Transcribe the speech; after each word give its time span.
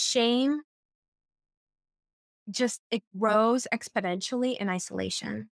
shame 0.00 0.62
just 2.50 2.80
it 2.90 3.02
grows 3.16 3.66
exponentially 3.72 4.56
in 4.56 4.66
mm-hmm. 4.66 4.74
isolation. 4.76 5.50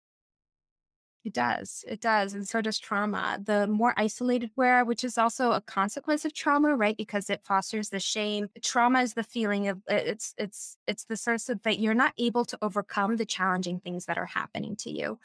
It 1.25 1.33
does. 1.33 1.87
It 1.89 2.03
does. 2.03 2.34
And 2.34 2.46
so 2.46 2.60
does 2.60 2.78
trauma. 2.78 3.38
The 3.42 3.67
more 3.67 3.94
isolated 3.96 4.50
we 4.57 4.67
are, 4.67 4.84
which 4.84 5.04
is 5.04 5.17
also 5.17 5.52
a 5.52 5.60
consequence 5.62 6.26
of 6.26 6.34
trauma, 6.34 6.76
right? 6.76 6.96
Because 6.99 7.30
it 7.30 7.41
fosters 7.44 7.88
the 7.88 7.99
shame. 7.99 8.48
Trauma 8.61 9.00
is 9.00 9.14
the 9.14 9.22
feeling 9.22 9.68
of 9.68 9.80
it's 9.88 10.34
it's 10.36 10.76
it's 10.86 11.06
the 11.06 11.16
sense 11.16 11.48
of 11.48 11.62
that 11.62 11.79
you're 11.79 11.95
not 11.95 12.12
able 12.18 12.45
to 12.45 12.58
overcome 12.61 13.16
the 13.16 13.24
challenging 13.24 13.80
things 13.80 14.04
that 14.04 14.18
are 14.18 14.26
happening 14.26 14.76
to 14.76 14.90
you. 14.90 15.18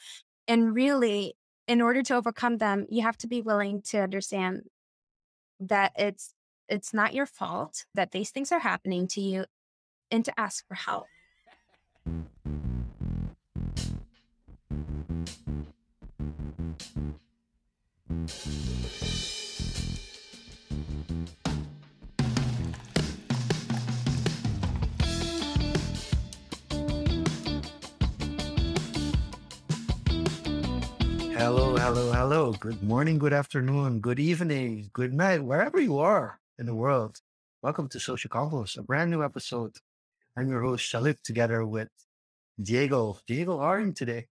And 0.47 0.73
really, 0.73 1.35
in 1.67 1.81
order 1.81 2.01
to 2.03 2.15
overcome 2.15 2.59
them, 2.59 2.87
you 2.89 3.01
have 3.01 3.17
to 3.17 3.27
be 3.27 3.41
willing 3.41 3.81
to 3.89 3.99
understand 3.99 4.63
that 5.59 5.91
it's 5.97 6.33
it's 6.69 6.93
not 6.93 7.13
your 7.13 7.25
fault 7.25 7.85
that 7.95 8.11
these 8.11 8.29
things 8.29 8.51
are 8.51 8.59
happening 8.59 9.07
to 9.07 9.21
you 9.21 9.45
and 10.11 10.23
to 10.25 10.39
ask 10.39 10.67
for 10.67 10.75
help. 10.75 11.07
Hello, 31.35 31.77
hello, 31.77 32.11
hello. 32.11 32.51
Good 32.53 32.83
morning, 32.83 33.17
good 33.17 33.33
afternoon, 33.33 34.01
good 34.01 34.19
evening, 34.19 34.89
good 34.93 35.13
night, 35.13 35.43
wherever 35.43 35.79
you 35.79 35.97
are 35.97 36.39
in 36.59 36.65
the 36.65 36.75
world. 36.75 37.21
Welcome 37.61 37.87
to 37.89 37.99
Social 38.01 38.29
Confoes, 38.29 38.77
a 38.77 38.83
brand 38.83 39.09
new 39.09 39.23
episode. 39.23 39.77
I'm 40.37 40.49
your 40.49 40.61
host, 40.61 40.91
Jean-Luc, 40.91 41.17
together 41.23 41.65
with 41.65 41.87
Diego. 42.61 43.17
Diego, 43.25 43.57
how 43.59 43.63
are 43.63 43.79
you 43.79 43.93
today? 43.93 44.27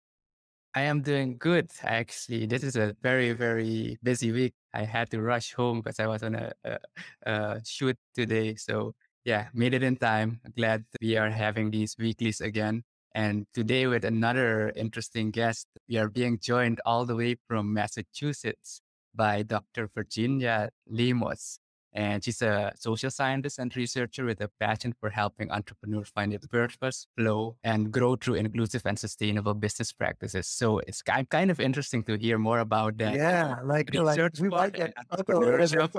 I 0.73 0.83
am 0.83 1.03
doing 1.03 1.37
good, 1.37 1.71
actually. 1.83 2.47
This 2.47 2.63
is 2.63 2.77
a 2.77 2.95
very, 3.03 3.33
very 3.33 3.99
busy 4.05 4.31
week. 4.31 4.55
I 4.73 4.85
had 4.85 5.11
to 5.11 5.21
rush 5.21 5.53
home 5.53 5.81
because 5.81 5.99
I 5.99 6.07
was 6.07 6.23
on 6.23 6.37
a, 6.37 6.53
a, 6.65 6.79
a 7.27 7.61
shoot 7.67 7.99
today. 8.15 8.55
So, 8.55 8.95
yeah, 9.25 9.49
made 9.53 9.75
it 9.75 9.83
in 9.83 9.97
time. 9.97 10.41
Glad 10.57 10.85
we 11.01 11.17
are 11.17 11.29
having 11.29 11.73
these 11.73 11.97
weeklies 11.99 12.41
again. 12.41 12.85
And 13.17 13.47
today, 13.53 13.89
with 13.89 14.05
another 14.05 14.73
interesting 14.77 15.33
guest, 15.33 15.67
we 15.89 15.97
are 15.97 16.09
being 16.09 16.39
joined 16.39 16.81
all 16.87 17.05
the 17.05 17.17
way 17.17 17.37
from 17.49 17.75
Massachusetts 17.75 18.81
by 19.13 19.43
Dr. 19.43 19.91
Virginia 19.93 20.71
Lemos. 20.89 21.59
And 21.95 22.25
she's 22.25 22.41
a 22.41 22.73
social 22.77 23.11
scientist 23.11 23.59
and 23.59 23.75
researcher 23.77 24.25
with 24.25 24.41
a 24.41 24.49
passion 24.59 24.95
for 24.99 25.11
helping 25.11 25.51
entrepreneurs 25.51 26.09
find 26.09 26.33
their 26.33 26.39
purpose, 26.39 27.07
flow, 27.19 27.57
and 27.65 27.93
grow 27.93 28.17
through 28.17 28.35
inclusive 28.35 28.83
and 28.87 28.99
sustainable 28.99 29.55
business 29.55 29.93
practices. 29.93 30.47
So 30.47 30.79
it's 30.79 31.03
kind 31.03 31.51
of 31.51 31.61
interesting 31.61 32.03
to 32.05 32.17
hear 32.17 32.39
more 32.39 32.61
about 32.61 32.97
that. 32.99 33.15
Yeah, 33.15 33.57
like, 33.65 33.95
like 33.95 34.19
we 34.41 34.49
might 34.49 34.73
get 34.73 34.95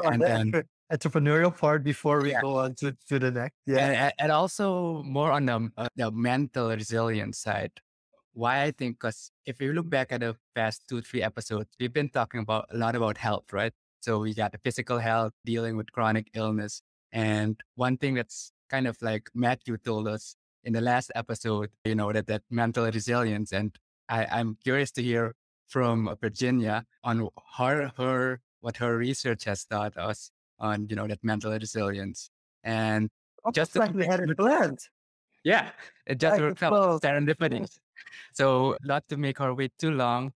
and 0.03 0.21
then 0.21 0.63
entrepreneurial 0.91 1.55
part 1.55 1.83
before 1.83 2.21
we 2.21 2.31
yeah. 2.31 2.41
go 2.41 2.57
on 2.57 2.75
to, 2.75 2.95
to 3.09 3.19
the 3.19 3.31
next. 3.31 3.55
Yeah. 3.65 4.05
And, 4.05 4.13
and 4.19 4.31
also 4.31 5.03
more 5.03 5.31
on 5.31 5.45
the, 5.45 5.69
uh, 5.77 5.87
the 5.95 6.11
mental 6.11 6.69
resilience 6.69 7.39
side. 7.39 7.71
Why 8.33 8.63
I 8.63 8.71
think, 8.71 8.99
because 8.99 9.29
if 9.45 9.61
you 9.61 9.73
look 9.73 9.87
back 9.87 10.11
at 10.11 10.21
the 10.21 10.35
past 10.55 10.83
two, 10.89 11.01
three 11.01 11.21
episodes, 11.21 11.69
we've 11.79 11.93
been 11.93 12.09
talking 12.09 12.39
about 12.39 12.65
a 12.71 12.77
lot 12.77 12.95
about 12.95 13.17
health, 13.17 13.53
right? 13.53 13.73
So 14.03 14.19
we 14.19 14.33
got 14.33 14.51
the 14.51 14.57
physical 14.57 14.99
health, 14.99 15.31
dealing 15.45 15.77
with 15.77 15.89
chronic 15.93 16.27
illness. 16.33 16.81
And 17.13 17.55
one 17.75 17.95
thing 17.95 18.15
that's 18.15 18.51
kind 18.69 18.85
of 18.85 18.97
like 19.01 19.29
Matthew 19.33 19.77
told 19.77 20.09
us 20.09 20.35
in 20.65 20.73
the 20.73 20.81
last 20.81 21.09
episode, 21.15 21.69
you 21.85 21.95
know, 21.95 22.11
that, 22.11 22.27
that 22.27 22.41
mental 22.49 22.83
resilience. 22.83 23.53
And 23.53 23.73
I, 24.09 24.25
I'm 24.25 24.57
curious 24.61 24.91
to 24.99 25.01
hear 25.01 25.33
from 25.69 26.09
uh, 26.09 26.15
Virginia 26.15 26.83
on 27.05 27.29
her, 27.57 27.93
her, 27.95 28.41
what 28.59 28.75
her 28.75 28.97
research 28.97 29.45
has 29.45 29.63
taught 29.63 29.95
us 29.95 30.31
on, 30.59 30.87
you 30.89 30.97
know, 30.97 31.07
that 31.07 31.23
mental 31.23 31.53
resilience. 31.53 32.29
And 32.61 33.09
oh, 33.45 33.51
just 33.51 33.73
like 33.77 33.93
we 33.93 34.05
had 34.05 34.19
it 34.19 34.37
planned. 34.37 34.79
Yeah, 35.45 35.69
it 36.05 36.19
just 36.19 36.41
worked 36.41 36.61
out 36.61 37.01
serendipity. 37.01 37.69
So 38.33 38.75
not 38.83 39.07
to 39.09 39.17
make 39.17 39.39
our 39.39 39.53
wait 39.53 39.71
too 39.79 39.91
long, 39.91 40.33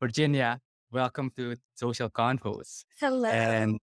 Virginia, 0.00 0.60
welcome 0.92 1.30
to 1.36 1.56
Social 1.74 2.10
Confoes. 2.10 2.84
Hello. 2.98 3.28
And 3.28 3.78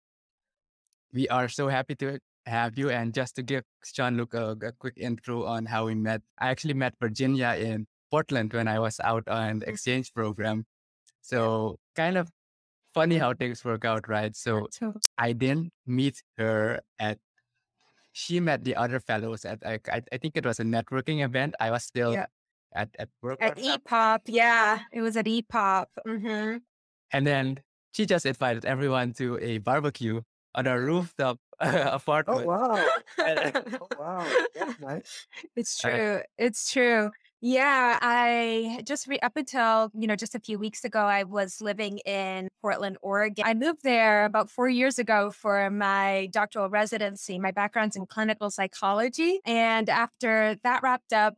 we 1.13 1.29
are 1.29 1.49
so 1.49 1.69
happy 1.69 1.95
to 1.97 2.19
have 2.47 2.79
you. 2.79 2.91
And 2.91 3.13
just 3.13 3.35
to 3.37 3.43
give 3.43 3.65
Jean-Luc 3.95 4.35
a, 4.35 4.57
a, 4.63 4.73
quick 4.73 4.95
intro 4.97 5.45
on 5.45 5.67
how 5.67 5.87
we 5.87 5.95
met, 5.95 6.23
I 6.39 6.51
actually 6.51 6.75
met 6.75 6.95
Virginia 7.01 7.57
in 7.59 7.87
Portland 8.11 8.53
when 8.53 8.69
I 8.69 8.79
was 8.79 9.01
out 9.01 9.27
on 9.29 9.61
the 9.61 9.67
mm. 9.67 9.69
exchange 9.69 10.15
program. 10.15 10.65
So 11.23 11.77
kind 11.97 12.17
of 12.17 12.31
funny 12.95 13.19
how 13.19 13.35
things 13.35 13.65
work 13.65 13.85
out, 13.85 14.09
right? 14.09 14.35
So 14.37 14.69
I 15.19 15.33
didn't 15.33 15.73
meet 15.87 16.23
her 16.39 16.81
at. 16.99 17.19
She 18.15 18.41
met 18.41 18.65
the 18.65 18.77
other 18.77 19.01
fellows 19.01 19.47
at 19.47 19.65
I, 19.65 19.79
I 19.89 20.19
think 20.19 20.37
it 20.37 20.45
was 20.45 20.61
a 20.61 20.65
networking 20.65 21.25
event. 21.25 21.55
I 21.59 21.71
was 21.71 21.83
still 21.85 22.13
yeah. 22.13 22.27
at 22.75 22.91
at 22.99 23.09
work 23.23 23.41
at 23.41 23.57
EPOP. 23.57 24.21
Yeah, 24.27 24.81
it 24.93 25.01
was 25.01 25.17
at 25.17 25.25
EPOP. 25.25 25.87
Mm-hmm. 26.07 26.59
And 27.13 27.27
then 27.27 27.61
she 27.93 28.07
just 28.07 28.27
invited 28.27 28.65
everyone 28.65 29.13
to 29.15 29.39
a 29.41 29.59
barbecue 29.59 30.23
on 30.55 30.67
a 30.67 30.79
rooftop 30.79 31.39
uh, 31.61 31.91
apartment. 31.93 32.47
Oh 32.47 32.47
wow! 32.47 32.87
oh 33.81 33.89
wow! 33.99 34.27
Yeah, 34.55 34.73
nice. 34.81 35.27
It's 35.57 35.79
true. 35.79 35.91
Uh, 35.93 36.21
it's 36.39 36.73
true. 36.73 37.11
Yeah, 37.45 37.99
I 38.01 38.83
just 38.85 39.09
re- 39.09 39.19
up 39.19 39.37
until 39.37 39.91
you 39.95 40.07
know 40.07 40.15
just 40.17 40.35
a 40.35 40.41
few 40.41 40.59
weeks 40.59 40.85
ago, 40.85 41.01
I 41.01 41.25
was 41.25 41.61
living 41.61 41.99
in 41.99 42.49
Portland, 42.63 42.99
Oregon. 43.03 43.45
I 43.47 43.55
moved 43.55 43.83
there 43.83 44.25
about 44.25 44.49
four 44.49 44.69
years 44.69 44.99
ago 44.99 45.31
for 45.31 45.69
my 45.71 46.29
doctoral 46.33 46.69
residency. 46.71 47.39
My 47.39 47.51
background's 47.51 47.97
in 47.97 48.07
clinical 48.07 48.51
psychology, 48.51 49.41
and 49.45 49.89
after 49.91 50.57
that 50.63 50.83
wrapped 50.83 51.13
up, 51.13 51.35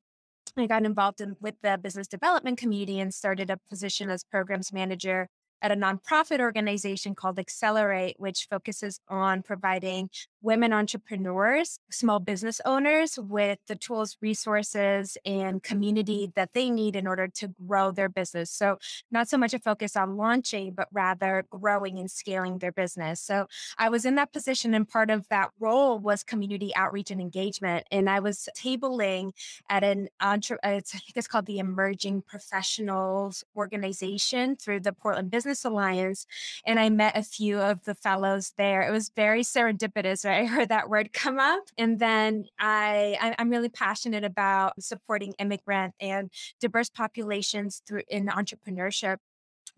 I 0.56 0.66
got 0.66 0.84
involved 0.84 1.20
in 1.20 1.36
with 1.41 1.54
the 1.62 1.78
business 1.82 2.06
development 2.06 2.58
community 2.58 3.00
and 3.00 3.12
started 3.12 3.50
a 3.50 3.58
position 3.68 4.10
as 4.10 4.24
programs 4.24 4.72
manager 4.72 5.28
at 5.64 5.72
a 5.72 5.76
nonprofit 5.76 6.41
organization 6.41 7.14
called 7.14 7.38
Accelerate, 7.38 8.16
which 8.19 8.47
focuses 8.50 9.00
on 9.08 9.42
providing 9.42 10.10
women 10.44 10.75
entrepreneurs, 10.75 11.78
small 11.91 12.21
business 12.21 12.60
owners 12.66 13.19
with 13.19 13.59
the 13.66 13.75
tools, 13.75 14.19
resources, 14.21 15.16
and 15.25 15.62
community 15.62 16.31
that 16.37 16.50
they 16.53 16.69
need 16.69 16.94
in 16.94 17.06
order 17.06 17.27
to 17.27 17.49
grow 17.66 17.91
their 17.91 18.10
business. 18.10 18.50
So, 18.50 18.77
not 19.10 19.27
so 19.27 19.38
much 19.38 19.54
a 19.54 19.59
focus 19.59 19.97
on 19.97 20.19
launching, 20.19 20.75
but 20.75 20.88
rather 20.93 21.47
growing 21.49 21.99
and 21.99 22.10
scaling 22.10 22.59
their 22.59 22.72
business. 22.72 23.22
So, 23.22 23.47
I 23.78 23.88
was 23.88 24.04
in 24.04 24.16
that 24.16 24.34
position, 24.34 24.75
and 24.75 24.87
part 24.87 25.10
of 25.10 25.27
that 25.31 25.50
role 25.59 25.99
was 25.99 26.22
community 26.22 26.77
outreach 26.77 27.10
and 27.10 27.22
engagement. 27.22 27.87
And 27.91 28.10
I 28.10 28.21
was 28.21 28.47
tabling 28.54 29.33
at 29.71 29.83
an 29.83 30.09
entre, 30.21 30.59
uh, 30.62 30.69
I 30.69 30.81
think 30.81 31.16
it's 31.16 31.27
called 31.27 31.47
the 31.47 31.59
Emerging 31.59 32.22
Professionals 32.22 33.44
Organization 33.56 34.56
through 34.56 34.81
the 34.81 34.93
Portland 34.93 35.31
Business 35.31 35.65
Alliance. 35.65 36.27
And 36.66 36.78
I 36.78 36.91
met 36.91 37.16
a 37.16 37.22
few 37.22 37.59
of 37.60 37.83
the 37.84 37.94
fellows 37.94 38.53
there. 38.59 38.83
It 38.83 38.91
was 38.91 39.10
very 39.16 39.43
serendipitous, 39.43 40.27
right? 40.27 40.34
I 40.34 40.47
heard 40.47 40.69
that 40.71 40.89
word 40.89 41.12
come 41.12 41.39
up. 41.39 41.62
And 41.78 41.99
then 41.99 42.45
I, 42.59 43.34
I'm 43.39 43.50
really 43.50 43.69
passionate 43.69 44.25
about 44.25 44.83
supporting 44.83 45.34
immigrant 45.39 45.95
and 46.00 46.31
diverse 46.61 46.91
populations 46.91 47.83
through 47.87 48.03
in 48.09 48.27
entrepreneurship 48.27 49.19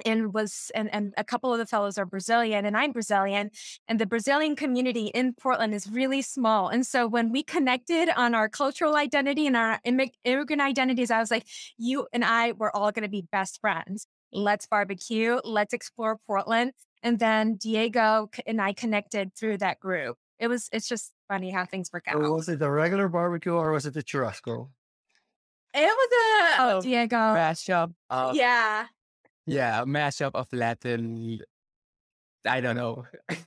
and 0.05 0.35
was 0.35 0.71
and, 0.75 0.93
and 0.93 1.15
a 1.17 1.25
couple 1.25 1.53
of 1.53 1.59
the 1.59 1.65
fellows 1.65 1.97
are 1.97 2.05
brazilian 2.05 2.67
and 2.67 2.77
i'm 2.77 2.93
brazilian 2.93 3.51
and 3.89 3.99
the 3.99 4.05
brazilian 4.05 4.55
community 4.55 5.07
in 5.07 5.33
portland 5.33 5.75
is 5.75 5.89
really 5.89 6.21
small 6.21 6.69
and 6.69 6.87
so 6.87 7.07
when 7.07 7.33
we 7.33 7.43
connected 7.43 8.11
on 8.15 8.35
our 8.35 8.47
cultural 8.47 8.97
identity 8.97 9.47
and 9.47 9.57
our 9.57 9.81
immigrant 9.85 10.61
identities 10.61 11.11
i 11.11 11.19
was 11.19 11.31
like 11.31 11.47
you 11.79 12.07
and 12.13 12.27
i 12.27 12.53
were 12.53 12.75
all 12.77 12.93
going 12.93 13.05
to 13.05 13.09
be 13.09 13.27
best 13.33 13.59
friends 13.61 14.07
let's 14.33 14.67
barbecue 14.67 15.39
let's 15.45 15.73
explore 15.73 16.19
portland 16.27 16.73
and 17.03 17.19
then 17.19 17.57
diego 17.57 18.29
and 18.47 18.61
i 18.61 18.75
connected 18.75 19.35
through 19.35 19.57
that 19.57 19.81
group 19.81 20.19
it 20.39 20.49
was 20.49 20.69
it's 20.73 20.89
just 20.89 21.13
funny 21.29 21.51
how 21.51 21.65
things 21.65 21.91
work 21.93 22.05
out. 22.09 22.21
was 22.21 22.49
it 22.49 22.59
the 22.59 22.71
regular 22.71 23.09
barbecue 23.09 23.53
or 23.53 23.73
was 23.73 23.87
it 23.87 23.95
the 23.95 24.03
churrasco? 24.03 24.69
It 25.75 25.85
was 25.85 26.09
a 26.13 26.63
oh, 26.63 26.81
Diego 26.81 27.17
mashup. 27.17 27.93
Of, 28.09 28.35
yeah. 28.35 28.87
Yeah, 29.47 29.83
a 29.83 29.85
mashup 29.85 30.33
of 30.35 30.49
Latin. 30.53 31.41
I 32.47 32.61
don't 32.61 32.77
know. 32.77 33.05
it 33.29 33.43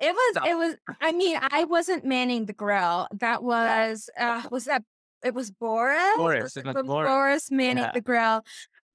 was. 0.00 0.34
So. 0.34 0.48
It 0.48 0.56
was. 0.56 0.76
I 1.00 1.12
mean, 1.12 1.38
I 1.40 1.64
wasn't 1.64 2.04
manning 2.04 2.46
the 2.46 2.52
grill. 2.52 3.06
That 3.20 3.42
was. 3.42 4.08
Uh, 4.18 4.42
was 4.50 4.64
that? 4.64 4.82
It 5.24 5.34
was 5.34 5.50
Boris. 5.50 6.16
Boris. 6.16 6.56
It 6.56 6.64
was 6.64 6.74
Boris. 6.74 7.08
Boris 7.08 7.50
manning 7.50 7.84
yeah. 7.84 7.92
the 7.92 8.00
grill. 8.00 8.42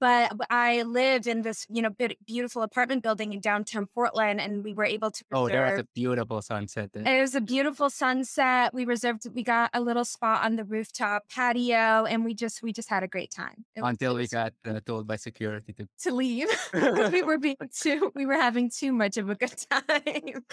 But 0.04 0.34
I 0.50 0.82
lived 0.82 1.28
in 1.28 1.44
this, 1.44 1.66
you 1.70 1.82
know, 1.82 1.90
beautiful 2.26 2.62
apartment 2.62 3.04
building 3.04 3.32
in 3.32 3.40
downtown 3.40 3.86
Portland, 3.86 4.42
and 4.42 4.62
we 4.62 4.74
were 4.74 4.84
able 4.84 5.12
to. 5.12 5.24
Reserve, 5.32 5.44
oh, 5.46 5.48
there 5.48 5.64
was 5.64 5.80
a 5.80 5.88
beautiful 5.96 6.42
sunset. 6.42 6.92
There. 6.92 7.08
It 7.08 7.22
was 7.22 7.36
a 7.36 7.40
beautiful 7.40 7.90
sunset. 7.90 8.74
We 8.74 8.84
reserved. 8.84 9.26
We 9.34 9.44
got 9.44 9.70
a 9.74 9.80
little 9.80 10.04
spot 10.04 10.44
on 10.44 10.58
the 10.58 10.66
rooftop 10.66 11.30
patio, 11.34 12.04
and 12.04 12.26
we 12.26 12.34
just 12.34 12.62
we 12.62 12.74
just 12.74 12.90
had 12.90 13.04
a 13.04 13.08
great 13.08 13.32
time. 13.32 13.64
It 13.78 13.82
Until 13.82 14.16
was, 14.16 14.24
we 14.24 14.28
got 14.28 14.52
uh, 14.68 14.82
told 14.86 15.08
by 15.08 15.16
security 15.16 15.72
to 15.72 15.88
to 16.02 16.14
leave. 16.14 16.50
Because 16.74 17.14
we 17.14 17.24
were 17.24 17.38
being 17.38 17.56
too. 17.74 18.12
We 18.14 18.26
were 18.26 18.34
having 18.34 18.70
too 18.70 18.92
much 18.92 19.16
of 19.16 19.30
a 19.30 19.36
good 19.36 19.56
time. 19.72 20.44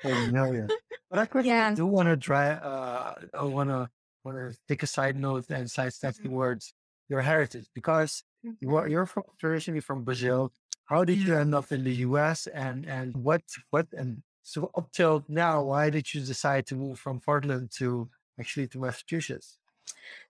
familiar. 0.00 0.68
But 1.10 1.20
I 1.20 1.24
quickly 1.24 1.48
yeah. 1.48 1.74
do 1.74 1.86
want 1.86 2.08
to 2.08 2.18
try. 2.18 2.50
Uh, 2.50 3.14
I 3.32 3.42
want 3.42 3.70
to 3.70 3.88
want 4.24 4.36
to 4.36 4.58
take 4.68 4.82
a 4.82 4.86
side 4.86 5.16
note 5.16 5.46
and 5.48 5.68
sidestep 5.68 6.14
mm-hmm. 6.14 6.28
towards 6.28 6.74
your 7.08 7.22
heritage 7.22 7.66
because 7.74 8.22
you 8.60 8.76
are, 8.76 8.82
mm-hmm. 8.82 8.92
you're 8.92 9.06
from, 9.06 9.24
originally 9.42 9.80
from 9.80 10.04
Brazil. 10.04 10.52
How 10.86 11.04
did 11.04 11.18
you 11.18 11.34
end 11.36 11.54
up 11.54 11.70
in 11.70 11.84
the 11.84 11.94
U.S. 12.08 12.46
and 12.46 12.86
and 12.86 13.14
what 13.16 13.42
what 13.70 13.86
and 13.92 14.22
so 14.42 14.70
up 14.74 14.90
till 14.92 15.24
now, 15.28 15.62
why 15.62 15.90
did 15.90 16.14
you 16.14 16.22
decide 16.22 16.66
to 16.68 16.74
move 16.74 16.98
from 16.98 17.20
Portland 17.20 17.70
to 17.76 18.08
actually 18.40 18.66
to 18.68 18.78
Massachusetts? 18.78 19.58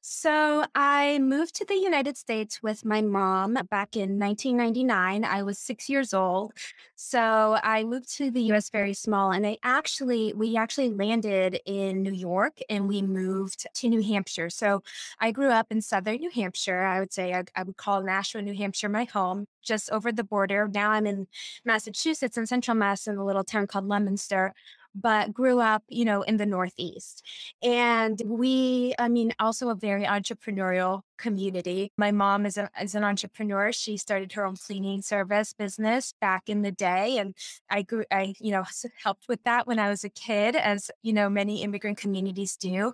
So 0.00 0.64
I 0.74 1.18
moved 1.18 1.54
to 1.56 1.64
the 1.64 1.74
United 1.74 2.16
States 2.16 2.62
with 2.62 2.84
my 2.84 3.02
mom 3.02 3.54
back 3.70 3.96
in 3.96 4.18
1999. 4.18 5.24
I 5.24 5.42
was 5.42 5.58
six 5.58 5.88
years 5.88 6.14
old. 6.14 6.52
So 6.94 7.58
I 7.62 7.84
moved 7.84 8.16
to 8.16 8.30
the 8.30 8.40
US 8.52 8.70
very 8.70 8.94
small. 8.94 9.32
And 9.32 9.46
I 9.46 9.58
actually, 9.62 10.32
we 10.34 10.56
actually 10.56 10.90
landed 10.90 11.60
in 11.66 12.02
New 12.02 12.12
York 12.12 12.58
and 12.70 12.88
we 12.88 13.02
moved 13.02 13.66
to 13.74 13.88
New 13.88 14.02
Hampshire. 14.02 14.50
So 14.50 14.82
I 15.20 15.32
grew 15.32 15.50
up 15.50 15.66
in 15.70 15.82
southern 15.82 16.16
New 16.16 16.30
Hampshire. 16.30 16.82
I 16.82 17.00
would 17.00 17.12
say 17.12 17.34
I, 17.34 17.44
I 17.54 17.64
would 17.64 17.76
call 17.76 18.02
Nashua, 18.02 18.42
New 18.42 18.54
Hampshire 18.54 18.88
my 18.88 19.04
home, 19.04 19.46
just 19.62 19.90
over 19.90 20.10
the 20.12 20.24
border. 20.24 20.68
Now 20.72 20.90
I'm 20.90 21.06
in 21.06 21.26
Massachusetts 21.64 22.38
in 22.38 22.46
central 22.46 22.76
Mass 22.76 23.06
in 23.06 23.16
a 23.16 23.24
little 23.24 23.44
town 23.44 23.66
called 23.66 23.88
Leominster 23.88 24.54
but 25.00 25.32
grew 25.32 25.60
up, 25.60 25.82
you 25.88 26.04
know, 26.04 26.22
in 26.22 26.36
the 26.36 26.46
Northeast. 26.46 27.22
And 27.62 28.20
we, 28.26 28.94
I 28.98 29.08
mean, 29.08 29.32
also 29.38 29.68
a 29.70 29.74
very 29.74 30.04
entrepreneurial 30.04 31.02
community. 31.18 31.92
My 31.98 32.10
mom 32.10 32.46
is, 32.46 32.56
a, 32.56 32.70
is 32.80 32.94
an 32.94 33.04
entrepreneur. 33.04 33.72
She 33.72 33.96
started 33.96 34.32
her 34.32 34.44
own 34.44 34.56
cleaning 34.56 35.02
service 35.02 35.52
business 35.52 36.14
back 36.20 36.48
in 36.48 36.62
the 36.62 36.72
day. 36.72 37.18
And 37.18 37.34
I 37.68 37.82
grew, 37.82 38.04
I, 38.10 38.34
you 38.40 38.52
know, 38.52 38.64
helped 39.02 39.28
with 39.28 39.42
that 39.44 39.66
when 39.66 39.78
I 39.78 39.88
was 39.88 40.04
a 40.04 40.08
kid, 40.08 40.56
as, 40.56 40.90
you 41.02 41.12
know, 41.12 41.28
many 41.28 41.62
immigrant 41.62 41.98
communities 41.98 42.56
do. 42.56 42.92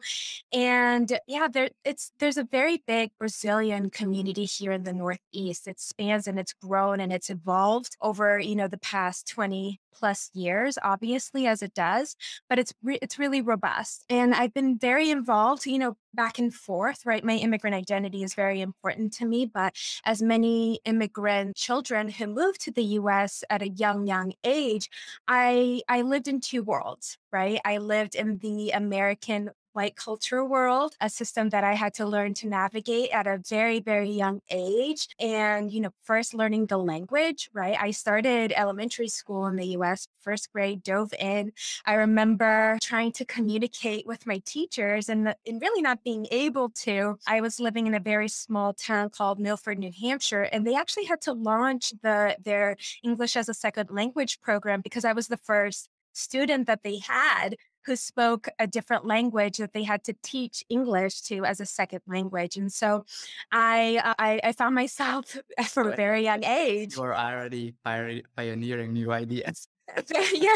And 0.52 1.18
yeah, 1.26 1.48
there, 1.52 1.70
it's, 1.84 2.10
there's 2.18 2.38
a 2.38 2.44
very 2.44 2.82
big 2.86 3.10
Brazilian 3.18 3.90
community 3.90 4.44
here 4.44 4.72
in 4.72 4.84
the 4.84 4.92
Northeast. 4.92 5.68
It 5.68 5.80
spans 5.80 6.26
and 6.26 6.38
it's 6.38 6.52
grown 6.52 7.00
and 7.00 7.12
it's 7.12 7.30
evolved 7.30 7.96
over, 8.00 8.38
you 8.38 8.56
know, 8.56 8.68
the 8.68 8.78
past 8.78 9.28
20 9.28 9.80
plus 9.94 10.30
years, 10.34 10.76
obviously, 10.82 11.46
as 11.46 11.62
it 11.62 11.72
does, 11.74 12.16
but 12.48 12.58
it's, 12.58 12.74
re- 12.82 12.98
it's 13.00 13.18
really 13.18 13.40
robust. 13.40 14.04
And 14.08 14.34
I've 14.34 14.52
been 14.52 14.76
very 14.76 15.10
involved, 15.10 15.66
you 15.66 15.78
know, 15.78 15.96
back 16.14 16.38
and 16.38 16.52
forth, 16.54 17.04
right? 17.06 17.24
My 17.24 17.34
immigrant 17.36 17.74
identity 17.76 18.22
is 18.22 18.34
very 18.34 18.60
important 18.60 19.12
to 19.14 19.26
me. 19.26 19.46
But 19.46 19.74
as 20.04 20.22
many 20.22 20.80
immigrant 20.84 21.56
children 21.56 22.08
who 22.08 22.26
moved 22.26 22.60
to 22.62 22.70
the 22.72 22.84
US 22.84 23.44
at 23.50 23.62
a 23.62 23.68
young, 23.68 24.06
young 24.06 24.32
age, 24.44 24.88
I 25.28 25.82
I 25.88 26.02
lived 26.02 26.28
in 26.28 26.40
two 26.40 26.62
worlds, 26.62 27.18
right? 27.32 27.60
I 27.64 27.78
lived 27.78 28.14
in 28.14 28.38
the 28.38 28.70
American 28.70 29.50
white 29.74 29.96
culture 29.96 30.44
world, 30.44 30.94
a 31.00 31.10
system 31.10 31.50
that 31.50 31.64
I 31.64 31.74
had 31.74 31.94
to 31.94 32.06
learn 32.06 32.34
to 32.34 32.48
navigate 32.48 33.10
at 33.10 33.26
a 33.26 33.40
very, 33.48 33.80
very 33.80 34.10
young 34.10 34.40
age. 34.50 35.08
And, 35.20 35.70
you 35.70 35.80
know, 35.80 35.90
first 36.02 36.32
learning 36.32 36.66
the 36.66 36.78
language, 36.78 37.50
right? 37.52 37.76
I 37.80 37.90
started 37.90 38.52
elementary 38.56 39.08
school 39.08 39.46
in 39.46 39.56
the 39.56 39.66
US, 39.78 40.08
first 40.20 40.52
grade, 40.52 40.82
dove 40.82 41.12
in. 41.18 41.52
I 41.84 41.94
remember 41.94 42.78
trying 42.80 43.12
to 43.12 43.24
communicate 43.24 44.06
with 44.06 44.26
my 44.26 44.40
teachers 44.44 45.08
and, 45.08 45.34
and 45.46 45.60
really 45.60 45.82
not 45.82 46.04
being 46.04 46.26
able 46.30 46.70
to. 46.70 47.18
I 47.26 47.40
was 47.40 47.60
living 47.60 47.86
in 47.86 47.94
a 47.94 48.00
very 48.00 48.28
small 48.28 48.72
town 48.72 49.10
called 49.10 49.38
Milford, 49.38 49.78
New 49.78 49.92
Hampshire, 50.00 50.42
and 50.42 50.66
they 50.66 50.74
actually 50.74 51.04
had 51.04 51.20
to 51.22 51.32
launch 51.32 51.92
the 52.02 52.36
their 52.42 52.76
English 53.02 53.36
as 53.36 53.48
a 53.48 53.54
second 53.54 53.90
language 53.90 54.40
program 54.40 54.80
because 54.80 55.04
I 55.04 55.12
was 55.12 55.28
the 55.28 55.36
first 55.36 55.88
student 56.12 56.66
that 56.66 56.82
they 56.82 56.98
had 56.98 57.56
who 57.86 57.96
spoke 57.96 58.48
a 58.58 58.66
different 58.66 59.04
language 59.06 59.58
that 59.58 59.72
they 59.72 59.82
had 59.82 60.04
to 60.04 60.14
teach 60.22 60.64
English 60.68 61.22
to 61.22 61.44
as 61.44 61.60
a 61.60 61.66
second 61.66 62.00
language. 62.06 62.56
And 62.56 62.72
so 62.72 63.04
I 63.52 64.00
uh, 64.04 64.14
I, 64.18 64.40
I, 64.42 64.52
found 64.52 64.74
myself 64.74 65.36
from 65.68 65.92
a 65.92 65.96
very 65.96 66.22
young 66.22 66.44
age. 66.44 66.96
You're 66.96 67.14
already 67.14 67.74
pioneering 67.84 68.92
new 68.92 69.12
ideas. 69.12 69.68
Uh, 69.96 70.02
yeah. 70.32 70.54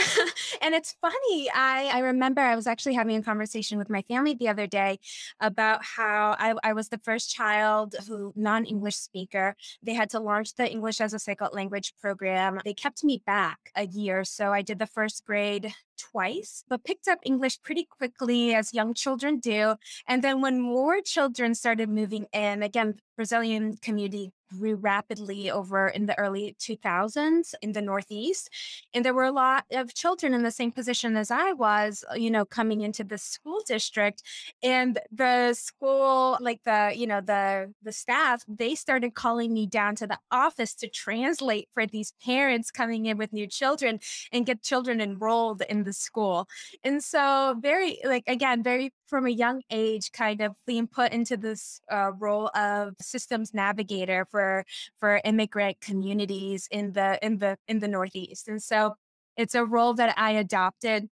And 0.62 0.74
it's 0.74 0.96
funny. 1.00 1.50
I, 1.54 1.90
I 1.92 1.98
remember 2.00 2.40
I 2.40 2.56
was 2.56 2.66
actually 2.66 2.94
having 2.94 3.16
a 3.16 3.22
conversation 3.22 3.78
with 3.78 3.90
my 3.90 4.02
family 4.02 4.34
the 4.34 4.48
other 4.48 4.66
day 4.66 4.98
about 5.40 5.84
how 5.84 6.36
I, 6.38 6.54
I 6.62 6.72
was 6.72 6.88
the 6.88 6.98
first 6.98 7.30
child 7.30 7.94
who 8.06 8.32
non 8.36 8.64
English 8.64 8.96
speaker. 8.96 9.54
They 9.82 9.94
had 9.94 10.10
to 10.10 10.20
launch 10.20 10.54
the 10.54 10.70
English 10.70 11.00
as 11.00 11.12
a 11.12 11.18
second 11.18 11.50
language 11.52 11.94
program. 12.00 12.60
They 12.64 12.74
kept 12.74 13.04
me 13.04 13.22
back 13.26 13.70
a 13.76 13.86
year. 13.86 14.24
So 14.24 14.52
I 14.52 14.62
did 14.62 14.78
the 14.78 14.86
first 14.86 15.24
grade 15.24 15.74
twice, 15.98 16.64
but 16.68 16.84
picked 16.84 17.08
up 17.08 17.18
English 17.24 17.60
pretty 17.62 17.84
quickly 17.84 18.54
as 18.54 18.72
young 18.72 18.94
children 18.94 19.38
do. 19.40 19.74
And 20.06 20.22
then 20.22 20.40
when 20.40 20.60
more 20.60 21.00
children 21.00 21.54
started 21.54 21.88
moving 21.88 22.26
in, 22.32 22.62
again, 22.62 23.00
Brazilian 23.16 23.76
community 23.76 24.32
grew 24.48 24.74
rapidly 24.76 25.50
over 25.50 25.88
in 25.88 26.06
the 26.06 26.18
early 26.18 26.56
2000s 26.58 27.54
in 27.62 27.72
the 27.72 27.82
Northeast. 27.82 28.50
And 28.94 29.04
there 29.04 29.14
were 29.14 29.24
a 29.24 29.32
lot 29.32 29.64
of 29.72 29.94
children 29.94 30.34
in 30.34 30.42
the 30.42 30.50
same 30.50 30.72
position 30.72 31.16
as 31.16 31.30
I 31.30 31.52
was, 31.52 32.04
uh, 32.10 32.14
you 32.14 32.30
know, 32.30 32.44
coming 32.44 32.80
into 32.80 33.04
the 33.04 33.18
school 33.18 33.60
district. 33.66 34.22
And 34.62 34.98
the 35.12 35.54
school, 35.54 36.38
like 36.40 36.62
the, 36.64 36.92
you 36.94 37.06
know, 37.06 37.20
the 37.20 37.72
the 37.82 37.92
staff, 37.92 38.44
they 38.48 38.74
started 38.74 39.14
calling 39.14 39.52
me 39.52 39.66
down 39.66 39.94
to 39.96 40.06
the 40.06 40.18
office 40.30 40.74
to 40.76 40.88
translate 40.88 41.68
for 41.74 41.86
these 41.86 42.12
parents 42.24 42.70
coming 42.70 43.06
in 43.06 43.18
with 43.18 43.32
new 43.32 43.46
children 43.46 44.00
and 44.32 44.46
get 44.46 44.62
children 44.62 45.00
enrolled 45.00 45.62
in 45.68 45.84
the 45.84 45.92
school. 45.92 46.48
And 46.84 47.02
so 47.02 47.56
very 47.60 47.98
like 48.04 48.24
again, 48.26 48.62
very 48.62 48.92
from 49.08 49.26
a 49.26 49.30
young 49.30 49.62
age 49.70 50.12
kind 50.12 50.40
of 50.40 50.54
being 50.66 50.86
put 50.86 51.12
into 51.12 51.36
this 51.36 51.80
uh, 51.90 52.12
role 52.18 52.48
of 52.54 52.94
systems 53.00 53.54
navigator 53.54 54.26
for 54.30 54.64
for 55.00 55.20
immigrant 55.24 55.80
communities 55.80 56.68
in 56.70 56.92
the 56.92 57.18
in 57.24 57.38
the 57.38 57.56
in 57.66 57.78
the 57.80 57.88
Northeast. 57.88 58.48
And 58.48 58.62
so 58.62 58.94
it's 59.36 59.54
a 59.54 59.64
role 59.64 59.94
that 59.94 60.14
I 60.18 60.32
adopted 60.32 61.08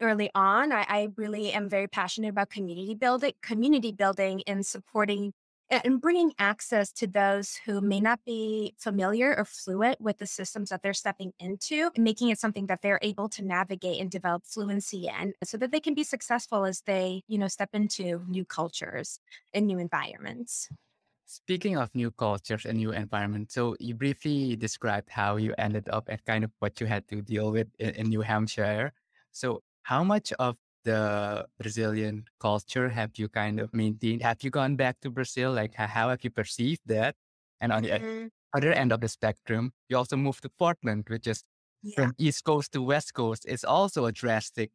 early 0.00 0.30
on. 0.34 0.72
I, 0.72 0.86
I 0.88 1.08
really 1.16 1.52
am 1.52 1.68
very 1.68 1.88
passionate 1.88 2.28
about 2.28 2.50
community 2.50 2.94
building, 2.94 3.32
community 3.42 3.92
building 3.92 4.42
and 4.46 4.64
supporting 4.64 5.32
and 5.72 6.00
bringing 6.00 6.32
access 6.38 6.92
to 6.92 7.06
those 7.06 7.58
who 7.64 7.80
may 7.80 8.00
not 8.00 8.20
be 8.24 8.74
familiar 8.78 9.34
or 9.36 9.44
fluent 9.44 10.00
with 10.00 10.18
the 10.18 10.26
systems 10.26 10.68
that 10.68 10.82
they're 10.82 10.92
stepping 10.92 11.32
into, 11.38 11.90
making 11.96 12.28
it 12.28 12.38
something 12.38 12.66
that 12.66 12.82
they're 12.82 12.98
able 13.02 13.28
to 13.30 13.42
navigate 13.42 14.00
and 14.00 14.10
develop 14.10 14.44
fluency 14.44 15.08
in 15.08 15.32
so 15.42 15.56
that 15.56 15.72
they 15.72 15.80
can 15.80 15.94
be 15.94 16.04
successful 16.04 16.64
as 16.64 16.82
they, 16.82 17.22
you 17.26 17.38
know, 17.38 17.48
step 17.48 17.70
into 17.72 18.22
new 18.28 18.44
cultures 18.44 19.18
and 19.54 19.66
new 19.66 19.78
environments. 19.78 20.68
Speaking 21.24 21.78
of 21.78 21.94
new 21.94 22.10
cultures 22.10 22.66
and 22.66 22.76
new 22.76 22.92
environments, 22.92 23.54
so 23.54 23.74
you 23.80 23.94
briefly 23.94 24.54
described 24.54 25.08
how 25.08 25.36
you 25.36 25.54
ended 25.56 25.88
up 25.88 26.08
and 26.08 26.22
kind 26.26 26.44
of 26.44 26.50
what 26.58 26.78
you 26.80 26.86
had 26.86 27.08
to 27.08 27.22
deal 27.22 27.50
with 27.50 27.68
in, 27.78 27.90
in 27.90 28.08
New 28.10 28.20
Hampshire. 28.20 28.92
So, 29.30 29.62
how 29.82 30.04
much 30.04 30.32
of 30.38 30.56
the 30.84 31.46
Brazilian 31.58 32.24
culture 32.40 32.88
have 32.88 33.10
you 33.16 33.28
kind 33.28 33.60
of 33.60 33.72
maintained? 33.72 34.22
Have 34.22 34.42
you 34.42 34.50
gone 34.50 34.76
back 34.76 35.00
to 35.00 35.10
Brazil? 35.10 35.52
Like, 35.52 35.74
how 35.74 36.08
have 36.10 36.22
you 36.22 36.30
perceived 36.30 36.82
that? 36.86 37.14
And 37.60 37.72
on 37.72 37.82
the 37.82 37.90
mm-hmm. 37.90 38.26
other 38.56 38.72
end 38.72 38.92
of 38.92 39.00
the 39.00 39.08
spectrum, 39.08 39.72
you 39.88 39.96
also 39.96 40.16
moved 40.16 40.42
to 40.42 40.50
Portland, 40.58 41.04
which 41.08 41.26
is 41.26 41.44
yeah. 41.82 41.94
from 41.94 42.14
East 42.18 42.44
Coast 42.44 42.72
to 42.72 42.82
West 42.82 43.14
Coast. 43.14 43.44
It's 43.48 43.64
also 43.64 44.06
a 44.06 44.12
drastic, 44.12 44.70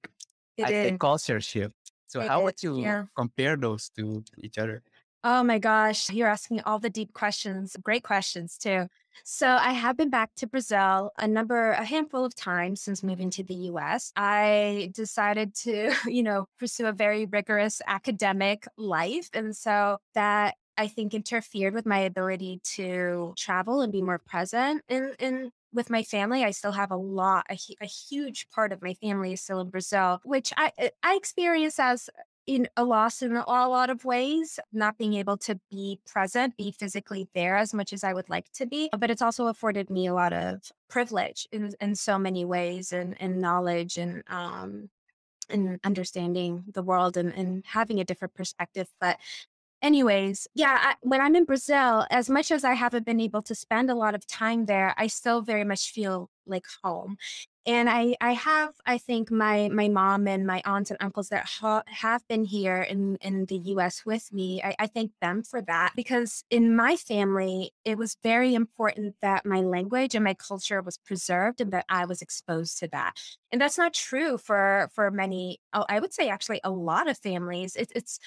it 0.57 0.65
I 0.65 0.69
think, 0.69 0.99
culture 0.99 1.41
shift. 1.41 1.75
So, 2.07 2.21
it 2.21 2.27
how 2.27 2.39
is. 2.39 2.43
would 2.45 2.63
you 2.63 2.81
yeah. 2.81 3.03
compare 3.15 3.57
those 3.57 3.89
to 3.97 4.23
each 4.41 4.57
other? 4.57 4.81
Oh 5.23 5.43
my 5.43 5.57
gosh, 5.59 6.09
you're 6.09 6.27
asking 6.27 6.61
all 6.61 6.79
the 6.79 6.89
deep 6.89 7.13
questions. 7.13 7.75
Great 7.83 8.03
questions, 8.03 8.57
too. 8.57 8.87
So, 9.25 9.47
I 9.47 9.71
have 9.73 9.97
been 9.97 10.09
back 10.11 10.29
to 10.37 10.47
Brazil 10.47 11.11
a 11.17 11.27
number, 11.27 11.71
a 11.71 11.83
handful 11.83 12.23
of 12.23 12.35
times 12.35 12.81
since 12.81 13.03
moving 13.03 13.29
to 13.31 13.43
the 13.43 13.55
US. 13.71 14.11
I 14.15 14.91
decided 14.93 15.55
to, 15.63 15.91
you 16.05 16.23
know, 16.23 16.45
pursue 16.59 16.85
a 16.85 16.91
very 16.93 17.25
rigorous 17.25 17.81
academic 17.87 18.67
life. 18.77 19.29
And 19.33 19.55
so 19.55 19.97
that 20.13 20.55
I 20.77 20.87
think 20.87 21.13
interfered 21.15 21.73
with 21.73 21.87
my 21.87 21.99
ability 21.99 22.61
to 22.75 23.33
travel 23.35 23.81
and 23.81 23.91
be 23.91 24.03
more 24.03 24.19
present 24.19 24.83
in, 24.87 25.13
in 25.19 25.51
with 25.73 25.89
my 25.89 26.03
family. 26.03 26.43
I 26.43 26.51
still 26.51 26.71
have 26.71 26.91
a 26.91 26.95
lot, 26.95 27.45
a, 27.49 27.57
a 27.81 27.85
huge 27.87 28.47
part 28.51 28.71
of 28.71 28.81
my 28.81 28.93
family 28.93 29.33
is 29.33 29.41
still 29.41 29.59
in 29.61 29.69
Brazil, 29.69 30.19
which 30.23 30.53
I 30.55 30.71
eh, 30.77 30.89
I 31.03 31.15
experience 31.15 31.79
as 31.79 32.09
in 32.47 32.67
a 32.77 32.83
loss 32.83 33.21
in 33.21 33.35
a 33.35 33.43
lot 33.45 33.89
of 33.89 34.05
ways, 34.05 34.59
not 34.71 34.97
being 34.97 35.13
able 35.13 35.37
to 35.37 35.59
be 35.69 35.99
present, 36.05 36.55
be 36.57 36.71
physically 36.71 37.27
there 37.35 37.57
as 37.57 37.73
much 37.73 37.91
as 37.93 38.03
I 38.03 38.13
would 38.13 38.29
like 38.29 38.51
to 38.53 38.65
be. 38.65 38.89
But 38.97 39.11
it's 39.11 39.21
also 39.21 39.47
afforded 39.47 39.89
me 39.89 40.07
a 40.07 40.13
lot 40.13 40.33
of 40.33 40.71
privilege 40.89 41.47
in, 41.51 41.73
in 41.81 41.93
so 41.93 42.17
many 42.17 42.45
ways 42.45 42.93
and, 42.93 43.15
and 43.19 43.41
knowledge 43.41 43.97
and 43.97 44.23
um 44.29 44.89
and 45.49 45.79
understanding 45.83 46.63
the 46.73 46.83
world 46.83 47.15
and, 47.15 47.33
and 47.33 47.63
having 47.65 47.99
a 47.99 48.03
different 48.03 48.33
perspective. 48.33 48.87
But 48.99 49.17
anyways, 49.81 50.47
yeah, 50.55 50.77
I, 50.77 50.95
when 51.01 51.21
I'm 51.21 51.35
in 51.35 51.45
Brazil, 51.45 52.05
as 52.09 52.29
much 52.29 52.51
as 52.51 52.63
I 52.63 52.73
haven't 52.73 53.05
been 53.05 53.19
able 53.21 53.41
to 53.43 53.55
spend 53.55 53.89
a 53.89 53.95
lot 53.95 54.15
of 54.15 54.27
time 54.27 54.65
there, 54.65 54.93
I 54.97 55.07
still 55.07 55.41
very 55.41 55.63
much 55.63 55.91
feel 55.91 56.29
like 56.45 56.65
home 56.83 57.17
and 57.67 57.89
I 57.89 58.15
I 58.21 58.31
have 58.31 58.73
I 58.85 58.97
think 58.97 59.29
my 59.29 59.67
my 59.67 59.89
mom 59.89 60.27
and 60.27 60.47
my 60.47 60.61
aunts 60.65 60.89
and 60.89 60.97
uncles 61.01 61.29
that 61.29 61.45
ha- 61.45 61.83
have 61.87 62.25
been 62.29 62.45
here 62.45 62.81
in 62.81 63.17
in 63.17 63.45
the 63.45 63.57
U.S. 63.75 64.05
with 64.05 64.31
me. 64.33 64.61
I, 64.63 64.73
I 64.79 64.87
thank 64.87 65.11
them 65.21 65.43
for 65.43 65.61
that 65.63 65.91
because 65.95 66.45
in 66.49 66.75
my 66.75 66.95
family 66.95 67.73
it 67.83 67.97
was 67.97 68.17
very 68.23 68.55
important 68.55 69.15
that 69.21 69.45
my 69.45 69.59
language 69.59 70.15
and 70.15 70.23
my 70.23 70.33
culture 70.33 70.81
was 70.81 70.97
preserved 70.97 71.59
and 71.59 71.71
that 71.73 71.85
I 71.89 72.05
was 72.05 72.21
exposed 72.21 72.79
to 72.79 72.87
that. 72.87 73.19
And 73.51 73.61
that's 73.61 73.77
not 73.77 73.93
true 73.93 74.37
for 74.37 74.89
for 74.93 75.11
many. 75.11 75.59
Oh, 75.73 75.85
I 75.89 75.99
would 75.99 76.13
say 76.13 76.29
actually 76.29 76.61
a 76.63 76.71
lot 76.71 77.09
of 77.09 77.17
families. 77.17 77.75
It, 77.75 77.91
it's 77.93 78.19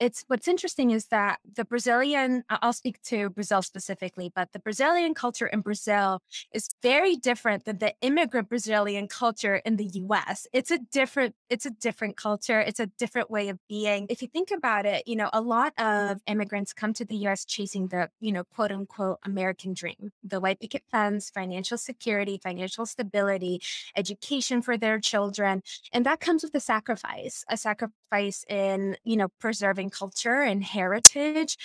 it's 0.00 0.24
what's 0.28 0.48
interesting 0.48 0.90
is 0.90 1.06
that 1.06 1.40
the 1.56 1.64
Brazilian. 1.64 2.44
I'll 2.48 2.72
speak 2.72 3.02
to 3.04 3.28
Brazil 3.30 3.60
specifically, 3.62 4.32
but 4.34 4.52
the 4.52 4.58
Brazilian 4.58 5.12
culture 5.14 5.46
in 5.46 5.60
Brazil 5.60 6.22
is 6.52 6.68
very 6.82 7.16
different 7.16 7.64
than 7.66 7.78
the 7.78 7.94
immigrant 8.00 8.48
Brazil 8.48 8.77
Brazilian 8.78 9.08
culture 9.08 9.56
in 9.56 9.76
the 9.76 9.90
US. 10.06 10.46
It's 10.52 10.70
a 10.70 10.78
different 10.78 11.34
it's 11.50 11.66
a 11.66 11.70
different 11.70 12.16
culture. 12.16 12.60
It's 12.60 12.78
a 12.78 12.86
different 12.86 13.30
way 13.30 13.48
of 13.48 13.58
being. 13.68 14.06
If 14.08 14.22
you 14.22 14.28
think 14.28 14.50
about 14.50 14.86
it, 14.86 15.02
you 15.06 15.16
know, 15.16 15.30
a 15.32 15.40
lot 15.40 15.72
of 15.78 16.20
immigrants 16.26 16.72
come 16.72 16.92
to 16.94 17.04
the 17.04 17.16
US 17.26 17.44
chasing 17.44 17.88
the, 17.88 18.08
you 18.20 18.32
know, 18.32 18.44
quote 18.44 18.70
unquote 18.70 19.18
American 19.24 19.72
dream. 19.72 20.12
The 20.22 20.40
white 20.40 20.60
picket 20.60 20.84
fence, 20.92 21.30
financial 21.30 21.78
security, 21.78 22.38
financial 22.40 22.86
stability, 22.86 23.60
education 23.96 24.62
for 24.62 24.76
their 24.76 25.00
children, 25.00 25.62
and 25.92 26.06
that 26.06 26.20
comes 26.20 26.42
with 26.44 26.54
a 26.54 26.60
sacrifice. 26.60 27.44
A 27.48 27.56
sacrifice 27.56 28.44
in, 28.48 28.96
you 29.04 29.16
know, 29.16 29.28
preserving 29.40 29.90
culture 29.90 30.42
and 30.42 30.62
heritage 30.62 31.56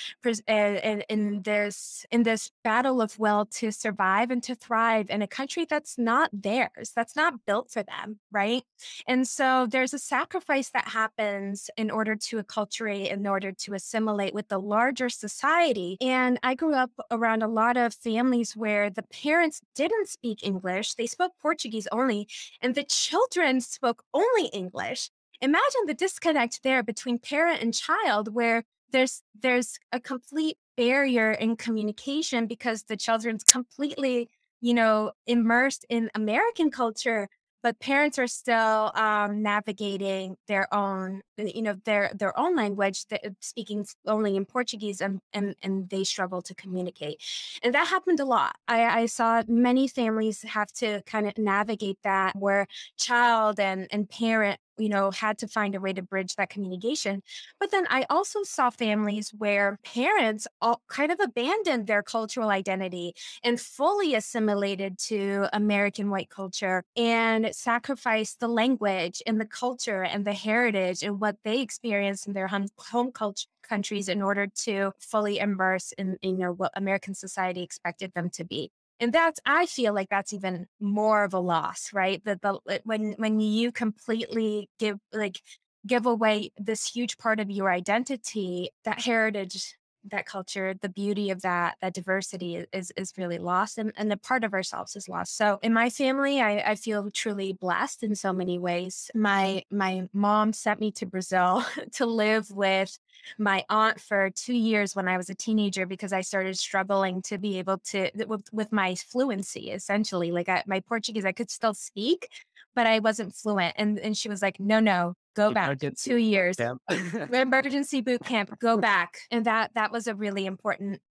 and 0.47 1.03
in 1.09 1.41
this 1.43 2.05
in 2.11 2.23
this 2.23 2.51
battle 2.63 3.01
of 3.01 3.19
will 3.19 3.45
to 3.45 3.71
survive 3.71 4.31
and 4.31 4.41
to 4.43 4.55
thrive 4.55 5.09
in 5.09 5.21
a 5.21 5.27
country 5.27 5.65
that's 5.65 5.97
not 5.97 6.29
theirs 6.31 6.91
that's 6.95 7.02
not 7.15 7.45
built 7.45 7.71
for 7.71 7.83
them, 7.83 8.19
right? 8.31 8.63
And 9.07 9.27
so 9.27 9.67
there's 9.69 9.93
a 9.93 9.99
sacrifice 9.99 10.69
that 10.71 10.87
happens 10.87 11.69
in 11.77 11.91
order 11.91 12.15
to 12.15 12.41
acculturate, 12.41 13.11
in 13.11 13.27
order 13.27 13.51
to 13.51 13.73
assimilate 13.73 14.33
with 14.33 14.47
the 14.47 14.59
larger 14.59 15.09
society. 15.09 15.97
And 16.01 16.39
I 16.43 16.55
grew 16.55 16.73
up 16.73 16.91
around 17.11 17.43
a 17.43 17.47
lot 17.47 17.77
of 17.77 17.93
families 17.93 18.55
where 18.55 18.89
the 18.89 19.03
parents 19.03 19.61
didn't 19.75 20.09
speak 20.09 20.39
English, 20.43 20.95
they 20.95 21.07
spoke 21.07 21.33
Portuguese 21.41 21.87
only, 21.91 22.27
and 22.61 22.75
the 22.75 22.83
children 22.83 23.61
spoke 23.61 24.03
only 24.13 24.47
English. 24.47 25.09
Imagine 25.41 25.85
the 25.87 25.93
disconnect 25.93 26.63
there 26.63 26.83
between 26.83 27.19
parent 27.19 27.61
and 27.61 27.73
child 27.73 28.33
where 28.33 28.63
there's 28.93 29.23
there's 29.37 29.77
a 29.91 29.99
complete 29.99 30.57
barrier 30.77 31.31
in 31.31 31.57
communication 31.57 32.47
because 32.47 32.83
the 32.83 32.95
children's 32.95 33.43
completely 33.43 34.29
you 34.63 34.73
know, 34.73 35.11
immersed 35.27 35.85
in 35.89 36.09
American 36.15 36.71
culture, 36.71 37.27
but 37.63 37.79
parents 37.79 38.17
are 38.19 38.27
still 38.27 38.91
um, 38.95 39.41
navigating 39.43 40.37
their 40.47 40.73
own, 40.73 41.21
you 41.37 41.61
know, 41.61 41.75
their 41.85 42.11
their 42.15 42.37
own 42.39 42.55
language, 42.55 43.05
speaking 43.41 43.85
only 44.07 44.35
in 44.37 44.45
Portuguese, 44.45 45.01
and, 45.01 45.19
and 45.33 45.55
and 45.61 45.89
they 45.89 46.03
struggle 46.05 46.41
to 46.43 46.55
communicate, 46.55 47.21
and 47.61 47.73
that 47.75 47.87
happened 47.87 48.19
a 48.21 48.25
lot. 48.25 48.55
I, 48.67 49.01
I 49.01 49.05
saw 49.07 49.43
many 49.47 49.87
families 49.89 50.43
have 50.43 50.71
to 50.73 51.01
kind 51.05 51.27
of 51.27 51.37
navigate 51.37 51.99
that, 52.03 52.35
where 52.37 52.67
child 52.97 53.59
and 53.59 53.87
and 53.91 54.09
parent 54.09 54.59
you 54.77 54.89
know, 54.89 55.11
had 55.11 55.37
to 55.39 55.47
find 55.47 55.75
a 55.75 55.79
way 55.79 55.93
to 55.93 56.01
bridge 56.01 56.35
that 56.35 56.49
communication. 56.49 57.21
But 57.59 57.71
then 57.71 57.85
I 57.89 58.05
also 58.09 58.43
saw 58.43 58.69
families 58.69 59.29
where 59.37 59.77
parents 59.83 60.47
all 60.61 60.81
kind 60.87 61.11
of 61.11 61.19
abandoned 61.19 61.87
their 61.87 62.03
cultural 62.03 62.49
identity 62.49 63.13
and 63.43 63.59
fully 63.59 64.15
assimilated 64.15 64.97
to 64.99 65.47
American 65.53 66.09
white 66.09 66.29
culture 66.29 66.83
and 66.95 67.53
sacrificed 67.55 68.39
the 68.39 68.47
language 68.47 69.21
and 69.25 69.39
the 69.39 69.45
culture 69.45 70.03
and 70.03 70.25
the 70.25 70.33
heritage 70.33 71.03
and 71.03 71.19
what 71.19 71.37
they 71.43 71.61
experienced 71.61 72.27
in 72.27 72.33
their 72.33 72.47
home, 72.47 72.67
home 72.77 73.11
culture 73.11 73.47
countries 73.63 74.09
in 74.09 74.21
order 74.21 74.47
to 74.47 74.91
fully 74.99 75.39
immerse 75.39 75.93
in, 75.93 76.17
in 76.21 76.31
you 76.31 76.45
know 76.45 76.51
what 76.51 76.71
American 76.75 77.15
society 77.15 77.63
expected 77.63 78.11
them 78.13 78.29
to 78.29 78.43
be 78.43 78.69
and 78.99 79.13
that's 79.13 79.39
i 79.45 79.65
feel 79.65 79.93
like 79.93 80.09
that's 80.09 80.33
even 80.33 80.67
more 80.79 81.23
of 81.23 81.33
a 81.33 81.39
loss 81.39 81.89
right? 81.93 82.23
That 82.25 82.41
the 82.41 82.59
when 82.83 83.13
when 83.17 83.39
you 83.39 83.71
completely 83.71 84.69
give 84.79 84.97
like 85.11 85.39
give 85.85 86.05
away 86.05 86.51
this 86.57 86.87
huge 86.89 87.17
part 87.17 87.39
of 87.39 87.51
your 87.51 87.69
identity 87.69 88.69
that 88.85 89.01
heritage 89.01 89.75
that 90.11 90.25
culture 90.25 90.73
the 90.81 90.89
beauty 90.89 91.29
of 91.29 91.41
that 91.41 91.75
that 91.81 91.93
diversity 91.93 92.65
is 92.73 92.91
is 92.97 93.13
really 93.17 93.37
lost 93.37 93.77
and, 93.77 93.91
and 93.97 94.11
the 94.11 94.17
part 94.17 94.43
of 94.43 94.53
ourselves 94.53 94.95
is 94.95 95.07
lost. 95.07 95.37
So 95.37 95.59
in 95.61 95.73
my 95.73 95.89
family 95.89 96.41
I, 96.41 96.71
I 96.71 96.75
feel 96.75 97.09
truly 97.11 97.53
blessed 97.53 98.03
in 98.03 98.15
so 98.15 98.33
many 98.33 98.59
ways. 98.59 99.09
My 99.15 99.63
my 99.71 100.07
mom 100.13 100.53
sent 100.53 100.79
me 100.79 100.91
to 100.93 101.05
brazil 101.05 101.63
to 101.93 102.05
live 102.05 102.49
with 102.51 102.97
my 103.37 103.63
aunt 103.69 103.99
for 103.99 104.29
two 104.31 104.53
years 104.55 104.95
when 104.95 105.07
i 105.07 105.17
was 105.17 105.29
a 105.29 105.35
teenager 105.35 105.85
because 105.85 106.11
i 106.11 106.21
started 106.21 106.57
struggling 106.57 107.21
to 107.21 107.37
be 107.37 107.59
able 107.59 107.77
to 107.77 108.09
with, 108.27 108.51
with 108.51 108.71
my 108.71 108.95
fluency 108.95 109.71
essentially. 109.71 110.31
Like 110.31 110.49
I, 110.49 110.63
my 110.67 110.79
portuguese 110.81 111.25
i 111.25 111.31
could 111.31 111.49
still 111.49 111.73
speak 111.73 112.27
but 112.75 112.87
i 112.87 112.99
wasn't 112.99 113.35
fluent 113.35 113.73
and 113.77 113.99
and 113.99 114.17
she 114.17 114.29
was 114.29 114.41
like 114.41 114.59
no 114.59 114.79
no 114.79 115.15
go 115.35 115.51
back 115.51 115.79
two 115.97 116.17
years. 116.17 116.57
emergency 117.31 118.01
boot 118.01 118.23
camp. 118.23 118.57
Go 118.59 118.77
back. 118.77 119.19
And 119.31 119.45
that 119.45 119.71
that 119.75 119.91
was 119.91 120.07
a 120.07 120.15
really 120.15 120.45
important 120.45 121.01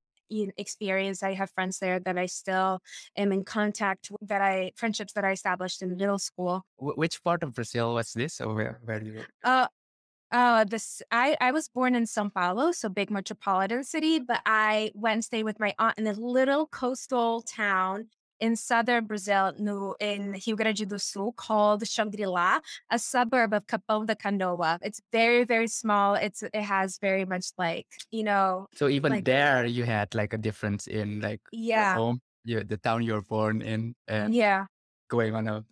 experience. 0.56 1.22
I 1.22 1.34
have 1.34 1.50
friends 1.50 1.78
there 1.78 2.00
that 2.00 2.16
i 2.16 2.26
still 2.26 2.80
am 3.16 3.32
in 3.32 3.44
contact 3.44 4.10
with, 4.10 4.28
that 4.28 4.40
i 4.40 4.72
friendships 4.76 5.12
that 5.12 5.24
i 5.24 5.32
established 5.32 5.82
in 5.82 5.96
middle 5.96 6.18
school. 6.18 6.64
Which 6.78 7.22
part 7.22 7.42
of 7.42 7.54
brazil 7.54 7.94
was 7.94 8.12
this 8.12 8.40
or 8.40 8.54
where, 8.54 8.80
where 8.84 9.02
you 9.02 9.22
uh 9.44 9.66
uh, 10.32 10.64
this 10.64 11.02
I 11.10 11.36
I 11.42 11.52
was 11.52 11.68
born 11.68 11.94
in 11.94 12.04
São 12.04 12.32
Paulo, 12.32 12.72
so 12.72 12.88
big 12.88 13.10
metropolitan 13.10 13.84
city, 13.84 14.18
but 14.18 14.40
I 14.46 14.90
went 14.94 15.14
and 15.14 15.24
stayed 15.24 15.44
with 15.44 15.60
my 15.60 15.74
aunt 15.78 15.98
in 15.98 16.06
a 16.06 16.14
little 16.14 16.66
coastal 16.66 17.42
town 17.42 18.08
in 18.42 18.56
southern 18.56 19.06
Brazil, 19.06 19.52
no, 19.56 19.94
in 20.00 20.32
Rio 20.32 20.56
Grande 20.56 20.84
do 20.86 20.98
Sul, 20.98 21.32
called 21.32 21.82
Xangri-Lá, 21.82 22.60
a 22.90 22.98
suburb 22.98 23.54
of 23.54 23.66
Capão 23.66 24.04
da 24.04 24.14
Canoa. 24.14 24.78
It's 24.82 25.00
very, 25.12 25.44
very 25.44 25.68
small. 25.68 26.16
It's 26.16 26.42
it 26.42 26.54
has 26.56 26.98
very 26.98 27.24
much 27.24 27.52
like 27.56 27.86
you 28.10 28.24
know. 28.24 28.66
So 28.74 28.88
even 28.88 29.12
like, 29.12 29.24
there, 29.24 29.64
you 29.64 29.84
had 29.84 30.12
like 30.14 30.34
a 30.34 30.38
difference 30.38 30.88
in 30.88 31.20
like 31.20 31.40
yeah, 31.52 31.94
home, 31.94 32.20
you, 32.44 32.64
the 32.64 32.76
town 32.76 33.02
you 33.04 33.14
were 33.14 33.22
born 33.22 33.62
in, 33.62 33.94
and 34.08 34.34
yeah, 34.34 34.66
going 35.08 35.36
on 35.36 35.46
a 35.46 35.64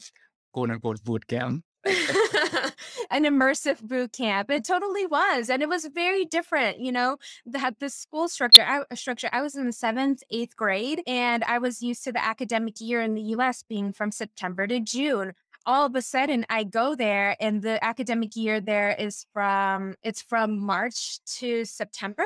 quote 0.53 0.71
unquote 0.71 1.03
boot 1.03 1.27
camp. 1.27 1.65
an 3.11 3.25
immersive 3.25 3.81
boot 3.83 4.13
camp. 4.13 4.51
It 4.51 4.65
totally 4.65 5.07
was, 5.07 5.49
and 5.49 5.63
it 5.63 5.69
was 5.69 5.87
very 5.87 6.25
different. 6.25 6.79
You 6.79 6.93
know, 6.93 7.17
that 7.47 7.79
the 7.79 7.89
school 7.89 8.29
structure. 8.29 8.63
I, 8.63 8.81
uh, 8.91 8.95
structure. 8.95 9.31
I 9.33 9.41
was 9.41 9.55
in 9.55 9.67
the 9.67 9.73
seventh, 9.73 10.23
eighth 10.31 10.57
grade, 10.57 11.03
and 11.07 11.43
I 11.45 11.59
was 11.59 11.83
used 11.83 12.05
to 12.05 12.13
the 12.13 12.25
academic 12.25 12.81
year 12.81 13.01
in 13.01 13.15
the 13.15 13.23
U.S. 13.35 13.63
being 13.63 13.93
from 13.93 14.13
September 14.13 14.67
to 14.67 14.81
June. 14.81 15.33
All 15.67 15.87
of 15.87 15.95
a 15.95 16.03
sudden, 16.03 16.45
I 16.51 16.65
go 16.65 16.95
there, 16.95 17.37
and 17.41 17.63
the 17.63 17.83
academic 17.85 18.37
year 18.37 18.61
there 18.61 18.91
is 18.99 19.27
from 19.33 19.95
it's 20.03 20.21
from 20.23 20.59
March 20.59 21.21
to 21.39 21.65
September 21.65 22.25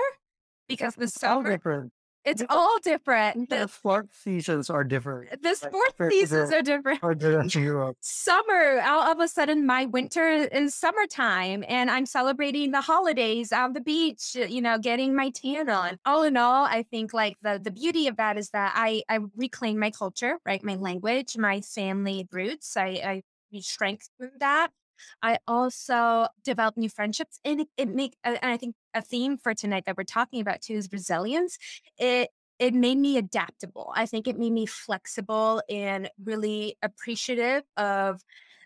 because 0.69 0.95
the 0.97 1.09
summer. 1.09 1.91
Different. 2.25 2.41
It's 2.41 2.45
all 2.51 2.79
different. 2.83 3.51
The, 3.51 3.57
the 3.57 3.69
sports 3.69 4.17
seasons 4.19 4.71
are 4.71 4.85
different. 4.85 5.43
The 5.43 5.55
sports 5.55 5.95
like, 5.99 6.11
seasons 6.11 6.53
are 6.53 6.63
different. 6.63 7.01
Summer, 8.01 8.83
all 8.85 9.03
of 9.13 9.21
a 9.21 9.29
sudden, 9.29 9.67
my 9.67 9.87
winter 9.87 10.27
is 10.29 10.75
summertime, 10.75 11.65
and 11.69 11.91
I'm 11.91 12.07
celebrating 12.07 12.71
the 12.71 12.81
holidays 12.81 13.53
on 13.53 13.73
the 13.73 13.81
beach. 13.81 14.35
You 14.35 14.61
know, 14.61 14.79
getting 14.79 15.15
my 15.15 15.31
tan 15.31 15.69
on. 15.69 15.99
All 16.05 16.23
in 16.23 16.37
all, 16.37 16.65
I 16.65 16.83
think 16.83 17.13
like 17.13 17.37
the 17.43 17.61
the 17.63 17.71
beauty 17.71 18.09
of 18.09 18.17
that 18.17 18.37
is 18.37 18.51
that 18.51 18.73
I 18.75 19.03
I 19.09 19.21
reclaim 19.37 19.79
my 19.79 19.91
culture, 19.91 20.39
right, 20.47 20.63
my 20.63 20.77
language, 20.77 21.37
my 21.37 21.61
family 21.61 22.27
roots. 22.33 22.77
I 22.77 23.23
I 23.53 23.61
strengthen 23.61 24.33
that. 24.41 24.71
I 25.23 25.39
also 25.47 26.29
develop 26.45 26.77
new 26.77 26.89
friendships, 26.89 27.39
and 27.45 27.61
it, 27.61 27.69
it 27.77 27.89
make. 27.89 28.17
And 28.25 28.39
I 28.43 28.57
think 28.57 28.75
a 28.95 29.03
theme 29.03 29.37
for 29.37 29.55
tonight 29.55 29.85
that 29.87 29.97
we're 29.97 30.05
talking 30.05 30.41
about 30.41 30.63
too 30.63 30.75
is 30.75 30.89
resilience. 30.93 31.59
It 31.99 32.31
it 32.61 32.73
made 32.73 32.99
me 32.99 33.17
adaptable. 33.19 33.93
I 33.97 34.07
think 34.07 34.29
it 34.29 34.39
made 34.39 34.53
me 34.53 34.65
flexible 34.65 35.61
and 35.69 36.09
really 36.25 36.77
appreciative 36.83 37.65
of 37.77 38.23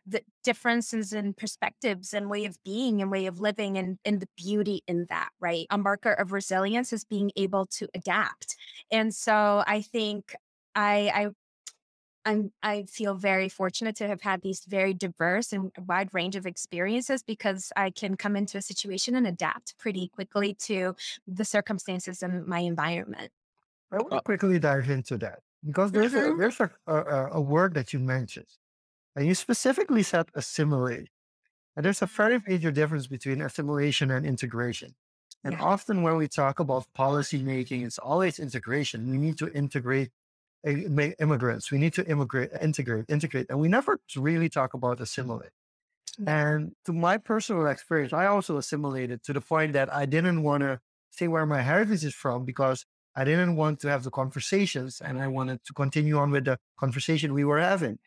the 0.07 0.23
differences 0.45 1.13
in 1.13 1.35
perspectives 1.35 2.15
and 2.15 2.31
way 2.31 2.45
of 2.45 2.57
being 2.65 3.03
and 3.03 3.11
way 3.11 3.27
of 3.27 3.41
living 3.41 3.77
and, 3.77 3.99
and 4.05 4.21
the 4.21 4.29
beauty 4.37 4.83
in 4.87 5.07
that, 5.11 5.31
right? 5.41 5.67
A 5.71 5.79
marker 5.79 6.13
of 6.13 6.33
resilience 6.33 6.93
is 6.93 7.05
being 7.05 7.31
able 7.37 7.67
to 7.67 7.89
adapt. 7.95 8.57
And 8.91 9.15
so 9.15 9.63
I 9.67 9.83
think 9.83 10.35
I, 10.75 11.11
I 11.15 11.29
I'm, 12.25 12.53
I 12.63 12.85
feel 12.85 13.15
very 13.15 13.49
fortunate 13.49 13.97
to 13.97 14.07
have 14.09 14.21
had 14.23 14.43
these 14.43 14.65
very 14.67 14.93
diverse 14.93 15.53
and 15.53 15.73
wide 15.87 16.13
range 16.13 16.37
of 16.37 16.47
experiences 16.47 17.23
because 17.23 17.73
I 17.77 17.91
can 17.91 18.17
come 18.17 18.37
into 18.37 18.59
a 18.59 18.63
situation 18.63 19.15
and 19.17 19.27
adapt 19.27 19.79
pretty 19.79 20.09
quickly 20.09 20.55
to 20.55 20.95
the 21.27 21.45
circumstances 21.45 22.23
and 22.23 22.47
my 22.47 22.61
environment. 22.61 23.33
I 23.91 23.97
want 23.99 24.13
to 24.15 24.21
quickly 24.21 24.59
dive 24.59 24.91
into 24.91 25.17
that 25.19 25.43
because 25.65 25.93
there's 25.93 26.15
a 26.15 26.33
Mhm. 26.33 26.37
there's 26.37 26.61
a, 26.61 26.71
a, 26.87 27.29
a 27.33 27.41
word 27.41 27.75
that 27.75 27.93
you 27.93 27.99
mentioned, 27.99 28.49
and 29.17 29.27
you 29.27 29.35
specifically 29.35 30.03
said 30.05 30.31
assimilate. 30.35 31.11
And 31.77 31.85
there's 31.87 32.03
a 32.03 32.07
very 32.07 32.41
major 32.47 32.73
difference 32.73 33.07
between 33.09 33.43
assimilation 33.43 34.11
and 34.11 34.27
integration. 34.27 34.97
And 35.45 35.55
Yeah. 35.55 35.61
often 35.61 36.03
when 36.03 36.17
we 36.17 36.29
talk 36.29 36.61
about 36.61 36.93
policy 36.95 37.43
making, 37.43 37.83
it's 37.83 37.99
always 37.99 38.39
integration. 38.41 39.11
We 39.11 39.19
need 39.19 39.39
to 39.39 39.53
integrate 39.53 40.13
ma- 40.13 40.18
immigrants. 40.65 41.71
We 41.71 41.79
need 41.79 41.95
to 41.95 42.07
immigrate, 42.09 42.51
integrate, 42.61 43.07
integrate, 43.09 43.47
and 43.51 43.61
we 43.61 43.69
never 43.69 43.99
really 44.17 44.49
talk 44.49 44.75
about 44.75 45.01
assimilate. 45.01 45.51
And 46.27 46.75
to 46.85 46.93
my 46.93 47.17
personal 47.19 47.67
experience, 47.67 48.13
I 48.13 48.27
also 48.27 48.57
assimilated 48.59 49.23
to 49.25 49.33
the 49.33 49.41
point 49.41 49.73
that 49.73 49.93
I 49.93 50.07
didn't 50.07 50.43
want 50.43 50.63
to 50.63 50.81
say 51.11 51.29
where 51.29 51.47
my 51.47 51.63
heritage 51.63 52.05
is 52.05 52.15
from 52.15 52.45
because 52.45 52.85
I 53.17 53.25
didn't 53.25 53.57
want 53.57 53.81
to 53.81 53.89
have 53.89 54.05
the 54.05 54.11
conversations 54.11 55.01
and 55.01 55.21
I 55.21 55.29
wanted 55.29 55.65
to 55.65 55.73
continue 55.73 56.19
on 56.19 56.31
with 56.31 56.45
the 56.45 56.59
conversation 56.79 57.33
we 57.33 57.45
were 57.45 57.61
having. 57.61 57.99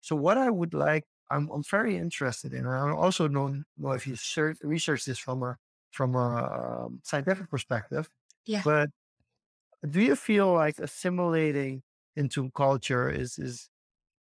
So, 0.00 0.16
what 0.16 0.38
I 0.38 0.50
would 0.50 0.74
like, 0.74 1.04
I'm, 1.30 1.48
I'm 1.50 1.62
very 1.62 1.96
interested 1.96 2.52
in, 2.52 2.66
and 2.66 2.68
I 2.74 2.90
also 2.92 3.28
don't 3.28 3.64
know 3.76 3.92
if 3.92 4.06
you 4.06 4.16
search, 4.16 4.58
research 4.62 5.04
this 5.04 5.18
from 5.18 5.42
a 5.42 5.56
from 5.92 6.14
a 6.14 6.84
um, 6.86 7.00
scientific 7.04 7.50
perspective, 7.50 8.08
Yeah. 8.44 8.64
but 8.64 8.90
do 9.88 10.00
you 10.00 10.16
feel 10.16 10.52
like 10.52 10.78
assimilating 10.78 11.82
into 12.16 12.50
culture 12.52 13.08
is 13.10 13.38
is 13.38 13.70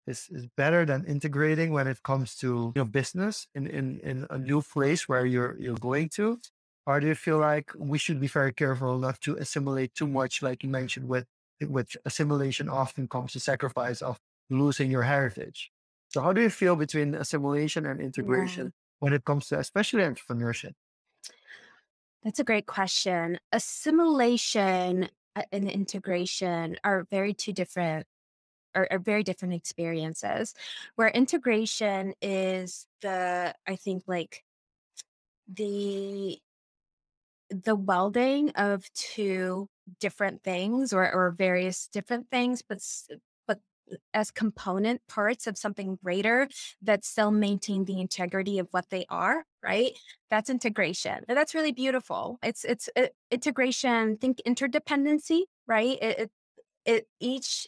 is 0.08 0.28
is 0.30 0.48
better 0.58 0.86
than 0.86 1.06
integrating 1.06 1.72
when 1.72 1.88
it 1.88 2.04
comes 2.04 2.36
to 2.38 2.74
you 2.76 2.82
know 2.82 2.86
business 2.86 3.48
in 3.56 3.68
in 3.68 4.00
in 4.02 4.28
a 4.30 4.38
new 4.38 4.62
place 4.62 5.08
where 5.08 5.26
you're 5.26 5.58
you're 5.60 5.78
going 5.78 6.10
to 6.10 6.40
or 6.86 7.00
do 7.00 7.08
you 7.08 7.16
feel 7.16 7.38
like 7.38 7.72
we 7.78 7.98
should 7.98 8.20
be 8.20 8.28
very 8.28 8.54
careful 8.54 8.98
not 8.98 9.20
to 9.22 9.36
assimilate 9.38 9.94
too 9.94 10.08
much 10.08 10.42
like 10.42 10.64
you 10.64 10.70
mentioned 10.70 11.08
with 11.08 11.28
with 11.62 11.96
assimilation 12.06 12.68
often 12.68 13.08
comes 13.08 13.34
the 13.34 13.40
sacrifice 13.40 14.02
of 14.02 14.20
losing 14.50 14.92
your 14.92 15.04
heritage 15.04 15.72
so 16.10 16.22
how 16.22 16.34
do 16.34 16.42
you 16.42 16.50
feel 16.50 16.76
between 16.76 17.16
assimilation 17.16 17.86
and 17.86 18.02
Yeah. 18.16 18.60
integration 18.60 18.74
when 19.00 19.14
it 19.14 19.24
comes 19.24 19.48
to 19.48 19.58
especially 19.58 20.04
entrepreneurship 20.04 20.74
That's 22.24 22.40
a 22.40 22.44
great 22.44 22.68
question. 22.68 23.40
Assimilation 23.52 25.10
Uh, 25.36 25.44
and 25.52 25.70
integration 25.70 26.78
are 26.84 27.08
very 27.10 27.34
two 27.34 27.54
different 27.54 28.06
are, 28.76 28.88
are 28.92 29.00
very 29.00 29.24
different 29.24 29.54
experiences. 29.54 30.54
Where 30.96 31.10
integration 31.10 32.14
is 32.22 32.86
the 33.02 33.56
I 33.68 33.76
think 33.76 34.04
like 34.08 34.44
the 35.52 36.40
the 37.50 37.76
welding 37.76 38.52
of 38.52 38.92
two 38.94 39.70
different 40.00 40.44
things 40.44 40.94
or 40.94 41.12
or 41.12 41.32
various 41.32 41.88
different 41.88 42.30
things, 42.30 42.62
but 42.62 42.80
as 44.14 44.32
component 44.32 45.02
parts 45.08 45.48
of 45.48 45.58
something 45.58 45.98
greater 46.04 46.48
that 46.82 47.06
still 47.06 47.32
maintain 47.32 47.86
the 47.86 48.00
integrity 48.00 48.60
of 48.60 48.68
what 48.72 48.90
they 48.90 49.06
are, 49.10 49.46
right? 49.62 49.92
That's 50.30 50.50
integration. 50.50 51.24
And 51.28 51.38
that's 51.38 51.56
really 51.56 51.72
beautiful. 51.72 52.40
It's 52.44 52.64
it's 52.64 52.90
uh, 52.96 53.08
integration, 53.32 54.18
think 54.18 54.42
interdependency, 54.48 55.42
right? 55.68 55.98
It, 56.02 56.20
it 56.20 56.32
it 56.86 57.08
each 57.20 57.68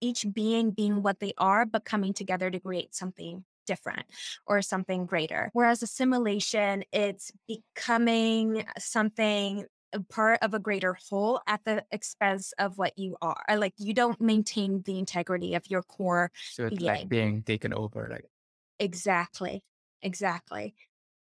each 0.00 0.26
being 0.32 0.72
being 0.72 1.02
what 1.02 1.20
they 1.20 1.32
are, 1.38 1.64
but 1.64 1.84
coming 1.84 2.12
together 2.12 2.50
to 2.50 2.60
create 2.60 2.94
something 2.94 3.44
different 3.66 4.04
or 4.46 4.60
something 4.60 5.06
greater. 5.06 5.50
Whereas 5.52 5.82
assimilation, 5.82 6.84
it's 6.92 7.30
becoming 7.46 8.64
something 8.78 9.66
part 10.08 10.38
of 10.42 10.54
a 10.54 10.58
greater 10.58 10.94
whole 11.08 11.40
at 11.46 11.64
the 11.64 11.84
expense 11.90 12.52
of 12.58 12.78
what 12.78 12.98
you 12.98 13.16
are. 13.22 13.42
Uh, 13.48 13.56
Like 13.58 13.74
you 13.78 13.94
don't 13.94 14.20
maintain 14.20 14.82
the 14.82 14.98
integrity 14.98 15.54
of 15.54 15.70
your 15.70 15.82
core 15.82 16.30
So 16.50 16.66
it's 16.66 16.80
like 16.80 17.00
being. 17.00 17.08
being 17.08 17.42
taken 17.42 17.72
over. 17.74 18.08
Like 18.10 18.30
Exactly. 18.78 19.62
Exactly. 20.02 20.74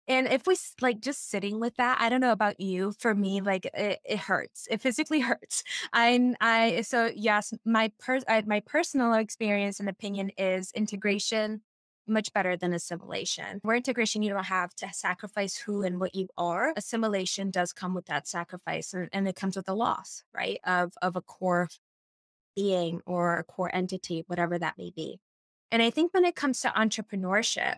And 0.08 0.26
if 0.26 0.46
we 0.46 0.56
like 0.80 1.00
just 1.00 1.28
sitting 1.30 1.60
with 1.60 1.76
that, 1.76 2.00
I 2.00 2.08
don't 2.08 2.20
know 2.20 2.32
about 2.32 2.58
you. 2.58 2.92
For 2.98 3.14
me, 3.14 3.40
like 3.40 3.66
it, 3.66 4.00
it 4.04 4.18
hurts. 4.18 4.66
It 4.70 4.80
physically 4.80 5.20
hurts. 5.22 5.62
I'm. 5.92 6.36
I, 6.40 6.80
so 6.82 7.10
yes, 7.14 7.54
my 7.64 7.92
per, 8.00 8.20
I, 8.28 8.42
my 8.42 8.60
personal 8.60 9.14
experience 9.14 9.78
and 9.78 9.88
opinion 9.88 10.30
is 10.38 10.72
integration 10.72 11.62
much 12.10 12.32
better 12.32 12.56
than 12.56 12.72
assimilation. 12.72 13.60
Where 13.62 13.76
integration, 13.76 14.22
you 14.22 14.32
don't 14.32 14.44
have 14.44 14.74
to 14.76 14.92
sacrifice 14.92 15.56
who 15.56 15.82
and 15.82 16.00
what 16.00 16.14
you 16.14 16.28
are. 16.36 16.74
Assimilation 16.76 17.50
does 17.50 17.72
come 17.72 17.94
with 17.94 18.06
that 18.06 18.28
sacrifice, 18.28 18.92
and, 18.92 19.08
and 19.12 19.28
it 19.28 19.36
comes 19.36 19.56
with 19.56 19.68
a 19.68 19.74
loss, 19.74 20.24
right? 20.34 20.60
Of 20.64 20.92
of 21.00 21.16
a 21.16 21.22
core 21.22 21.68
being 22.56 23.00
or 23.06 23.38
a 23.38 23.44
core 23.44 23.70
entity, 23.72 24.24
whatever 24.26 24.58
that 24.58 24.76
may 24.76 24.92
be. 24.94 25.18
And 25.70 25.82
I 25.82 25.90
think 25.90 26.12
when 26.12 26.24
it 26.24 26.34
comes 26.34 26.60
to 26.60 26.68
entrepreneurship, 26.68 27.76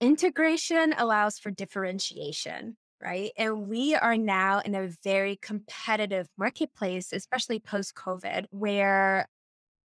integration 0.00 0.94
allows 0.96 1.38
for 1.38 1.50
differentiation, 1.50 2.76
right? 3.02 3.30
And 3.36 3.68
we 3.68 3.94
are 3.94 4.16
now 4.16 4.60
in 4.60 4.74
a 4.74 4.88
very 5.04 5.36
competitive 5.36 6.28
marketplace, 6.38 7.12
especially 7.12 7.60
post 7.60 7.94
COVID, 7.94 8.46
where 8.50 9.28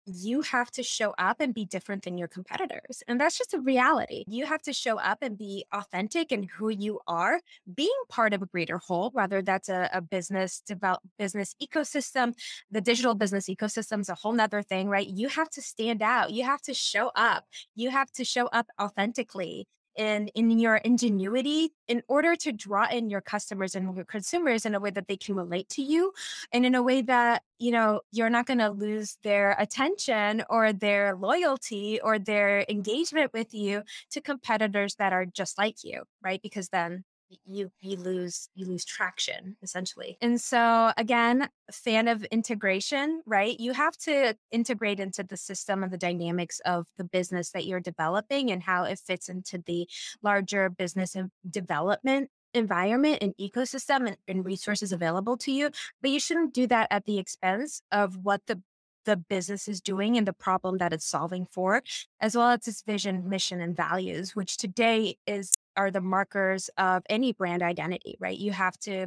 you 0.08 0.42
have 0.42 0.70
to 0.72 0.82
show 0.82 1.14
up 1.18 1.40
and 1.40 1.54
be 1.54 1.64
different 1.64 2.04
than 2.04 2.18
your 2.18 2.28
competitors. 2.28 3.02
And 3.06 3.20
that's 3.20 3.36
just 3.36 3.54
a 3.54 3.60
reality. 3.60 4.24
You 4.26 4.46
have 4.46 4.62
to 4.62 4.72
show 4.72 4.98
up 4.98 5.18
and 5.22 5.36
be 5.36 5.64
authentic 5.72 6.32
in 6.32 6.44
who 6.44 6.70
you 6.70 7.00
are, 7.06 7.40
being 7.74 7.90
part 8.08 8.32
of 8.34 8.42
a 8.42 8.46
greater 8.46 8.78
whole, 8.78 9.10
whether 9.10 9.42
that's 9.42 9.68
a, 9.68 9.88
a 9.92 10.00
business 10.00 10.60
develop 10.66 11.00
business 11.18 11.54
ecosystem, 11.62 12.34
the 12.70 12.80
digital 12.80 13.14
business 13.14 13.48
ecosystem 13.48 14.00
is 14.00 14.08
a 14.08 14.14
whole 14.14 14.32
nother 14.32 14.62
thing, 14.62 14.88
right? 14.88 15.06
You 15.06 15.28
have 15.28 15.50
to 15.50 15.62
stand 15.62 16.02
out. 16.02 16.30
You 16.30 16.44
have 16.44 16.62
to 16.62 16.74
show 16.74 17.10
up. 17.14 17.44
You 17.74 17.90
have 17.90 18.10
to 18.12 18.24
show 18.24 18.46
up 18.46 18.66
authentically 18.80 19.66
in 19.98 20.28
in 20.28 20.50
your 20.58 20.76
ingenuity 20.76 21.72
in 21.88 22.02
order 22.08 22.36
to 22.36 22.52
draw 22.52 22.88
in 22.88 23.10
your 23.10 23.20
customers 23.20 23.74
and 23.74 23.94
your 23.96 24.04
consumers 24.04 24.64
in 24.64 24.74
a 24.74 24.80
way 24.80 24.90
that 24.90 25.08
they 25.08 25.16
can 25.16 25.34
relate 25.34 25.68
to 25.70 25.82
you 25.82 26.12
and 26.52 26.64
in 26.64 26.74
a 26.74 26.82
way 26.82 27.02
that 27.02 27.42
you 27.58 27.70
know 27.70 28.00
you're 28.12 28.30
not 28.30 28.46
going 28.46 28.58
to 28.58 28.70
lose 28.70 29.18
their 29.22 29.56
attention 29.58 30.42
or 30.48 30.72
their 30.72 31.16
loyalty 31.16 32.00
or 32.02 32.18
their 32.18 32.64
engagement 32.68 33.32
with 33.34 33.52
you 33.54 33.82
to 34.10 34.20
competitors 34.20 34.94
that 34.96 35.12
are 35.12 35.26
just 35.26 35.58
like 35.58 35.84
you 35.84 36.02
right? 36.22 36.40
Because 36.42 36.68
then 36.70 37.04
you 37.44 37.70
you 37.80 37.96
lose 37.96 38.48
you 38.54 38.66
lose 38.66 38.84
traction 38.84 39.56
essentially. 39.62 40.16
And 40.20 40.40
so 40.40 40.92
again 40.96 41.48
fan 41.70 42.08
of 42.08 42.24
integration 42.24 43.22
right? 43.26 43.58
You 43.58 43.72
have 43.72 43.96
to 43.98 44.36
integrate 44.50 45.00
into 45.00 45.22
the 45.22 45.36
system 45.36 45.82
and 45.82 45.92
the 45.92 45.98
dynamics 45.98 46.60
of 46.64 46.86
the 46.96 47.04
business 47.04 47.50
that 47.50 47.66
you're 47.66 47.80
developing 47.80 48.50
and 48.50 48.62
how 48.62 48.84
it 48.84 48.98
fits 48.98 49.28
into 49.28 49.58
the 49.58 49.88
larger 50.22 50.70
business 50.70 51.14
and 51.14 51.30
development 51.48 52.30
environment 52.54 53.18
and 53.20 53.34
ecosystem 53.38 54.08
and, 54.08 54.16
and 54.26 54.44
resources 54.44 54.92
available 54.92 55.36
to 55.36 55.52
you. 55.52 55.70
But 56.00 56.10
you 56.10 56.20
shouldn't 56.20 56.54
do 56.54 56.66
that 56.68 56.88
at 56.90 57.04
the 57.04 57.18
expense 57.18 57.82
of 57.92 58.16
what 58.22 58.42
the 58.46 58.62
the 59.04 59.16
business 59.16 59.68
is 59.68 59.80
doing 59.80 60.18
and 60.18 60.26
the 60.26 60.34
problem 60.34 60.76
that 60.76 60.92
it's 60.92 61.06
solving 61.06 61.46
for 61.50 61.82
as 62.20 62.36
well 62.36 62.48
as 62.50 62.68
its 62.68 62.82
vision 62.82 63.26
mission 63.26 63.58
and 63.58 63.74
values 63.74 64.36
which 64.36 64.58
today 64.58 65.16
is 65.26 65.56
are 65.78 65.90
the 65.90 66.00
markers 66.00 66.68
of 66.76 67.02
any 67.08 67.32
brand 67.32 67.62
identity 67.62 68.16
right 68.20 68.38
you 68.38 68.52
have 68.52 68.76
to 68.78 69.06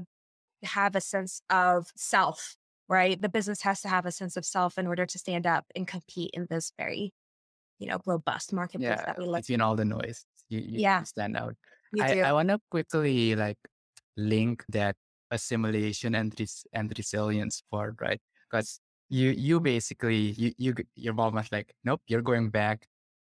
have 0.63 0.95
a 0.95 1.01
sense 1.01 1.41
of 1.49 1.91
self 1.95 2.55
right 2.87 3.21
the 3.21 3.29
business 3.29 3.61
has 3.61 3.81
to 3.81 3.89
have 3.89 4.05
a 4.05 4.11
sense 4.11 4.37
of 4.37 4.45
self 4.45 4.77
in 4.77 4.87
order 4.87 5.05
to 5.05 5.19
stand 5.19 5.45
up 5.45 5.65
and 5.75 5.87
compete 5.87 6.31
in 6.33 6.47
this 6.49 6.71
very 6.77 7.13
you 7.81 7.87
know 7.87 7.99
robust 8.05 8.53
marketplace 8.53 8.99
yeah, 8.99 9.05
that 9.05 9.17
we 9.17 9.25
live 9.25 9.41
between 9.41 9.59
all 9.59 9.75
the 9.75 9.83
noise, 9.83 10.23
you, 10.49 10.59
you 10.59 10.79
yeah 10.79 11.03
stand 11.03 11.35
out. 11.35 11.55
you 11.93 12.03
I, 12.03 12.21
I 12.21 12.33
want 12.33 12.49
to 12.49 12.59
quickly 12.69 13.35
like 13.35 13.57
link 14.15 14.63
that 14.69 14.95
assimilation 15.31 16.15
and 16.15 16.33
res- 16.39 16.65
and 16.73 16.93
resilience 16.95 17.63
part, 17.71 17.95
right? 17.99 18.21
Because 18.49 18.79
you 19.09 19.31
you 19.31 19.59
basically 19.59 20.31
you 20.37 20.53
you 20.57 20.75
your 20.95 21.13
mom 21.13 21.35
was 21.35 21.51
like, 21.51 21.73
nope, 21.83 22.01
you're 22.07 22.21
going 22.21 22.49
back, 22.49 22.87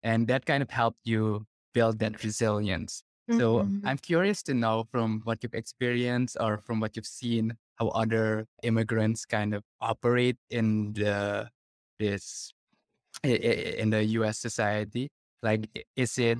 and 0.02 0.26
that 0.28 0.44
kind 0.44 0.62
of 0.62 0.70
helped 0.70 1.00
you 1.04 1.46
build 1.72 2.00
that 2.00 2.22
resilience. 2.24 3.02
So 3.30 3.70
Mhm. 3.70 3.82
I'm 3.84 3.98
curious 3.98 4.42
to 4.44 4.54
know 4.54 4.84
from 4.90 5.20
what 5.24 5.42
you've 5.42 5.54
experienced 5.54 6.36
or 6.40 6.58
from 6.58 6.80
what 6.80 6.96
you've 6.96 7.06
seen 7.06 7.56
how 7.76 7.88
other 7.88 8.46
immigrants 8.62 9.24
kind 9.26 9.54
of 9.54 9.64
operate 9.80 10.38
in 10.50 10.92
the 10.94 11.50
this 11.98 12.52
in 13.24 13.90
the 13.90 14.04
U.S. 14.18 14.38
society. 14.38 15.10
Like, 15.42 15.86
is 15.96 16.18
it 16.18 16.38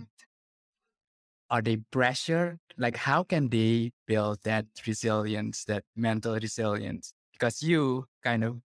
are 1.51 1.63
they 1.63 1.77
pressure? 1.77 2.59
Like, 2.77 2.97
how 2.97 3.25
can 3.25 3.49
they 3.51 3.93
build 4.07 4.41
that 4.45 4.67
resilience, 4.87 5.65
that 5.67 5.85
mental 5.95 6.35
resilience? 6.35 7.13
Because 7.33 7.63
you 7.63 8.07
kind 8.23 8.45
of 8.45 8.63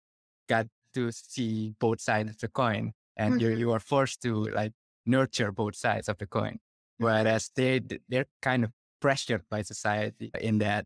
got 0.48 0.68
to 0.94 1.12
see 1.12 1.76
both 1.80 2.02
sides 2.02 2.32
of 2.32 2.38
the 2.40 2.50
coin 2.50 2.94
and 3.18 3.36
mm-hmm. 3.36 3.40
you 3.42 3.50
you 3.52 3.72
are 3.72 3.80
forced 3.80 4.22
to 4.24 4.46
like 4.46 4.74
nurture 5.06 5.52
both 5.52 5.76
sides 5.76 6.10
of 6.10 6.18
the 6.20 6.28
coin. 6.28 6.60
Whereas 6.98 7.50
they, 7.56 7.82
they're 8.10 8.28
kind 8.42 8.64
of 8.64 8.72
pressured 9.02 9.44
by 9.50 9.62
society 9.62 10.32
in 10.40 10.60
that, 10.60 10.86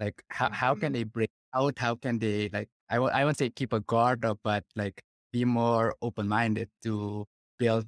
like, 0.00 0.22
how, 0.28 0.50
how 0.50 0.74
can 0.74 0.92
mm-hmm. 0.92 0.92
they 0.92 1.04
break 1.04 1.30
out? 1.54 1.78
How 1.78 1.94
can 1.94 2.18
they 2.18 2.50
like, 2.52 2.68
I 2.90 2.96
w- 2.96 3.12
I 3.12 3.24
won't 3.24 3.38
say 3.38 3.50
keep 3.50 3.72
a 3.72 3.80
guard 3.80 4.24
up, 4.24 4.40
but 4.44 4.64
like 4.74 5.02
be 5.32 5.44
more 5.44 5.94
open 6.02 6.28
minded 6.28 6.68
to 6.84 7.26
build 7.58 7.86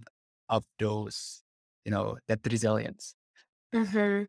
up 0.48 0.64
those, 0.78 1.42
you 1.84 1.92
know, 1.92 2.18
that 2.28 2.40
resilience? 2.50 3.14
Mm-hmm. 3.74 4.24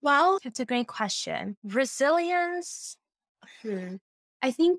Well, 0.00 0.38
it's 0.44 0.60
a 0.60 0.64
great 0.64 0.86
question. 0.86 1.56
Resilience. 1.62 2.96
Hmm. 3.62 3.96
I 4.42 4.50
think 4.50 4.78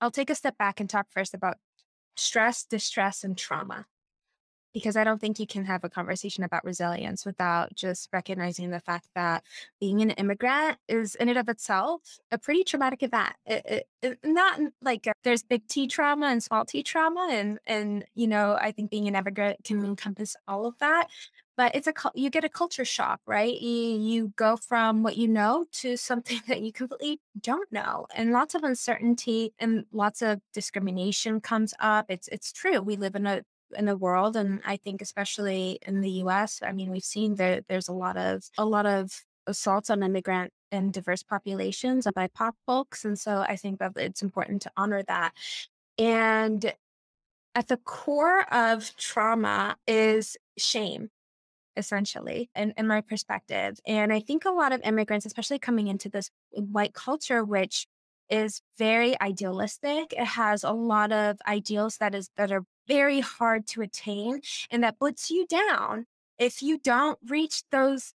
I'll 0.00 0.10
take 0.10 0.30
a 0.30 0.34
step 0.34 0.56
back 0.56 0.80
and 0.80 0.88
talk 0.88 1.06
first 1.10 1.34
about 1.34 1.56
stress, 2.16 2.64
distress, 2.64 3.24
and 3.24 3.36
trauma 3.36 3.86
because 4.78 4.96
I 4.96 5.02
don't 5.02 5.20
think 5.20 5.40
you 5.40 5.46
can 5.46 5.64
have 5.64 5.82
a 5.82 5.88
conversation 5.88 6.44
about 6.44 6.64
resilience 6.64 7.26
without 7.26 7.74
just 7.74 8.08
recognizing 8.12 8.70
the 8.70 8.78
fact 8.78 9.08
that 9.16 9.42
being 9.80 10.00
an 10.02 10.12
immigrant 10.12 10.78
is 10.86 11.16
in 11.16 11.28
and 11.28 11.36
of 11.36 11.48
itself 11.48 12.20
a 12.30 12.38
pretty 12.38 12.62
traumatic 12.62 13.02
event. 13.02 13.32
It, 13.44 13.66
it, 13.66 13.88
it, 14.02 14.18
not 14.22 14.60
like 14.80 15.08
uh, 15.08 15.14
there's 15.24 15.42
big 15.42 15.66
T 15.66 15.88
trauma 15.88 16.26
and 16.26 16.40
small 16.40 16.64
T 16.64 16.84
trauma, 16.84 17.26
and 17.28 17.58
and 17.66 18.04
you 18.14 18.28
know 18.28 18.56
I 18.60 18.70
think 18.70 18.88
being 18.88 19.08
an 19.08 19.16
immigrant 19.16 19.64
can 19.64 19.84
encompass 19.84 20.36
all 20.46 20.64
of 20.64 20.78
that. 20.78 21.08
But 21.56 21.74
it's 21.74 21.88
a 21.88 21.92
you 22.14 22.30
get 22.30 22.44
a 22.44 22.48
culture 22.48 22.84
shock, 22.84 23.20
right? 23.26 23.60
You, 23.60 23.98
you 23.98 24.32
go 24.36 24.56
from 24.56 25.02
what 25.02 25.16
you 25.16 25.26
know 25.26 25.66
to 25.72 25.96
something 25.96 26.40
that 26.46 26.60
you 26.60 26.72
completely 26.72 27.20
don't 27.40 27.70
know, 27.72 28.06
and 28.14 28.30
lots 28.30 28.54
of 28.54 28.62
uncertainty 28.62 29.54
and 29.58 29.86
lots 29.90 30.22
of 30.22 30.40
discrimination 30.54 31.40
comes 31.40 31.74
up. 31.80 32.06
It's 32.08 32.28
it's 32.28 32.52
true. 32.52 32.80
We 32.80 32.94
live 32.94 33.16
in 33.16 33.26
a 33.26 33.42
in 33.76 33.84
the 33.84 33.96
world 33.96 34.36
and 34.36 34.60
mm-hmm. 34.60 34.70
i 34.70 34.76
think 34.76 35.02
especially 35.02 35.78
in 35.86 36.00
the 36.00 36.10
us 36.10 36.60
i 36.62 36.72
mean 36.72 36.90
we've 36.90 37.02
seen 37.02 37.34
that 37.36 37.64
there's 37.68 37.88
a 37.88 37.92
lot 37.92 38.16
of 38.16 38.44
a 38.58 38.64
lot 38.64 38.86
of 38.86 39.24
assaults 39.46 39.90
on 39.90 40.02
immigrant 40.02 40.52
and 40.70 40.92
diverse 40.92 41.22
populations 41.22 42.06
by 42.14 42.28
pop 42.28 42.54
folks 42.66 43.04
and 43.04 43.18
so 43.18 43.44
i 43.48 43.56
think 43.56 43.78
that 43.78 43.92
it's 43.96 44.22
important 44.22 44.62
to 44.62 44.70
honor 44.76 45.02
that 45.02 45.32
and 45.98 46.72
at 47.54 47.68
the 47.68 47.78
core 47.78 48.42
of 48.52 48.94
trauma 48.96 49.76
is 49.86 50.36
shame 50.56 51.08
essentially 51.76 52.50
in, 52.54 52.74
in 52.76 52.86
my 52.86 53.00
perspective 53.00 53.78
and 53.86 54.12
i 54.12 54.20
think 54.20 54.44
a 54.44 54.50
lot 54.50 54.72
of 54.72 54.80
immigrants 54.84 55.24
especially 55.24 55.58
coming 55.58 55.88
into 55.88 56.08
this 56.08 56.30
white 56.52 56.92
culture 56.92 57.42
which 57.44 57.86
is 58.28 58.60
very 58.76 59.20
idealistic. 59.20 60.12
It 60.12 60.24
has 60.24 60.64
a 60.64 60.72
lot 60.72 61.12
of 61.12 61.38
ideals 61.46 61.98
that 61.98 62.14
is 62.14 62.30
that 62.36 62.52
are 62.52 62.64
very 62.88 63.20
hard 63.20 63.66
to 63.68 63.82
attain 63.82 64.40
and 64.70 64.82
that 64.82 64.98
puts 64.98 65.30
you 65.30 65.46
down 65.46 66.06
if 66.38 66.62
you 66.62 66.78
don't 66.78 67.18
reach 67.28 67.62
those 67.70 68.14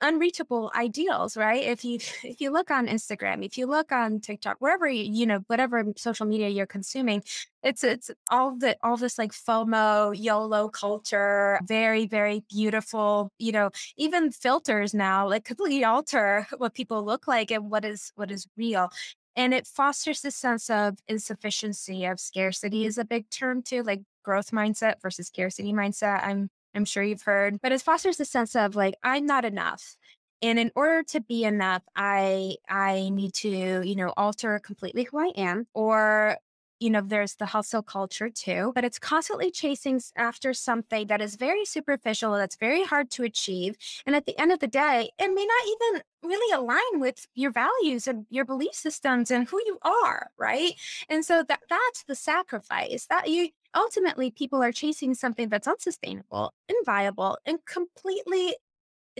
unreachable 0.00 0.70
ideals 0.74 1.36
right? 1.36 1.64
If 1.64 1.84
you 1.84 1.98
if 2.22 2.40
you 2.40 2.50
look 2.50 2.70
on 2.70 2.86
instagram 2.86 3.44
if 3.44 3.56
you 3.56 3.66
look 3.66 3.90
on 3.92 4.20
tiktok 4.20 4.56
wherever 4.58 4.86
you, 4.86 5.04
you 5.04 5.26
know 5.26 5.40
whatever 5.46 5.84
social 5.96 6.26
media 6.26 6.48
you're 6.48 6.66
consuming 6.66 7.22
it's 7.62 7.82
it's 7.82 8.10
all 8.30 8.56
the 8.56 8.76
all 8.82 8.96
this 8.96 9.18
like 9.18 9.32
fomo 9.32 10.14
yolo 10.16 10.68
culture 10.68 11.58
very 11.66 12.06
very 12.06 12.44
beautiful 12.50 13.30
you 13.38 13.52
know 13.52 13.70
even 13.96 14.30
filters 14.30 14.92
now 14.94 15.28
like 15.28 15.44
completely 15.52 15.84
alter 15.84 16.46
what 16.58 16.74
people 16.74 17.04
look 17.04 17.26
like 17.26 17.50
and 17.50 17.70
what 17.70 17.84
is 17.84 18.12
what 18.16 18.30
is 18.30 18.46
real 18.56 18.90
and 19.36 19.52
it 19.52 19.66
fosters 19.66 20.20
this 20.20 20.36
sense 20.36 20.70
of 20.70 20.98
insufficiency 21.08 22.04
of 22.04 22.20
scarcity 22.20 22.86
is 22.86 22.98
a 22.98 23.04
big 23.04 23.28
term 23.30 23.62
too 23.62 23.82
like 23.82 24.02
growth 24.24 24.50
mindset 24.50 24.94
versus 25.02 25.26
scarcity 25.26 25.72
mindset 25.72 26.22
i'm 26.24 26.48
i'm 26.74 26.84
sure 26.84 27.02
you've 27.02 27.22
heard 27.22 27.60
but 27.60 27.72
it 27.72 27.82
fosters 27.82 28.16
the 28.16 28.24
sense 28.24 28.54
of 28.56 28.74
like 28.74 28.94
i'm 29.02 29.26
not 29.26 29.44
enough 29.44 29.96
and 30.42 30.58
in 30.58 30.70
order 30.74 31.02
to 31.02 31.20
be 31.20 31.44
enough 31.44 31.82
i 31.96 32.54
i 32.68 33.08
need 33.10 33.32
to 33.32 33.82
you 33.84 33.96
know 33.96 34.12
alter 34.16 34.58
completely 34.60 35.04
who 35.04 35.18
i 35.18 35.32
am 35.36 35.66
or 35.74 36.36
you 36.84 36.90
know, 36.90 37.00
there's 37.00 37.36
the 37.36 37.46
hustle 37.46 37.82
culture 37.82 38.28
too, 38.28 38.70
but 38.74 38.84
it's 38.84 38.98
constantly 38.98 39.50
chasing 39.50 39.98
after 40.16 40.52
something 40.52 41.06
that 41.06 41.22
is 41.22 41.36
very 41.36 41.64
superficial, 41.64 42.32
that's 42.32 42.56
very 42.56 42.84
hard 42.84 43.10
to 43.12 43.22
achieve. 43.22 43.74
And 44.04 44.14
at 44.14 44.26
the 44.26 44.38
end 44.38 44.52
of 44.52 44.58
the 44.58 44.66
day, 44.66 45.08
it 45.18 45.28
may 45.28 45.46
not 45.46 45.66
even 45.66 46.02
really 46.22 46.52
align 46.54 47.00
with 47.00 47.26
your 47.34 47.52
values 47.52 48.06
and 48.06 48.26
your 48.28 48.44
belief 48.44 48.74
systems 48.74 49.30
and 49.30 49.48
who 49.48 49.58
you 49.64 49.78
are, 49.80 50.28
right? 50.36 50.74
And 51.08 51.24
so 51.24 51.42
that 51.48 51.60
that's 51.70 52.04
the 52.04 52.14
sacrifice 52.14 53.06
that 53.08 53.30
you 53.30 53.48
ultimately 53.74 54.30
people 54.30 54.62
are 54.62 54.70
chasing 54.70 55.14
something 55.14 55.48
that's 55.48 55.66
unsustainable, 55.66 56.52
inviable, 56.68 57.38
and 57.46 57.64
completely 57.64 58.56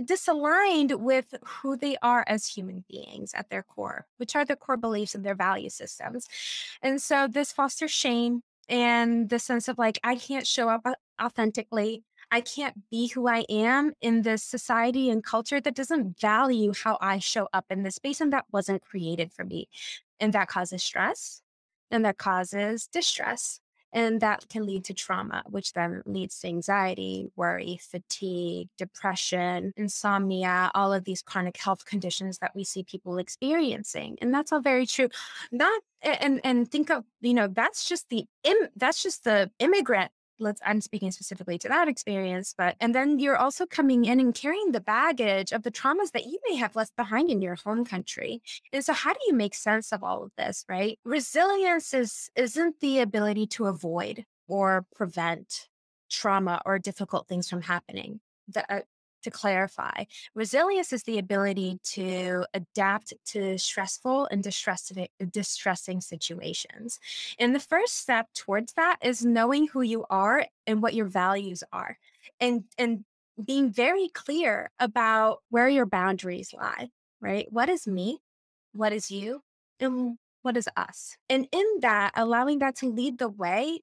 disaligned 0.00 0.98
with 0.98 1.34
who 1.44 1.76
they 1.76 1.96
are 2.02 2.24
as 2.26 2.46
human 2.46 2.84
beings 2.88 3.32
at 3.34 3.50
their 3.50 3.62
core, 3.62 4.06
which 4.16 4.34
are 4.34 4.44
their 4.44 4.56
core 4.56 4.76
beliefs 4.76 5.14
and 5.14 5.24
their 5.24 5.34
value 5.34 5.70
systems. 5.70 6.26
And 6.82 7.00
so 7.00 7.28
this 7.28 7.52
fosters 7.52 7.90
shame 7.90 8.42
and 8.68 9.28
the 9.28 9.38
sense 9.38 9.68
of 9.68 9.78
like, 9.78 9.98
I 10.02 10.16
can't 10.16 10.46
show 10.46 10.68
up 10.68 10.86
authentically. 11.20 12.02
I 12.30 12.40
can't 12.40 12.74
be 12.90 13.08
who 13.08 13.28
I 13.28 13.44
am 13.48 13.92
in 14.00 14.22
this 14.22 14.42
society 14.42 15.10
and 15.10 15.22
culture 15.22 15.60
that 15.60 15.74
doesn't 15.74 16.18
value 16.18 16.72
how 16.72 16.98
I 17.00 17.18
show 17.18 17.48
up 17.52 17.66
in 17.70 17.82
this 17.82 17.96
space 17.96 18.20
and 18.20 18.32
that 18.32 18.46
wasn't 18.50 18.82
created 18.82 19.32
for 19.32 19.44
me. 19.44 19.68
And 20.18 20.32
that 20.32 20.48
causes 20.48 20.82
stress 20.82 21.42
and 21.90 22.04
that 22.04 22.18
causes 22.18 22.88
distress. 22.88 23.60
And 23.94 24.20
that 24.20 24.48
can 24.48 24.66
lead 24.66 24.84
to 24.86 24.94
trauma, 24.94 25.44
which 25.48 25.72
then 25.72 26.02
leads 26.04 26.40
to 26.40 26.48
anxiety, 26.48 27.30
worry, 27.36 27.78
fatigue, 27.80 28.68
depression, 28.76 29.72
insomnia, 29.76 30.70
all 30.74 30.92
of 30.92 31.04
these 31.04 31.22
chronic 31.22 31.56
health 31.56 31.86
conditions 31.86 32.38
that 32.38 32.54
we 32.54 32.64
see 32.64 32.82
people 32.82 33.16
experiencing. 33.18 34.18
And 34.20 34.34
that's 34.34 34.52
all 34.52 34.60
very 34.60 34.84
true. 34.84 35.08
Not 35.52 35.80
and 36.02 36.40
and 36.44 36.70
think 36.70 36.90
of, 36.90 37.04
you 37.20 37.34
know, 37.34 37.48
that's 37.48 37.88
just 37.88 38.08
the 38.10 38.26
Im, 38.42 38.56
that's 38.76 39.02
just 39.02 39.24
the 39.24 39.50
immigrant 39.58 40.10
let's 40.38 40.60
i'm 40.64 40.80
speaking 40.80 41.10
specifically 41.10 41.58
to 41.58 41.68
that 41.68 41.88
experience 41.88 42.54
but 42.56 42.76
and 42.80 42.94
then 42.94 43.18
you're 43.18 43.36
also 43.36 43.64
coming 43.64 44.04
in 44.04 44.20
and 44.20 44.34
carrying 44.34 44.72
the 44.72 44.80
baggage 44.80 45.52
of 45.52 45.62
the 45.62 45.70
traumas 45.70 46.10
that 46.12 46.24
you 46.24 46.38
may 46.48 46.56
have 46.56 46.76
left 46.76 46.94
behind 46.96 47.30
in 47.30 47.40
your 47.40 47.54
home 47.54 47.84
country 47.84 48.42
and 48.72 48.84
so 48.84 48.92
how 48.92 49.12
do 49.12 49.20
you 49.26 49.34
make 49.34 49.54
sense 49.54 49.92
of 49.92 50.02
all 50.02 50.24
of 50.24 50.30
this 50.36 50.64
right? 50.68 50.98
Resilience 51.04 51.94
is 51.94 52.30
isn't 52.36 52.80
the 52.80 53.00
ability 53.00 53.46
to 53.46 53.66
avoid 53.66 54.24
or 54.48 54.86
prevent 54.94 55.68
trauma 56.10 56.60
or 56.66 56.78
difficult 56.78 57.26
things 57.28 57.48
from 57.48 57.62
happening. 57.62 58.20
The, 58.48 58.72
uh, 58.72 58.80
to 59.24 59.30
clarify, 59.30 60.04
resilience 60.34 60.92
is 60.92 61.02
the 61.02 61.18
ability 61.18 61.78
to 61.82 62.44
adapt 62.54 63.12
to 63.26 63.58
stressful 63.58 64.26
and 64.30 64.42
distressing, 64.42 65.08
distressing 65.30 66.00
situations. 66.00 67.00
And 67.38 67.54
the 67.54 67.60
first 67.60 67.98
step 67.98 68.28
towards 68.34 68.72
that 68.74 68.98
is 69.02 69.24
knowing 69.24 69.68
who 69.68 69.82
you 69.82 70.04
are 70.08 70.46
and 70.66 70.82
what 70.82 70.94
your 70.94 71.06
values 71.06 71.64
are, 71.72 71.98
and 72.40 72.64
and 72.78 73.04
being 73.44 73.70
very 73.70 74.08
clear 74.08 74.70
about 74.78 75.42
where 75.50 75.68
your 75.68 75.86
boundaries 75.86 76.54
lie. 76.54 76.88
Right? 77.20 77.46
What 77.50 77.68
is 77.68 77.86
me? 77.86 78.20
What 78.72 78.92
is 78.92 79.10
you? 79.10 79.42
And 79.80 80.18
what 80.42 80.56
is 80.56 80.68
us? 80.76 81.16
And 81.30 81.48
in 81.52 81.64
that, 81.80 82.12
allowing 82.14 82.58
that 82.58 82.76
to 82.76 82.90
lead 82.90 83.18
the 83.18 83.30
way 83.30 83.80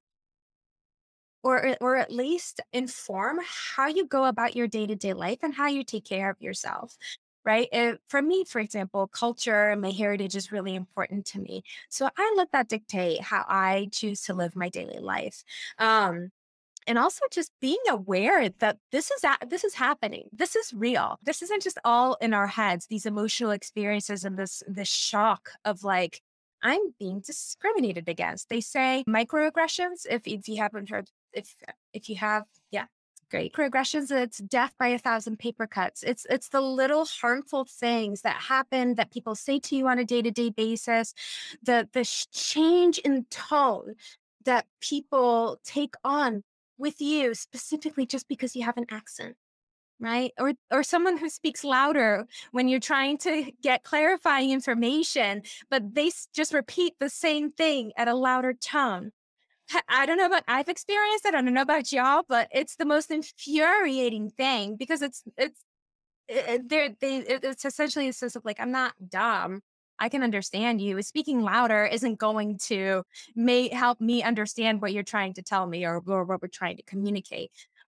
or 1.42 1.76
or 1.80 1.96
at 1.96 2.12
least 2.12 2.60
inform 2.72 3.40
how 3.76 3.86
you 3.86 4.06
go 4.06 4.24
about 4.24 4.56
your 4.56 4.66
day-to-day 4.68 5.12
life 5.12 5.38
and 5.42 5.54
how 5.54 5.66
you 5.68 5.84
take 5.84 6.04
care 6.04 6.30
of 6.30 6.40
yourself 6.40 6.96
right? 7.44 7.68
It, 7.72 8.00
for 8.08 8.22
me 8.22 8.44
for 8.44 8.60
example 8.60 9.08
culture 9.08 9.70
and 9.70 9.80
my 9.80 9.90
heritage 9.90 10.36
is 10.36 10.52
really 10.52 10.74
important 10.74 11.26
to 11.26 11.40
me. 11.40 11.62
So 11.88 12.08
i 12.16 12.34
let 12.36 12.52
that 12.52 12.68
dictate 12.68 13.20
how 13.20 13.44
i 13.48 13.88
choose 13.92 14.22
to 14.22 14.34
live 14.34 14.54
my 14.56 14.68
daily 14.68 15.00
life. 15.00 15.42
Um, 15.78 16.30
and 16.86 16.98
also 16.98 17.24
just 17.30 17.52
being 17.60 17.78
aware 17.88 18.48
that 18.58 18.78
this 18.90 19.10
is 19.10 19.24
a- 19.24 19.46
this 19.46 19.64
is 19.64 19.74
happening. 19.74 20.28
This 20.32 20.56
is 20.56 20.72
real. 20.72 21.18
This 21.22 21.42
isn't 21.42 21.62
just 21.62 21.78
all 21.84 22.14
in 22.20 22.34
our 22.34 22.46
heads 22.48 22.86
these 22.86 23.06
emotional 23.06 23.52
experiences 23.52 24.24
and 24.24 24.38
this 24.38 24.62
this 24.66 24.88
shock 24.88 25.50
of 25.64 25.84
like 25.84 26.20
I'm 26.62 26.94
being 26.98 27.20
discriminated 27.20 28.08
against. 28.08 28.48
They 28.48 28.60
say 28.60 29.04
microaggressions, 29.08 30.06
if, 30.08 30.22
if 30.26 30.48
you 30.48 30.58
haven't 30.58 30.90
heard 30.90 31.10
if 31.32 31.54
uh, 31.68 31.72
if 31.92 32.08
you 32.08 32.16
have, 32.16 32.44
yeah, 32.70 32.86
great. 33.30 33.52
Progressions, 33.52 34.10
it's 34.10 34.38
death 34.38 34.74
by 34.78 34.88
a 34.88 34.98
thousand 34.98 35.38
paper 35.38 35.66
cuts. 35.66 36.02
It's 36.02 36.26
it's 36.30 36.48
the 36.48 36.60
little 36.60 37.04
harmful 37.04 37.66
things 37.68 38.22
that 38.22 38.36
happen 38.36 38.94
that 38.94 39.10
people 39.10 39.34
say 39.34 39.58
to 39.60 39.76
you 39.76 39.88
on 39.88 39.98
a 39.98 40.04
day-to-day 40.04 40.50
basis, 40.50 41.14
the 41.62 41.88
the 41.92 42.04
change 42.32 42.98
in 42.98 43.24
tone 43.30 43.94
that 44.44 44.66
people 44.80 45.60
take 45.64 45.94
on 46.04 46.42
with 46.78 47.00
you 47.00 47.34
specifically 47.34 48.06
just 48.06 48.28
because 48.28 48.56
you 48.56 48.64
have 48.64 48.76
an 48.76 48.86
accent 48.90 49.36
right? 50.02 50.32
Or 50.38 50.52
or 50.70 50.82
someone 50.82 51.16
who 51.16 51.30
speaks 51.30 51.64
louder 51.64 52.26
when 52.50 52.68
you're 52.68 52.80
trying 52.80 53.18
to 53.18 53.52
get 53.62 53.84
clarifying 53.84 54.50
information, 54.50 55.42
but 55.70 55.94
they 55.94 56.10
just 56.34 56.52
repeat 56.52 56.94
the 56.98 57.08
same 57.08 57.50
thing 57.50 57.92
at 57.96 58.08
a 58.08 58.14
louder 58.14 58.52
tone. 58.52 59.12
I 59.88 60.06
don't 60.06 60.18
know 60.18 60.26
about 60.26 60.44
I've 60.48 60.68
experienced 60.68 61.24
it. 61.24 61.34
I 61.34 61.40
don't 61.40 61.54
know 61.54 61.62
about 61.62 61.92
y'all, 61.92 62.22
but 62.28 62.48
it's 62.52 62.76
the 62.76 62.84
most 62.84 63.10
infuriating 63.10 64.30
thing 64.30 64.76
because 64.76 65.02
it's 65.02 65.22
it's 65.36 65.64
it, 66.28 66.68
they're, 66.68 66.90
they 67.00 67.18
it's 67.18 67.64
essentially 67.64 68.08
a 68.08 68.12
sense 68.12 68.36
of 68.36 68.44
like 68.44 68.60
I'm 68.60 68.72
not 68.72 68.94
dumb. 69.08 69.62
I 69.98 70.08
can 70.08 70.22
understand 70.22 70.80
you. 70.80 71.00
Speaking 71.02 71.42
louder 71.42 71.84
isn't 71.84 72.18
going 72.18 72.58
to 72.64 73.04
may 73.36 73.68
help 73.68 74.00
me 74.00 74.22
understand 74.22 74.82
what 74.82 74.92
you're 74.92 75.02
trying 75.04 75.34
to 75.34 75.42
tell 75.42 75.66
me 75.66 75.84
or, 75.84 76.02
or 76.06 76.24
what 76.24 76.42
we're 76.42 76.48
trying 76.48 76.76
to 76.78 76.82
communicate. 76.82 77.50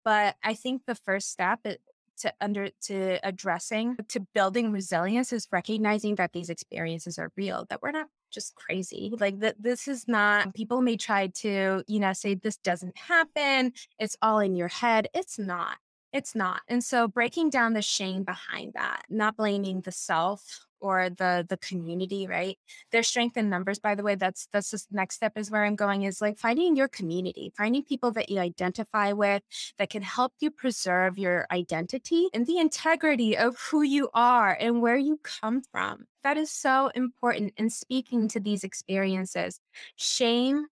But 0.06 0.36
I 0.42 0.54
think 0.54 0.84
the 0.86 0.96
first 0.96 1.32
step 1.32 1.60
eh, 1.66 1.76
to 2.20 2.34
under 2.40 2.70
to 2.84 3.20
addressing 3.28 3.98
to 4.10 4.22
building 4.34 4.72
resilience 4.72 5.34
is 5.34 5.48
recognizing 5.52 6.16
that 6.16 6.34
these 6.34 6.50
experiences 6.50 7.20
are 7.20 7.32
real 7.36 7.66
that 7.70 7.82
we're 7.82 7.92
not 7.92 8.08
just 8.30 8.56
crazy 8.56 9.12
like 9.20 9.40
that 9.40 9.56
this 9.60 9.88
is 9.88 10.08
not 10.08 10.48
mm. 10.48 10.54
people 10.54 10.82
may 10.82 10.98
try 10.98 11.28
to 11.28 11.84
you 11.88 12.00
know 12.00 12.14
say 12.14 12.36
this 12.36 12.58
doesn't 12.58 12.98
happen. 12.98 13.74
It's 14.00 14.18
all 14.22 14.40
in 14.40 14.56
your 14.56 14.68
head. 14.68 15.08
It's 15.14 15.40
not 15.40 15.78
it's 16.14 16.36
not 16.36 16.62
and 16.68 16.84
so 16.84 17.08
breaking 17.08 17.50
down 17.50 17.74
the 17.74 17.82
shame 17.82 18.24
behind 18.24 18.74
that 18.74 19.04
not 19.10 19.36
blaming 19.36 19.82
the 19.82 19.92
self 19.92 20.66
or 20.80 21.10
the 21.10 21.46
the 21.50 21.58
community 21.58 22.28
right? 22.28 22.58
There's 22.92 23.08
strength 23.08 23.38
in 23.38 23.50
numbers 23.50 23.80
by 23.80 23.96
the 23.96 24.04
way 24.04 24.16
that's 24.16 24.48
that's 24.52 24.72
the 24.72 24.84
next 24.92 25.16
step 25.16 25.34
is 25.36 25.50
where 25.52 25.66
i'm 25.66 25.76
going 25.76 26.04
is 26.04 26.22
like 26.22 26.38
finding 26.38 26.76
your 26.76 26.88
community 26.88 27.52
finding 27.58 27.84
people 27.84 28.12
that 28.12 28.30
you 28.30 28.40
identify 28.40 29.12
with 29.12 29.42
that 29.78 29.90
can 29.90 30.02
help 30.02 30.34
you 30.40 30.52
preserve 30.52 31.18
your 31.18 31.48
identity 31.52 32.30
and 32.34 32.46
the 32.46 32.60
integrity 32.60 33.38
of 33.38 33.58
who 33.58 33.82
you 33.82 34.10
are 34.14 34.56
and 34.60 34.82
where 34.82 34.98
you 34.98 35.20
come 35.24 35.62
from. 35.72 36.06
That 36.24 36.38
is 36.38 36.52
so 36.52 36.92
important 36.96 37.54
in 37.58 37.70
speaking 37.70 38.28
to 38.30 38.40
these 38.40 38.64
experiences. 38.64 39.60
Shame 39.96 40.68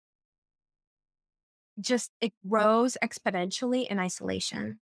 just 1.81 2.11
it 2.21 2.33
grows 2.47 2.97
exponentially 3.03 3.87
in 3.87 3.99
isolation 3.99 4.79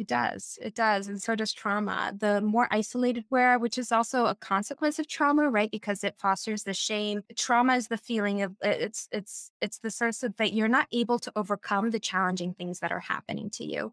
it 0.00 0.06
does. 0.06 0.58
It 0.62 0.74
does. 0.74 1.08
And 1.08 1.22
so 1.22 1.34
does 1.36 1.52
trauma. 1.52 2.14
The 2.16 2.40
more 2.40 2.66
isolated 2.70 3.26
we 3.28 3.42
are, 3.42 3.58
which 3.58 3.76
is 3.76 3.92
also 3.92 4.24
a 4.24 4.34
consequence 4.34 4.98
of 4.98 5.06
trauma, 5.06 5.50
right? 5.50 5.70
Because 5.70 6.02
it 6.02 6.16
fosters 6.18 6.62
the 6.62 6.72
shame. 6.72 7.20
Trauma 7.36 7.74
is 7.74 7.88
the 7.88 7.98
feeling 7.98 8.40
of 8.40 8.56
it's 8.62 9.10
it's 9.12 9.50
it's 9.60 9.78
the 9.80 9.90
sense 9.90 10.22
of 10.22 10.34
that 10.38 10.54
you're 10.54 10.68
not 10.68 10.86
able 10.90 11.18
to 11.18 11.30
overcome 11.36 11.90
the 11.90 12.00
challenging 12.00 12.54
things 12.54 12.80
that 12.80 12.92
are 12.92 13.00
happening 13.00 13.50
to 13.50 13.64
you. 13.66 13.92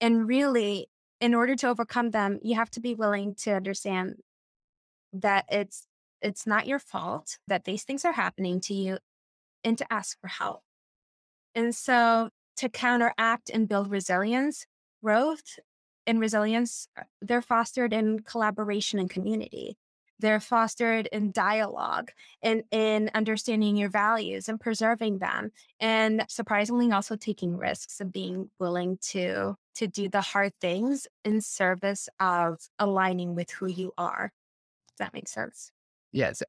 And 0.00 0.26
really, 0.26 0.88
in 1.20 1.34
order 1.34 1.54
to 1.54 1.68
overcome 1.68 2.10
them, 2.10 2.40
you 2.42 2.56
have 2.56 2.70
to 2.72 2.80
be 2.80 2.96
willing 2.96 3.36
to 3.36 3.52
understand 3.54 4.16
that 5.12 5.44
it's 5.48 5.86
it's 6.20 6.48
not 6.48 6.66
your 6.66 6.80
fault 6.80 7.38
that 7.46 7.62
these 7.62 7.84
things 7.84 8.04
are 8.04 8.12
happening 8.12 8.60
to 8.62 8.74
you 8.74 8.98
and 9.62 9.78
to 9.78 9.92
ask 9.92 10.20
for 10.20 10.26
help. 10.26 10.62
And 11.54 11.72
so 11.72 12.30
to 12.56 12.68
counteract 12.68 13.50
and 13.50 13.68
build 13.68 13.88
resilience, 13.88 14.66
growth 15.04 15.58
and 16.06 16.18
resilience, 16.18 16.88
uh, 16.98 17.02
they're 17.20 17.42
fostered 17.42 17.92
in 17.92 18.20
collaboration 18.20 18.98
and 18.98 19.10
community. 19.10 19.76
They're 20.20 20.40
fostered 20.40 21.08
in 21.12 21.32
dialogue 21.32 22.10
and 22.42 22.62
in 22.70 23.10
understanding 23.14 23.76
your 23.76 23.90
values 23.90 24.48
and 24.48 24.60
preserving 24.60 25.18
them. 25.18 25.50
And 25.80 26.24
surprisingly, 26.28 26.90
also 26.92 27.16
taking 27.16 27.56
risks 27.56 28.00
and 28.00 28.12
being 28.12 28.50
willing 28.58 28.98
to 29.10 29.56
to 29.74 29.88
do 29.88 30.08
the 30.08 30.20
hard 30.20 30.52
things 30.60 31.08
in 31.24 31.40
service 31.40 32.08
of 32.20 32.60
aligning 32.78 33.34
with 33.34 33.50
who 33.50 33.66
you 33.66 33.92
are. 33.98 34.32
Does 34.88 34.98
that 34.98 35.14
make 35.14 35.28
sense? 35.28 35.72
Yes. 36.12 36.42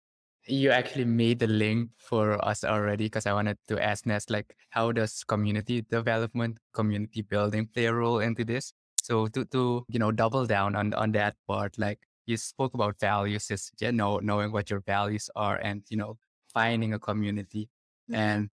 You 0.47 0.71
actually 0.71 1.05
made 1.05 1.39
the 1.39 1.47
link 1.47 1.89
for 1.97 2.43
us 2.45 2.63
already 2.63 3.05
because 3.05 3.25
I 3.25 3.33
wanted 3.33 3.57
to 3.67 3.81
ask 3.83 4.05
Ness, 4.05 4.29
like, 4.29 4.55
how 4.69 4.91
does 4.91 5.23
community 5.23 5.81
development, 5.81 6.57
community 6.73 7.21
building 7.21 7.67
play 7.67 7.85
a 7.85 7.93
role 7.93 8.19
into 8.19 8.45
this? 8.45 8.73
So 9.01 9.27
to 9.27 9.45
to 9.45 9.85
you 9.87 9.99
know 9.99 10.11
double 10.11 10.45
down 10.45 10.75
on 10.75 10.93
on 10.93 11.11
that 11.13 11.35
part, 11.47 11.77
like 11.77 11.99
you 12.25 12.37
spoke 12.37 12.73
about 12.73 12.99
values, 12.99 13.49
is 13.51 13.71
you 13.79 13.91
know 13.91 14.17
knowing 14.17 14.51
what 14.51 14.69
your 14.69 14.81
values 14.81 15.29
are 15.35 15.57
and 15.57 15.83
you 15.89 15.97
know 15.97 16.17
finding 16.53 16.93
a 16.93 16.99
community, 16.99 17.69
mm-hmm. 18.09 18.15
and 18.15 18.49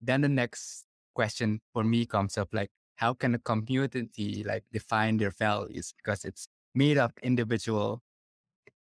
then 0.00 0.20
the 0.20 0.28
next 0.28 0.84
question 1.14 1.60
for 1.72 1.82
me 1.82 2.04
comes 2.04 2.36
up 2.36 2.48
like 2.52 2.70
how 2.96 3.14
can 3.14 3.34
a 3.34 3.38
community 3.38 4.44
like 4.44 4.64
define 4.72 5.16
their 5.16 5.30
values 5.30 5.94
because 5.96 6.24
it's 6.24 6.48
made 6.74 6.98
up 6.98 7.12
individual 7.22 8.02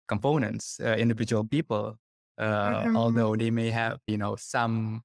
components, 0.07 0.79
uh, 0.79 0.95
individual 0.97 1.43
people 1.43 1.97
uh, 2.37 2.83
mm-hmm. 2.83 2.97
although 2.97 3.35
they 3.35 3.51
may 3.51 3.69
have 3.69 3.99
you 4.07 4.17
know 4.17 4.35
some 4.35 5.01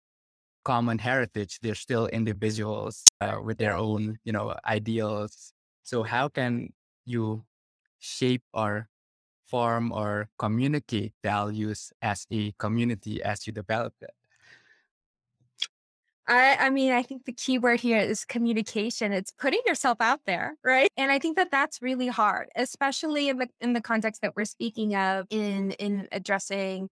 common 0.64 0.98
heritage 0.98 1.58
they're 1.62 1.74
still 1.74 2.06
individuals 2.08 3.04
uh, 3.20 3.38
with 3.42 3.58
their 3.58 3.74
own 3.74 4.18
you 4.24 4.32
know 4.32 4.54
ideals 4.66 5.52
so 5.82 6.02
how 6.02 6.28
can 6.28 6.68
you 7.04 7.44
shape 7.98 8.42
or 8.52 8.88
form 9.46 9.92
or 9.92 10.28
communicate 10.38 11.12
values 11.24 11.90
as 12.02 12.26
a 12.30 12.52
community 12.58 13.22
as 13.22 13.46
you 13.46 13.52
develop 13.52 13.94
it 14.02 14.10
I, 16.28 16.56
I 16.60 16.70
mean, 16.70 16.92
I 16.92 17.02
think 17.02 17.24
the 17.24 17.32
key 17.32 17.58
word 17.58 17.80
here 17.80 17.98
is 17.98 18.26
communication. 18.26 19.12
It's 19.12 19.32
putting 19.32 19.60
yourself 19.64 19.96
out 20.00 20.20
there, 20.26 20.56
right? 20.62 20.90
And 20.98 21.10
I 21.10 21.18
think 21.18 21.36
that 21.36 21.50
that's 21.50 21.80
really 21.80 22.08
hard, 22.08 22.48
especially 22.54 23.30
in 23.30 23.38
the 23.38 23.48
in 23.62 23.72
the 23.72 23.80
context 23.80 24.20
that 24.20 24.36
we're 24.36 24.44
speaking 24.44 24.94
of 24.94 25.26
in 25.30 25.72
in 25.72 26.06
addressing 26.12 26.90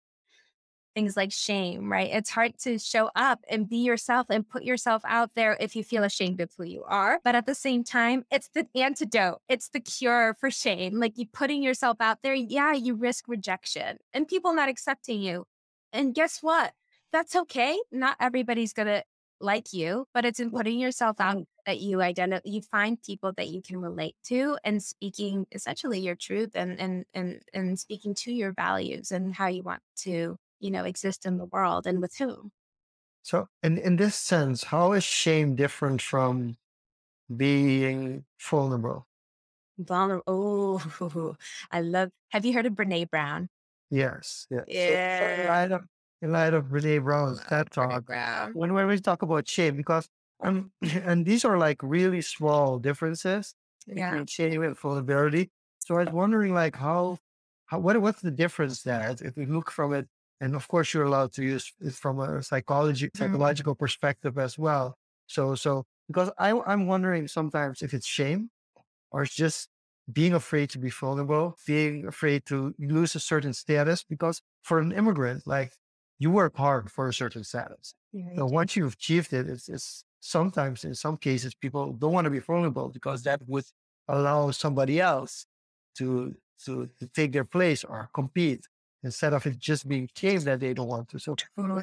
things 0.94 1.16
like 1.16 1.32
shame, 1.32 1.90
right? 1.90 2.10
It's 2.12 2.30
hard 2.30 2.58
to 2.60 2.78
show 2.78 3.10
up 3.16 3.40
and 3.48 3.68
be 3.68 3.78
yourself 3.78 4.26
and 4.30 4.48
put 4.48 4.62
yourself 4.62 5.02
out 5.06 5.30
there 5.34 5.56
if 5.60 5.74
you 5.74 5.82
feel 5.82 6.04
ashamed 6.04 6.40
of 6.40 6.50
who 6.56 6.64
you 6.64 6.84
are. 6.86 7.20
But 7.24 7.34
at 7.34 7.46
the 7.46 7.54
same 7.54 7.84
time, 7.84 8.24
it's 8.30 8.48
the 8.54 8.66
antidote, 8.74 9.40
it's 9.48 9.68
the 9.68 9.80
cure 9.80 10.34
for 10.34 10.50
shame. 10.50 11.00
Like 11.00 11.18
you 11.18 11.26
putting 11.26 11.62
yourself 11.62 11.98
out 12.00 12.18
there, 12.22 12.34
yeah, 12.34 12.72
you 12.72 12.94
risk 12.94 13.24
rejection 13.28 13.98
and 14.12 14.28
people 14.28 14.54
not 14.54 14.68
accepting 14.68 15.20
you. 15.20 15.44
And 15.92 16.14
guess 16.14 16.38
what? 16.40 16.72
That's 17.12 17.36
okay. 17.36 17.78
Not 17.92 18.16
everybody's 18.20 18.72
going 18.72 18.88
to 18.88 19.04
like 19.40 19.72
you, 19.72 20.06
but 20.14 20.24
it's 20.24 20.40
in 20.40 20.50
putting 20.50 20.78
yourself 20.80 21.20
out 21.20 21.36
mm-hmm. 21.36 21.42
that 21.66 21.80
you 21.80 22.00
identify, 22.02 22.40
you 22.44 22.62
find 22.62 23.00
people 23.02 23.32
that 23.36 23.48
you 23.48 23.62
can 23.62 23.78
relate 23.78 24.16
to 24.24 24.58
and 24.64 24.82
speaking 24.82 25.46
essentially 25.52 26.00
your 26.00 26.14
truth 26.14 26.50
and, 26.54 26.80
and, 26.80 27.04
and, 27.14 27.40
and 27.52 27.78
speaking 27.78 28.14
to 28.14 28.32
your 28.32 28.52
values 28.52 29.12
and 29.12 29.34
how 29.34 29.46
you 29.46 29.62
want 29.62 29.82
to 29.96 30.38
you 30.64 30.70
know, 30.70 30.84
exist 30.84 31.26
in 31.26 31.36
the 31.36 31.44
world 31.44 31.86
and 31.86 32.00
with 32.00 32.16
whom. 32.16 32.50
So, 33.22 33.48
in, 33.62 33.78
in 33.78 33.96
this 33.96 34.16
sense, 34.16 34.64
how 34.64 34.92
is 34.92 35.04
shame 35.04 35.54
different 35.54 36.02
from 36.02 36.56
being 37.34 38.24
vulnerable? 38.40 39.06
Vulnerable. 39.78 40.24
Oh, 40.26 41.36
I 41.70 41.80
love. 41.80 42.10
Have 42.30 42.44
you 42.44 42.52
heard 42.52 42.66
of 42.66 42.72
Brene 42.72 43.10
Brown? 43.10 43.48
Yes. 43.90 44.46
Yes. 44.50 44.64
Yeah. 44.68 45.18
So, 45.18 45.42
in 45.42 45.48
light 45.48 45.72
of 45.72 45.84
in 46.22 46.32
light 46.32 46.54
of 46.54 46.64
Brene 46.66 47.04
Brown's 47.04 47.40
TED 47.44 47.70
talk, 47.70 48.08
when 48.54 48.74
when 48.74 48.86
we 48.86 48.98
talk 48.98 49.22
about 49.22 49.48
shame, 49.48 49.76
because 49.76 50.08
um, 50.42 50.72
and 50.82 51.26
these 51.26 51.44
are 51.44 51.58
like 51.58 51.78
really 51.82 52.20
small 52.20 52.78
differences 52.78 53.54
yeah. 53.86 54.10
between 54.10 54.26
shame 54.26 54.62
and 54.62 54.78
vulnerability. 54.78 55.50
So 55.78 55.96
I 55.96 56.04
was 56.04 56.12
wondering, 56.12 56.54
like, 56.54 56.76
how, 56.76 57.18
how 57.66 57.78
what 57.78 58.00
what's 58.00 58.22
the 58.22 58.30
difference 58.30 58.82
there? 58.82 59.14
If 59.20 59.36
we 59.36 59.46
look 59.46 59.70
from 59.70 59.92
it 59.92 60.08
and 60.44 60.54
of 60.54 60.68
course 60.68 60.92
you're 60.92 61.04
allowed 61.04 61.32
to 61.32 61.42
use 61.42 61.72
it 61.80 61.94
from 61.94 62.20
a 62.20 62.42
psychology 62.42 63.06
mm-hmm. 63.06 63.18
psychological 63.18 63.74
mm. 63.74 63.78
perspective 63.78 64.36
as 64.38 64.58
well 64.58 64.96
so 65.26 65.54
so 65.54 65.84
because 66.08 66.30
I, 66.38 66.48
i'm 66.66 66.86
wondering 66.86 67.28
sometimes 67.28 67.82
if 67.82 67.94
it's 67.94 68.06
shame 68.06 68.50
or 69.10 69.22
it's 69.22 69.34
just 69.34 69.68
being 70.12 70.34
afraid 70.34 70.68
to 70.70 70.78
be 70.78 70.90
vulnerable 70.90 71.56
being 71.66 72.06
afraid 72.06 72.44
to 72.46 72.74
lose 72.78 73.14
a 73.14 73.20
certain 73.20 73.54
status 73.54 74.04
because 74.04 74.42
for 74.62 74.78
an 74.78 74.92
immigrant 74.92 75.46
like 75.46 75.72
you 76.18 76.30
work 76.30 76.56
hard 76.56 76.90
for 76.90 77.08
a 77.08 77.14
certain 77.14 77.44
status 77.44 77.94
yeah, 78.12 78.36
so 78.36 78.46
once 78.46 78.76
you've 78.76 78.94
achieved 78.94 79.32
it 79.32 79.48
it's, 79.48 79.68
it's 79.68 80.04
sometimes 80.20 80.84
in 80.84 80.94
some 80.94 81.16
cases 81.16 81.54
people 81.54 81.92
don't 81.92 82.12
want 82.12 82.26
to 82.26 82.30
be 82.30 82.38
vulnerable 82.38 82.88
because 82.88 83.22
that 83.22 83.40
would 83.46 83.64
allow 84.08 84.50
somebody 84.50 85.00
else 85.00 85.46
to 85.96 86.34
to, 86.64 86.88
to 86.98 87.06
take 87.08 87.32
their 87.32 87.44
place 87.44 87.82
or 87.82 88.08
compete 88.14 88.64
instead 89.04 89.32
of 89.34 89.46
it 89.46 89.58
just 89.58 89.86
being 89.86 90.08
changed 90.14 90.46
that 90.46 90.60
they 90.60 90.74
don't 90.74 90.88
want 90.88 91.08
to. 91.10 91.18
So 91.18 91.36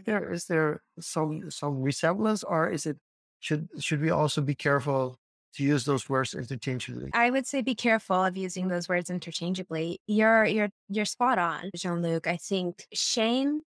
there 0.06 0.34
is 0.34 0.46
there 0.46 0.82
some 1.00 1.50
some 1.50 1.82
resemblance 1.82 2.44
or 2.44 2.70
is 2.70 2.86
it 2.86 2.98
should 3.40 3.70
should 3.80 4.02
we 4.02 4.10
also 4.10 4.42
be 4.42 4.56
careful 4.56 5.18
to 5.54 5.64
use 5.64 5.86
those 5.86 6.10
words 6.10 6.34
interchangeably? 6.34 7.12
I 7.14 7.30
would 7.30 7.46
say 7.46 7.62
be 7.62 7.76
careful 7.76 8.24
of 8.24 8.38
using 8.38 8.68
those 8.68 8.90
words 8.90 9.10
interchangeably. 9.10 10.00
You're 10.08 10.46
you're 10.46 10.70
you're 10.90 11.06
spot 11.06 11.38
on, 11.38 11.70
Jean 11.76 12.02
Luc. 12.02 12.28
I 12.28 12.38
think 12.38 12.86
shame 12.94 13.62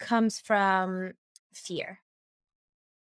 comes 0.00 0.40
from 0.40 1.12
fear. 1.52 2.00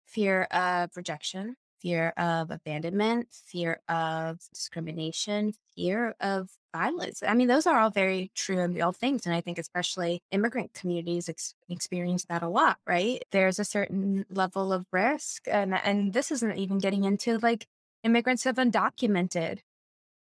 Fear 0.06 0.44
of 0.44 0.90
rejection, 0.96 1.56
fear 1.86 2.12
of 2.16 2.50
abandonment, 2.50 3.28
fear 3.30 3.80
of 3.88 4.40
discrimination, 4.52 5.52
fear 5.76 6.16
of 6.18 6.50
violence. 6.74 7.22
I 7.24 7.32
mean, 7.34 7.46
those 7.46 7.64
are 7.64 7.78
all 7.78 7.90
very 7.90 8.32
true 8.34 8.58
and 8.58 8.74
real 8.74 8.90
things. 8.90 9.24
And 9.24 9.32
I 9.32 9.40
think, 9.40 9.56
especially 9.56 10.20
immigrant 10.32 10.74
communities 10.74 11.28
ex- 11.28 11.54
experience 11.68 12.24
that 12.24 12.42
a 12.42 12.48
lot, 12.48 12.78
right? 12.88 13.22
There's 13.30 13.60
a 13.60 13.64
certain 13.64 14.26
level 14.28 14.72
of 14.72 14.84
risk. 14.90 15.44
And, 15.46 15.74
and 15.76 16.12
this 16.12 16.32
isn't 16.32 16.58
even 16.58 16.78
getting 16.78 17.04
into 17.04 17.38
like 17.38 17.68
immigrants 18.02 18.42
have 18.42 18.56
undocumented 18.56 19.60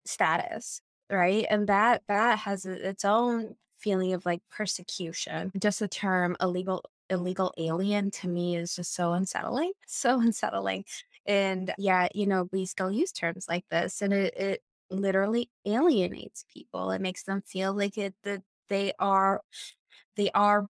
status, 0.05 0.81
right? 1.09 1.47
And 1.49 1.69
that 1.69 2.03
that 2.09 2.41
has 2.41 2.67
its 2.67 3.05
own 3.05 3.55
feeling 3.79 4.15
of 4.15 4.27
like 4.27 4.43
persecution. 4.51 5.53
Just 5.57 5.79
the 5.79 5.87
term 5.87 6.37
illegal 6.41 6.85
illegal 7.13 7.55
alien 7.59 8.11
to 8.13 8.29
me 8.29 8.57
is 8.57 8.77
just 8.77 8.95
so 8.95 9.13
unsettling, 9.13 9.73
so 9.87 10.21
unsettling. 10.21 10.85
And 11.27 11.73
yeah, 11.79 12.09
you 12.15 12.27
know, 12.27 12.49
we 12.53 12.67
still 12.67 12.91
use 12.91 13.13
terms 13.13 13.47
like 13.49 13.65
this, 13.71 14.03
and 14.03 14.13
it, 14.13 14.37
it 14.37 14.63
literally 14.91 15.51
alienates 15.67 16.45
people. 16.53 16.91
It 16.93 17.01
makes 17.01 17.25
them 17.25 17.43
feel 17.43 17.75
like 17.75 17.99
it 17.99 18.15
that 18.25 18.43
they 18.69 18.93
are 18.99 19.43
they 20.17 20.31
are 20.33 20.67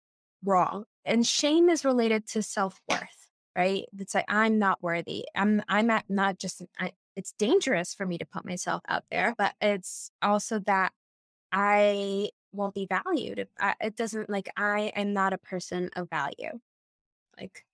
wrong. 0.44 0.84
And 1.04 1.26
shame 1.26 1.68
is 1.70 1.84
related 1.84 2.26
to 2.28 2.42
self 2.42 2.80
worth, 2.88 3.30
right? 3.56 3.84
It's 3.98 4.14
like 4.14 4.26
I'm 4.28 4.58
not 4.58 4.82
worthy. 4.82 5.24
I'm 5.34 5.62
I'm 5.68 5.90
at 5.90 6.04
not 6.08 6.38
just 6.38 6.62
I, 6.78 6.92
it's 7.16 7.32
dangerous 7.38 7.94
for 7.94 8.06
me 8.06 8.18
to 8.18 8.26
put 8.26 8.44
myself 8.44 8.82
out 8.88 9.04
there, 9.10 9.34
but 9.38 9.54
it's 9.60 10.10
also 10.22 10.60
that 10.60 10.92
I 11.52 12.30
won't 12.52 12.74
be 12.74 12.86
valued. 12.86 13.48
It 13.80 13.96
doesn't 13.96 14.30
like 14.30 14.50
I 14.56 14.92
am 14.96 15.12
not 15.12 15.32
a 15.32 15.38
person 15.38 15.90
of 15.96 16.10
value. 16.10 16.60
Like 17.38 17.64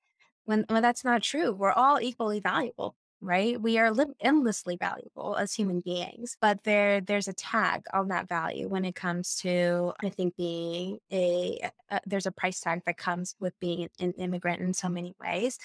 when 0.44 0.64
when 0.68 0.82
that's 0.82 1.04
not 1.04 1.22
true, 1.22 1.52
we're 1.52 1.72
all 1.72 2.00
equally 2.00 2.40
valuable, 2.40 2.96
right? 3.20 3.60
We 3.60 3.78
are 3.78 3.90
li- 3.92 4.14
endlessly 4.20 4.76
valuable 4.76 5.36
as 5.36 5.54
human 5.54 5.80
beings, 5.80 6.36
but 6.40 6.64
there 6.64 7.00
there's 7.00 7.28
a 7.28 7.32
tag 7.32 7.84
on 7.92 8.08
that 8.08 8.28
value 8.28 8.68
when 8.68 8.84
it 8.84 8.94
comes 8.94 9.36
to 9.36 9.92
I 10.02 10.10
think 10.10 10.36
being 10.36 10.98
a, 11.12 11.70
a 11.90 12.00
there's 12.06 12.26
a 12.26 12.32
price 12.32 12.60
tag 12.60 12.82
that 12.86 12.98
comes 12.98 13.36
with 13.40 13.58
being 13.60 13.88
an 14.00 14.12
immigrant 14.12 14.60
in 14.62 14.74
so 14.74 14.88
many 14.88 15.14
ways, 15.20 15.58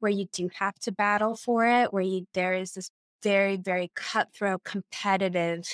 where 0.00 0.12
you 0.12 0.26
do 0.32 0.50
have 0.58 0.78
to 0.80 0.92
battle 0.92 1.36
for 1.36 1.66
it, 1.66 1.92
where 1.92 2.02
you 2.02 2.26
there 2.34 2.54
is 2.54 2.72
this 2.74 2.90
very 3.24 3.56
very 3.56 3.90
cutthroat 3.96 4.62
competitive 4.64 5.66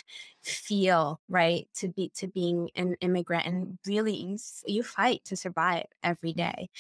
feel 0.43 1.21
right 1.29 1.69
to 1.75 1.89
be 1.89 2.11
to 2.15 2.29
being 2.29 2.71
an 2.77 2.97
immigrant 3.03 3.45
and 3.47 3.79
really 3.87 4.39
you 4.67 4.83
fight 4.83 5.23
to 5.25 5.37
survive 5.37 5.85
every 6.03 6.33
mm. 6.33 6.37
day. 6.37 6.71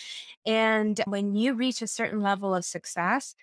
And 0.46 0.98
when 1.06 1.35
you 1.35 1.54
reach 1.54 1.83
a 1.83 1.87
certain 1.87 2.22
level 2.22 2.54
of 2.54 2.64
success 2.64 3.35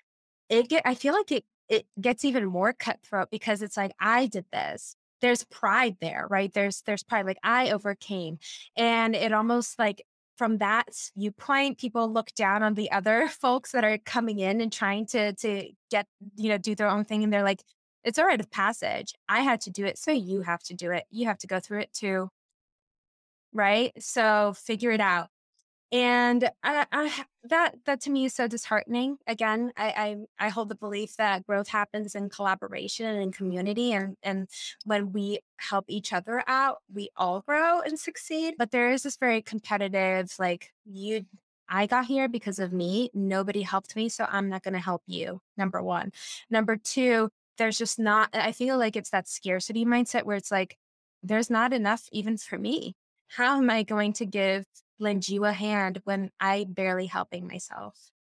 it 0.50 0.70
get 0.70 0.84
i 0.86 0.96
feel 0.96 1.14
like 1.14 1.32
it 1.32 1.46
it 1.70 1.86
gets 2.02 2.24
even 2.26 2.46
more 2.46 2.74
cutthroat 2.74 3.30
because 3.30 3.62
it's 3.62 3.78
like 3.78 3.92
i 4.00 4.26
did 4.28 4.46
this. 4.52 4.96
There's 5.22 5.44
pride 5.46 5.98
there 6.02 6.28
right? 6.30 6.54
There's 6.54 6.82
there's 6.86 7.04
pride 7.04 7.26
like 7.26 7.40
i 7.44 7.72
overcame. 7.72 8.40
And 8.78 9.16
it 9.16 9.34
almost 9.34 9.78
like 9.80 10.04
from 10.38 10.60
that 10.60 10.90
viewpoint, 11.16 11.78
people 11.80 12.12
look 12.12 12.34
down 12.36 12.64
on 12.64 12.76
the 12.76 12.92
other 12.92 13.28
folks 13.42 13.72
that 13.72 13.84
are 13.84 13.98
coming 14.00 14.40
in 14.40 14.62
and 14.62 14.72
trying 14.72 15.06
to 15.08 15.34
to 15.34 15.70
get 15.92 16.08
you 16.36 16.50
know 16.50 16.58
do 16.58 16.76
their 16.76 16.90
own 16.90 17.06
thing, 17.06 17.24
and 17.24 17.34
they're 17.34 17.44
like, 17.44 17.64
"It's 18.04 18.18
a 18.18 18.26
rite 18.26 18.40
of 18.42 18.52
passage. 18.52 19.14
I 19.30 19.42
had 19.42 19.62
to 19.62 19.72
do 19.72 19.86
it, 19.86 19.98
so 19.98 20.12
you 20.12 20.42
have 20.42 20.64
to 20.64 20.74
do 20.76 20.92
it. 20.92 21.06
You 21.12 21.26
have 21.28 21.38
to 21.40 21.48
go 21.48 21.60
through 21.60 21.82
it 21.82 21.94
too." 21.94 22.30
Right? 23.54 23.92
So 24.00 24.54
figure 24.54 24.92
it 24.92 25.02
out 25.02 25.30
and 25.92 26.50
I, 26.64 26.86
I, 26.92 27.26
that 27.50 27.76
that 27.86 28.02
to 28.02 28.10
me 28.10 28.26
is 28.26 28.34
so 28.34 28.48
disheartening. 28.48 29.18
Again, 29.28 29.72
I, 29.78 29.88
I, 30.40 30.46
I 30.48 30.50
hold 30.50 30.70
the 30.70 30.76
belief 30.76 31.16
that 31.18 31.46
growth 31.46 31.68
happens 31.68 32.16
in 32.16 32.30
collaboration 32.30 33.06
and 33.06 33.22
in 33.22 33.32
community, 33.32 33.94
and 33.94 34.18
and 34.24 34.48
when 34.86 35.12
we 35.12 35.40
help 35.58 35.86
each 35.88 36.14
other 36.14 36.44
out, 36.48 36.78
we 36.94 37.10
all 37.16 37.42
grow 37.42 37.82
and 37.82 38.00
succeed. 38.00 38.56
But 38.58 38.72
there 38.72 38.92
is 38.92 39.04
this 39.04 39.18
very 39.18 39.42
competitive, 39.42 40.34
like 40.40 40.74
you. 40.86 41.26
I 41.70 41.86
got 41.86 42.06
here 42.06 42.30
because 42.30 42.60
of 42.60 42.72
me. 42.72 43.10
Nobody 43.14 43.62
helped 43.62 43.96
me, 43.96 44.08
so 44.08 44.26
I'm 44.30 44.48
not 44.48 44.64
going 44.64 44.74
to 44.74 44.80
help 44.80 45.04
you. 45.06 45.42
Number 45.58 45.84
one. 45.84 46.14
Number 46.50 46.78
two, 46.78 47.30
there's 47.58 47.78
just 47.78 48.00
not. 48.00 48.30
I 48.34 48.54
feel 48.54 48.78
like 48.78 48.96
it's 48.96 49.10
that 49.10 49.28
scarcity 49.28 49.86
mindset 49.86 50.24
where 50.24 50.38
it's 50.38 50.52
like, 50.52 50.78
there's 51.24 51.50
not 51.50 51.74
enough 51.74 52.08
even 52.14 52.38
for 52.38 52.58
me. 52.58 52.96
How 53.28 53.58
am 53.58 53.70
I 53.70 53.84
going 53.84 54.14
to 54.14 54.26
give 54.26 54.66
lend 55.00 55.28
you 55.30 55.46
a 55.46 55.52
hand 55.52 56.02
when 56.04 56.32
I'm 56.40 56.74
barely 56.74 57.06
helping 57.06 57.48
myself. 57.48 58.12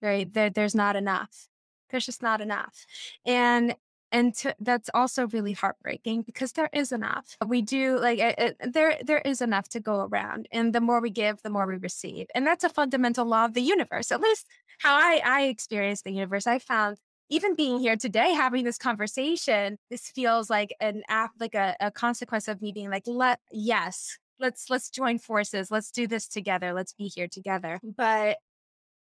Right? 0.00 0.32
There, 0.32 0.50
there's 0.50 0.74
not 0.74 0.96
enough. 0.96 1.48
There's 1.90 2.06
just 2.06 2.22
not 2.22 2.40
enough. 2.40 2.86
And 3.24 3.76
and 4.14 4.34
to, 4.34 4.54
that's 4.60 4.90
also 4.92 5.26
really 5.28 5.52
heartbreaking 5.52 6.22
because 6.22 6.52
there 6.52 6.68
is 6.74 6.92
enough. 6.92 7.34
We 7.46 7.62
do 7.62 7.98
like 7.98 8.18
it, 8.18 8.34
it, 8.38 8.72
there 8.72 8.98
there 9.02 9.20
is 9.20 9.40
enough 9.40 9.70
to 9.70 9.80
go 9.80 10.00
around, 10.00 10.48
and 10.52 10.74
the 10.74 10.82
more 10.82 11.00
we 11.00 11.08
give, 11.08 11.40
the 11.42 11.50
more 11.50 11.66
we 11.66 11.76
receive, 11.76 12.26
and 12.34 12.46
that's 12.46 12.64
a 12.64 12.68
fundamental 12.68 13.24
law 13.24 13.46
of 13.46 13.54
the 13.54 13.62
universe. 13.62 14.12
At 14.12 14.20
least 14.20 14.46
how 14.80 14.94
I 14.94 15.22
I 15.24 15.42
experience 15.44 16.02
the 16.02 16.12
universe. 16.12 16.46
I 16.46 16.58
found 16.58 16.98
even 17.30 17.54
being 17.54 17.80
here 17.80 17.96
today 17.96 18.32
having 18.32 18.64
this 18.64 18.76
conversation 18.76 19.78
this 19.88 20.08
feels 20.08 20.50
like 20.50 20.74
an 20.80 21.02
app 21.08 21.30
like 21.40 21.54
a, 21.54 21.74
a 21.80 21.90
consequence 21.90 22.46
of 22.46 22.60
me 22.60 22.72
being 22.72 22.90
like 22.90 23.04
let 23.06 23.38
yes 23.50 24.18
let's 24.38 24.68
let's 24.70 24.90
join 24.90 25.18
forces 25.18 25.70
let's 25.70 25.90
do 25.90 26.06
this 26.06 26.28
together 26.28 26.72
let's 26.72 26.92
be 26.92 27.10
here 27.14 27.28
together 27.28 27.80
but 27.96 28.38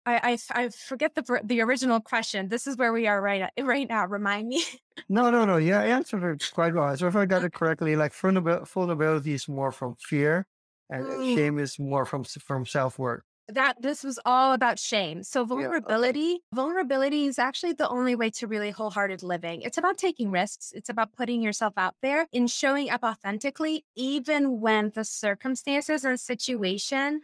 I, 0.08 0.38
I, 0.54 0.64
I 0.64 0.70
forget 0.70 1.16
the 1.16 1.42
the 1.44 1.62
original 1.62 2.00
question. 2.00 2.48
This 2.48 2.68
is 2.68 2.78
where 2.78 2.94
we 2.94 3.08
are 3.08 3.20
right 3.20 3.50
right 3.60 3.90
now. 3.90 4.06
Remind 4.06 4.48
me. 4.48 4.64
No, 5.10 5.32
no, 5.32 5.46
no. 5.46 5.58
Yeah, 5.70 5.82
I 5.82 5.88
answered 5.88 6.24
it 6.24 6.52
quite 6.54 6.76
well. 6.76 6.96
So 6.96 7.08
if 7.08 7.16
I 7.16 7.26
got 7.26 7.44
it 7.44 7.54
correctly, 7.54 7.96
like 7.96 8.14
vulnerability 8.14 9.34
is 9.34 9.48
more 9.48 9.72
from 9.72 9.96
fear, 10.00 10.46
and 10.92 11.06
mm. 11.06 11.36
shame 11.36 11.58
is 11.58 11.80
more 11.80 12.06
from 12.06 12.24
from 12.24 12.68
self 12.68 13.00
worth 13.00 13.24
that 13.48 13.82
this 13.82 14.04
was 14.04 14.20
all 14.26 14.54
about 14.54 14.80
shame. 14.80 15.24
So 15.24 15.46
vulnerability, 15.46 16.20
yeah, 16.20 16.34
okay. 16.34 16.42
vulnerability 16.54 17.26
is 17.26 17.38
actually 17.38 17.74
the 17.74 17.88
only 17.88 18.16
way 18.16 18.30
to 18.32 18.48
really 18.48 18.72
wholehearted 18.72 19.22
living. 19.22 19.62
It's 19.62 19.78
about 19.78 19.98
taking 19.98 20.32
risks. 20.32 20.72
It's 20.76 20.90
about 20.90 21.14
putting 21.14 21.42
yourself 21.42 21.74
out 21.78 21.96
there 22.02 22.28
and 22.34 22.50
showing 22.50 22.90
up 22.90 23.04
authentically, 23.04 23.86
even 23.96 24.60
when 24.62 24.92
the 24.96 25.04
circumstances 25.04 26.04
and 26.04 26.20
situation 26.20 27.22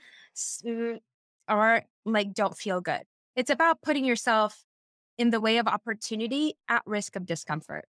mm, 0.63 0.99
are 1.47 1.85
like 2.05 2.33
don't 2.33 2.55
feel 2.55 2.81
good. 2.81 3.01
It's 3.35 3.49
about 3.49 3.81
putting 3.81 4.05
yourself 4.05 4.63
in 5.17 5.31
the 5.31 5.41
way 5.41 5.57
of 5.57 5.67
opportunity 5.67 6.53
at 6.69 6.83
risk 6.85 7.15
of 7.15 7.25
discomfort. 7.25 7.85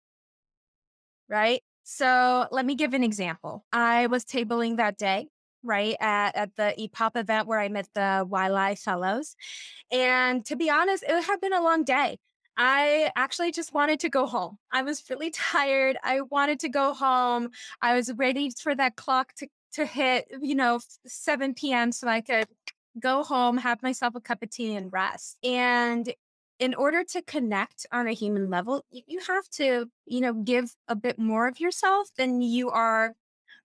Right? 1.28 1.64
So 1.84 2.48
let 2.52 2.66
me 2.66 2.76
give 2.76 2.94
an 2.94 3.04
example. 3.04 3.66
I 3.74 4.08
was 4.08 4.24
tabling 4.24 4.78
that 4.78 4.98
day 4.98 5.28
right 5.64 5.96
at, 6.00 6.36
at 6.36 6.56
the 6.56 6.74
EPOP 6.78 7.16
event 7.16 7.48
where 7.48 7.60
I 7.60 7.70
met 7.70 7.88
the 7.94 8.28
YLI 8.30 8.78
fellows. 8.80 9.36
And 9.92 10.46
to 10.46 10.56
be 10.56 10.70
honest, 10.70 11.04
it 11.08 11.24
had 11.24 11.42
been 11.42 11.54
a 11.54 11.62
long 11.62 11.84
day. 11.84 12.18
I 12.58 13.12
actually 13.16 13.52
just 13.52 13.74
wanted 13.74 14.00
to 14.02 14.10
go 14.10 14.26
home. 14.26 14.58
I 14.72 14.84
was 14.84 15.04
really 15.10 15.30
tired. 15.36 15.98
I 16.04 16.22
wanted 16.22 16.60
to 16.62 16.70
go 16.70 16.94
home. 16.94 17.50
I 17.82 17.96
was 17.96 18.12
ready 18.14 18.52
for 18.52 18.76
that 18.76 18.96
clock 18.96 19.34
to, 19.38 19.48
to 19.74 19.86
hit, 19.86 20.28
you 20.42 20.56
know, 20.56 20.80
7 21.08 21.54
p.m. 21.54 21.92
so 21.92 22.08
I 22.08 22.22
could 22.22 22.48
go 23.00 23.24
home, 23.24 23.58
have 23.58 23.82
myself 23.82 24.16
a 24.16 24.22
cup 24.22 24.44
of 24.44 24.50
tea 24.50 24.76
and 24.76 24.92
rest. 24.92 25.38
And 25.44 26.14
in 26.60 26.76
order 26.76 27.04
to 27.04 27.22
connect 27.24 27.88
on 27.92 28.08
a 28.08 28.12
human 28.12 28.50
level, 28.50 28.86
you 28.92 29.20
have 29.28 29.50
to, 29.50 29.90
you 30.06 30.22
know, 30.22 30.34
give 30.34 30.76
a 30.88 30.96
bit 30.96 31.18
more 31.18 31.48
of 31.48 31.60
yourself 31.60 32.10
than 32.18 32.42
you 32.42 32.70
are 32.70 33.16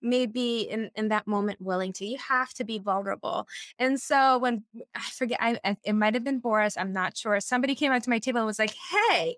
maybe 0.03 0.61
in, 0.61 0.91
in 0.95 1.09
that 1.09 1.27
moment 1.27 1.61
willing 1.61 1.93
to. 1.95 2.07
You 2.07 2.19
have 2.19 2.53
to 2.55 2.65
be 2.65 2.79
vulnerable. 2.79 3.47
And 3.79 4.01
so 4.01 4.39
when 4.39 4.65
I 4.95 5.01
forget, 5.01 5.39
I, 5.41 5.77
it 5.85 5.95
might 5.95 6.15
have 6.15 6.25
been 6.25 6.41
Boris, 6.41 6.77
I'm 6.77 6.93
not 6.93 7.17
sure. 7.17 7.41
Somebody 7.41 7.75
came 7.75 7.93
up 7.93 8.03
to 8.03 8.11
my 8.11 8.19
table 8.19 8.41
and 8.41 8.47
was 8.47 8.59
like, 8.59 8.75
hey, 8.91 9.37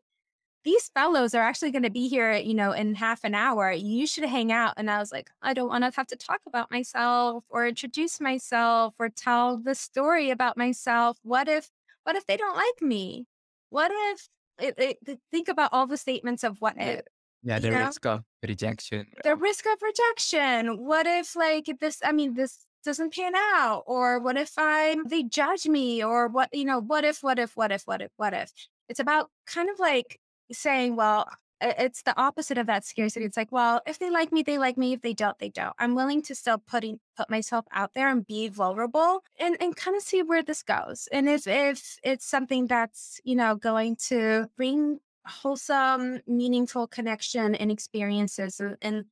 these 0.64 0.88
fellows 0.88 1.34
are 1.34 1.42
actually 1.42 1.70
going 1.70 1.84
to 1.84 1.90
be 1.90 2.08
here, 2.08 2.32
you 2.32 2.54
know, 2.54 2.72
in 2.72 2.94
half 2.94 3.24
an 3.24 3.34
hour. 3.34 3.70
You 3.72 4.06
should 4.06 4.24
hang 4.24 4.52
out. 4.52 4.74
And 4.76 4.90
I 4.90 4.98
was 4.98 5.12
like, 5.12 5.30
I 5.40 5.54
don't 5.54 5.68
want 5.68 5.84
to 5.84 5.92
have 5.96 6.06
to 6.08 6.16
talk 6.16 6.40
about 6.46 6.70
myself 6.70 7.44
or 7.48 7.66
introduce 7.66 8.20
myself 8.20 8.94
or 8.98 9.08
tell 9.08 9.56
the 9.56 9.74
story 9.74 10.30
about 10.30 10.56
myself. 10.56 11.18
What 11.22 11.48
if, 11.48 11.70
what 12.04 12.16
if 12.16 12.26
they 12.26 12.36
don't 12.36 12.56
like 12.56 12.82
me? 12.82 13.26
What 13.70 13.92
if, 13.94 14.28
it, 14.58 14.98
it, 15.06 15.20
think 15.30 15.48
about 15.48 15.70
all 15.72 15.86
the 15.86 15.96
statements 15.96 16.42
of 16.42 16.60
what 16.60 16.74
if. 16.76 17.02
Yeah, 17.42 17.58
the 17.58 17.70
risk 17.70 18.04
of 18.06 18.24
rejection. 18.42 19.06
The 19.22 19.36
risk 19.36 19.66
of 19.66 19.78
rejection. 19.80 20.84
What 20.84 21.06
if 21.06 21.36
like 21.36 21.70
this, 21.80 22.00
I 22.04 22.12
mean, 22.12 22.34
this 22.34 22.66
doesn't 22.84 23.14
pan 23.14 23.34
out? 23.36 23.84
Or 23.86 24.18
what 24.20 24.36
if 24.36 24.52
I'm, 24.56 25.06
they 25.06 25.22
judge 25.22 25.66
me? 25.66 26.02
Or 26.02 26.28
what, 26.28 26.48
you 26.52 26.64
know, 26.64 26.80
what 26.80 27.04
if, 27.04 27.22
what 27.22 27.38
if, 27.38 27.56
what 27.56 27.70
if, 27.72 27.82
what 27.86 28.02
if, 28.02 28.10
what 28.16 28.34
if? 28.34 28.52
It's 28.88 29.00
about 29.00 29.30
kind 29.46 29.70
of 29.70 29.78
like 29.78 30.18
saying, 30.50 30.96
well, 30.96 31.28
it's 31.60 32.02
the 32.02 32.16
opposite 32.16 32.56
of 32.56 32.66
that 32.68 32.84
scarcity. 32.84 33.24
It's 33.24 33.36
like, 33.36 33.50
well, 33.50 33.80
if 33.84 33.98
they 33.98 34.10
like 34.10 34.30
me, 34.30 34.42
they 34.42 34.58
like 34.58 34.78
me. 34.78 34.92
If 34.92 35.02
they 35.02 35.12
don't, 35.12 35.36
they 35.38 35.48
don't. 35.48 35.74
I'm 35.78 35.96
willing 35.96 36.22
to 36.22 36.34
still 36.34 36.58
putting 36.58 37.00
put 37.16 37.28
myself 37.28 37.66
out 37.72 37.94
there 37.94 38.08
and 38.08 38.24
be 38.24 38.48
vulnerable 38.48 39.24
and, 39.40 39.56
and 39.60 39.74
kind 39.74 39.96
of 39.96 40.02
see 40.02 40.22
where 40.22 40.42
this 40.42 40.62
goes. 40.62 41.08
And 41.10 41.28
if 41.28 41.48
if 41.48 41.96
it's 42.04 42.24
something 42.24 42.68
that's, 42.68 43.20
you 43.24 43.34
know, 43.34 43.56
going 43.56 43.96
to 44.06 44.48
bring 44.56 45.00
wholesome, 45.28 46.20
meaningful 46.26 46.86
connection 46.86 47.54
and 47.54 47.70
experiences 47.70 48.60
and, 48.60 48.76
and 48.82 49.04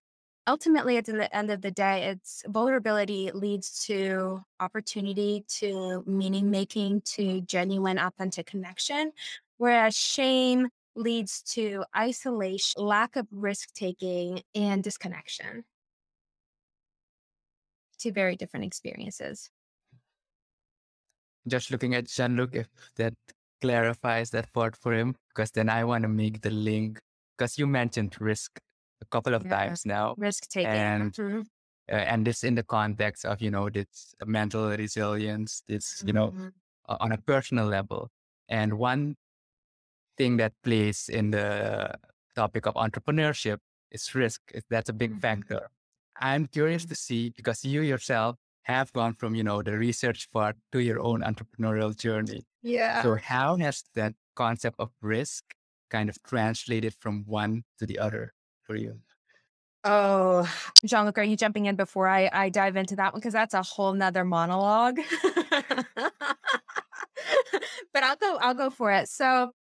ultimately 0.47 0.97
at 0.97 1.05
the 1.05 1.35
end 1.37 1.51
of 1.51 1.61
the 1.61 1.71
day 1.71 2.05
it's 2.05 2.43
vulnerability 2.49 3.31
leads 3.33 3.85
to 3.85 4.41
opportunity 4.61 5.45
to 5.49 6.05
meaning 6.07 6.51
making 6.51 7.01
to 7.03 7.41
genuine 7.43 7.99
authentic 7.99 8.47
connection 8.47 9.11
whereas 9.59 9.97
shame 9.97 10.69
leads 10.97 11.43
to 11.43 11.85
isolation, 11.97 12.83
lack 12.83 13.17
of 13.17 13.27
risk 13.31 13.73
taking, 13.75 14.43
and 14.55 14.83
disconnection. 14.83 15.64
Two 17.99 18.12
very 18.12 18.37
different 18.37 18.64
experiences. 18.67 19.51
Just 21.47 21.71
looking 21.71 21.95
at 21.95 22.07
Jean-Luc, 22.07 22.57
if 22.57 22.69
that 22.97 23.14
clarifies 23.67 24.31
that 24.31 24.53
part 24.53 24.77
for 24.77 24.93
him, 24.93 25.14
because 25.29 25.51
then 25.51 25.69
I 25.69 25.85
want 25.85 26.03
to 26.03 26.09
make 26.09 26.41
the 26.41 26.51
link, 26.51 27.01
because 27.37 27.59
you 27.59 27.67
mentioned 27.67 28.17
risk 28.21 28.59
a 29.03 29.07
couple 29.07 29.35
of 29.35 29.45
yeah. 29.45 29.57
times 29.57 29.85
now. 29.85 30.14
Risk 30.17 30.49
taking. 30.49 30.71
And, 30.71 31.12
mm-hmm. 31.12 31.41
uh, 31.93 32.07
and 32.12 32.27
this 32.27 32.45
in 32.45 32.55
the 32.55 32.62
context 32.62 33.25
of, 33.25 33.43
you 33.43 33.51
know, 33.51 33.69
this 33.69 34.14
mental 34.25 34.71
resilience, 34.71 35.62
this, 35.69 36.03
you 36.07 36.12
know, 36.12 36.29
mm-hmm. 36.29 36.49
on 36.89 37.12
a 37.12 37.19
personal 37.19 37.67
level. 37.67 38.09
And 38.49 38.75
one 38.75 39.17
thing 40.17 40.39
that 40.39 40.53
plays 40.62 41.09
in 41.09 41.31
the 41.33 41.95
topic 42.35 42.67
of 42.67 42.75
entrepreneurship 42.75 43.59
is 43.91 44.14
risk. 44.14 44.41
That's 44.71 44.89
a 44.89 44.93
big 44.93 45.11
mm-hmm. 45.11 45.21
factor. 45.21 45.69
I'm 46.21 46.47
curious 46.47 46.87
to 46.87 46.95
see 46.95 47.31
because 47.37 47.64
you 47.64 47.83
yourself 47.83 48.37
have 48.67 48.93
gone 48.93 49.14
from, 49.14 49.37
you 49.37 49.45
know, 49.45 49.62
the 49.62 49.79
research 49.79 50.29
part 50.33 50.57
to 50.73 50.81
your 50.81 51.01
own 51.01 51.23
entrepreneurial 51.23 51.97
journey. 51.97 52.45
Yeah. 52.62 53.01
So 53.03 53.14
how 53.14 53.57
has 53.57 53.85
that 53.95 54.14
concept 54.35 54.77
of 54.81 54.91
risk 55.01 55.55
kind 55.89 56.09
of 56.09 56.21
translated 56.25 56.93
from 56.99 57.23
one 57.27 57.62
to 57.79 57.87
the 57.87 58.01
other 58.01 58.35
for 58.64 58.75
you? 58.75 58.99
Oh, 59.85 60.53
Jean-Luc, 60.85 61.17
are 61.17 61.23
you 61.23 61.37
jumping 61.37 61.67
in 61.67 61.77
before 61.77 62.09
I, 62.09 62.29
I 62.33 62.49
dive 62.49 62.75
into 62.75 62.97
that 62.97 63.12
one? 63.12 63.21
Because 63.21 63.35
that's 63.35 63.55
a 63.55 63.62
whole 63.62 63.93
nother 63.93 64.25
monologue. 64.25 64.99
but 67.95 68.03
I'll 68.03 68.17
go, 68.17 68.37
I'll 68.41 68.55
go 68.55 68.69
for 68.71 68.91
it. 68.91 69.09
So 69.09 69.53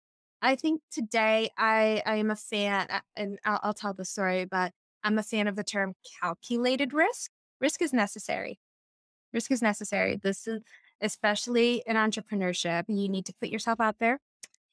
I 0.42 0.56
think 0.56 0.80
today 0.90 1.50
I 1.56 2.02
I 2.04 2.16
am 2.16 2.32
a 2.32 2.36
fan, 2.36 2.88
uh, 2.90 3.00
and 3.14 3.38
I'll, 3.44 3.60
I'll 3.62 3.74
tell 3.74 3.94
the 3.94 4.04
story, 4.04 4.46
but 4.46 4.72
I'm 5.04 5.16
a 5.16 5.22
fan 5.22 5.46
of 5.46 5.54
the 5.54 5.62
term 5.62 5.94
calculated 6.20 6.92
risk. 6.92 7.30
Risk 7.60 7.80
is 7.80 7.92
necessary. 7.92 8.58
Risk 9.32 9.50
is 9.50 9.62
necessary. 9.62 10.18
This 10.22 10.46
is 10.46 10.62
especially 11.00 11.82
in 11.86 11.96
entrepreneurship. 11.96 12.84
You 12.88 13.08
need 13.08 13.26
to 13.26 13.34
put 13.40 13.50
yourself 13.50 13.80
out 13.80 13.98
there. 13.98 14.20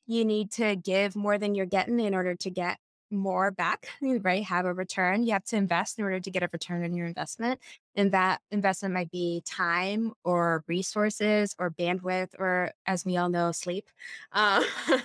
You 0.06 0.26
need 0.26 0.52
to 0.54 0.76
give 0.76 1.16
more 1.16 1.38
than 1.38 1.56
you're 1.56 1.66
getting 1.66 2.00
in 2.00 2.14
order 2.14 2.36
to 2.36 2.50
get 2.50 2.78
more 3.14 3.52
back, 3.52 3.88
right? 4.02 4.44
Have 4.44 4.66
a 4.66 4.74
return. 4.74 5.24
You 5.24 5.34
have 5.34 5.44
to 5.46 5.56
invest 5.56 6.00
in 6.00 6.06
order 6.06 6.20
to 6.20 6.32
get 6.32 6.44
a 6.44 6.50
return 6.52 6.84
on 6.84 6.94
your 6.94 7.08
investment. 7.08 7.60
And 7.96 8.12
that 8.12 8.42
investment 8.52 8.94
might 8.94 9.12
be 9.12 9.44
time 9.46 10.14
or 10.24 10.64
resources 10.68 11.56
or 11.60 11.70
bandwidth 11.70 12.30
or, 12.40 12.72
as 12.88 13.06
we 13.06 13.18
all 13.18 13.30
know, 13.30 13.52
sleep. 13.52 13.86
Uh, 14.32 14.64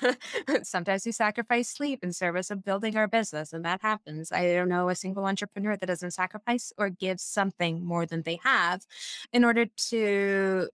sometimes 0.62 1.04
we 1.04 1.12
sacrifice 1.12 1.68
sleep 1.68 2.00
in 2.02 2.12
service 2.12 2.50
of 2.50 2.64
building 2.64 2.96
our 2.96 3.06
business, 3.06 3.52
and 3.52 3.64
that 3.64 3.82
happens. 3.82 4.32
I 4.32 4.54
don't 4.54 4.68
know 4.68 4.88
a 4.88 4.94
single 4.94 5.26
entrepreneur 5.26 5.76
that 5.76 5.86
doesn't 5.86 6.12
sacrifice 6.12 6.72
or 6.78 6.88
give 6.88 7.20
something 7.20 7.84
more 7.84 8.06
than 8.06 8.22
they 8.22 8.38
have 8.42 8.86
in 9.32 9.44
order 9.44 9.66
to, 9.90 10.68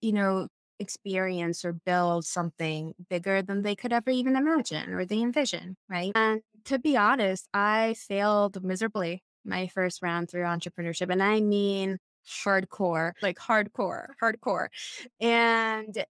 you 0.00 0.12
know, 0.12 0.48
experience 0.80 1.64
or 1.64 1.72
build 1.72 2.24
something 2.24 2.94
bigger 3.08 3.42
than 3.42 3.62
they 3.62 3.74
could 3.74 3.92
ever 3.92 4.10
even 4.10 4.36
imagine 4.36 4.92
or 4.92 5.04
they 5.04 5.20
envision, 5.20 5.76
right? 5.88 6.12
And 6.14 6.42
to 6.64 6.78
be 6.78 6.96
honest, 6.96 7.48
I 7.52 7.94
failed 7.94 8.62
miserably 8.62 9.22
my 9.44 9.68
first 9.68 10.02
round 10.02 10.30
through 10.30 10.42
entrepreneurship. 10.42 11.10
And 11.10 11.22
I 11.22 11.40
mean 11.40 11.98
hardcore, 12.44 13.12
like 13.22 13.38
hardcore, 13.38 14.08
hardcore. 14.22 14.68
And 15.20 16.04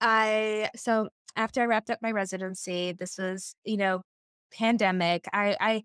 I, 0.00 0.70
so 0.76 1.08
after 1.36 1.62
I 1.62 1.66
wrapped 1.66 1.90
up 1.90 2.00
my 2.02 2.12
residency, 2.12 2.92
this 2.92 3.18
was, 3.18 3.54
you 3.64 3.76
know, 3.76 4.02
pandemic. 4.52 5.26
I, 5.32 5.56
I, 5.60 5.84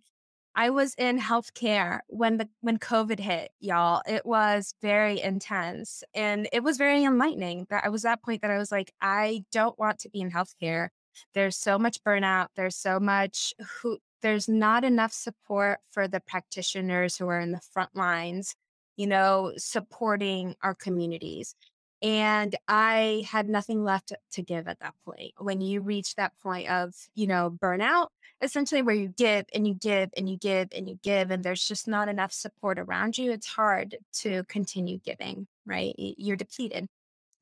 I 0.56 0.70
was 0.72 0.93
in 0.95 1.20
healthcare 1.20 2.00
when 2.08 2.38
the 2.38 2.50
when 2.62 2.78
COVID 2.80 3.20
hit, 3.20 3.52
y'all. 3.60 4.02
It 4.08 4.26
was 4.26 4.74
very 4.82 5.22
intense 5.22 6.04
and 6.14 6.50
it 6.52 6.64
was 6.64 6.78
very 6.78 7.04
enlightening. 7.04 7.68
That 7.70 7.86
I 7.86 7.89
was 7.89 8.04
that 8.04 8.24
point 8.24 8.41
that 8.41 8.52
I 8.52 8.58
was 8.58 8.72
like, 8.72 8.93
I 9.02 9.45
don't 9.52 9.78
want 9.80 10.00
to 10.00 10.10
be 10.10 10.22
in 10.22 10.32
healthcare. 10.32 10.89
There's 11.34 11.58
so 11.58 11.78
much 11.80 12.04
burnout. 12.04 12.47
There's 12.56 12.76
so 12.76 13.00
much 13.00 13.54
who 13.82 14.00
there's 14.22 14.50
not 14.50 14.84
enough 14.84 15.14
support 15.14 15.80
for 15.91 16.08
the 16.08 16.20
practitioners 16.20 17.18
who 17.18 17.28
are 17.28 17.39
in 17.39 17.52
the 17.52 17.62
front 17.72 17.95
lines, 17.95 18.56
you 18.97 19.08
know, 19.08 19.54
supporting 19.58 20.56
our 20.62 20.76
communities. 20.76 21.56
And 22.02 22.56
I 22.68 23.26
had 23.30 23.50
nothing 23.50 23.84
left 23.84 24.14
to 24.32 24.41
give 24.41 24.68
at 24.68 24.80
that 24.80 24.93
point. 25.06 25.34
When 25.38 25.60
you 25.60 25.82
reach 25.82 26.16
that 26.16 26.34
point 26.41 26.70
of, 26.70 26.93
you 27.16 27.28
know, 27.28 27.52
burnout, 27.52 28.08
essentially 28.41 28.82
where 28.82 28.95
you 28.95 29.10
give 29.10 29.45
and 29.54 29.68
you 29.68 29.74
give 29.74 30.10
and 30.16 30.30
you 30.30 30.38
give 30.38 30.70
and 30.74 30.88
you 30.88 30.97
give, 31.04 31.30
and 31.30 31.43
there's 31.43 31.68
just 31.68 31.88
not 31.88 32.08
enough 32.08 32.32
support 32.32 32.80
around 32.80 33.18
you, 33.18 33.32
it's 33.32 33.47
hard 33.47 33.97
to 34.14 34.43
continue 34.45 34.97
giving, 35.00 35.47
right? 35.66 35.93
You're 35.97 36.38
depleted. 36.38 36.88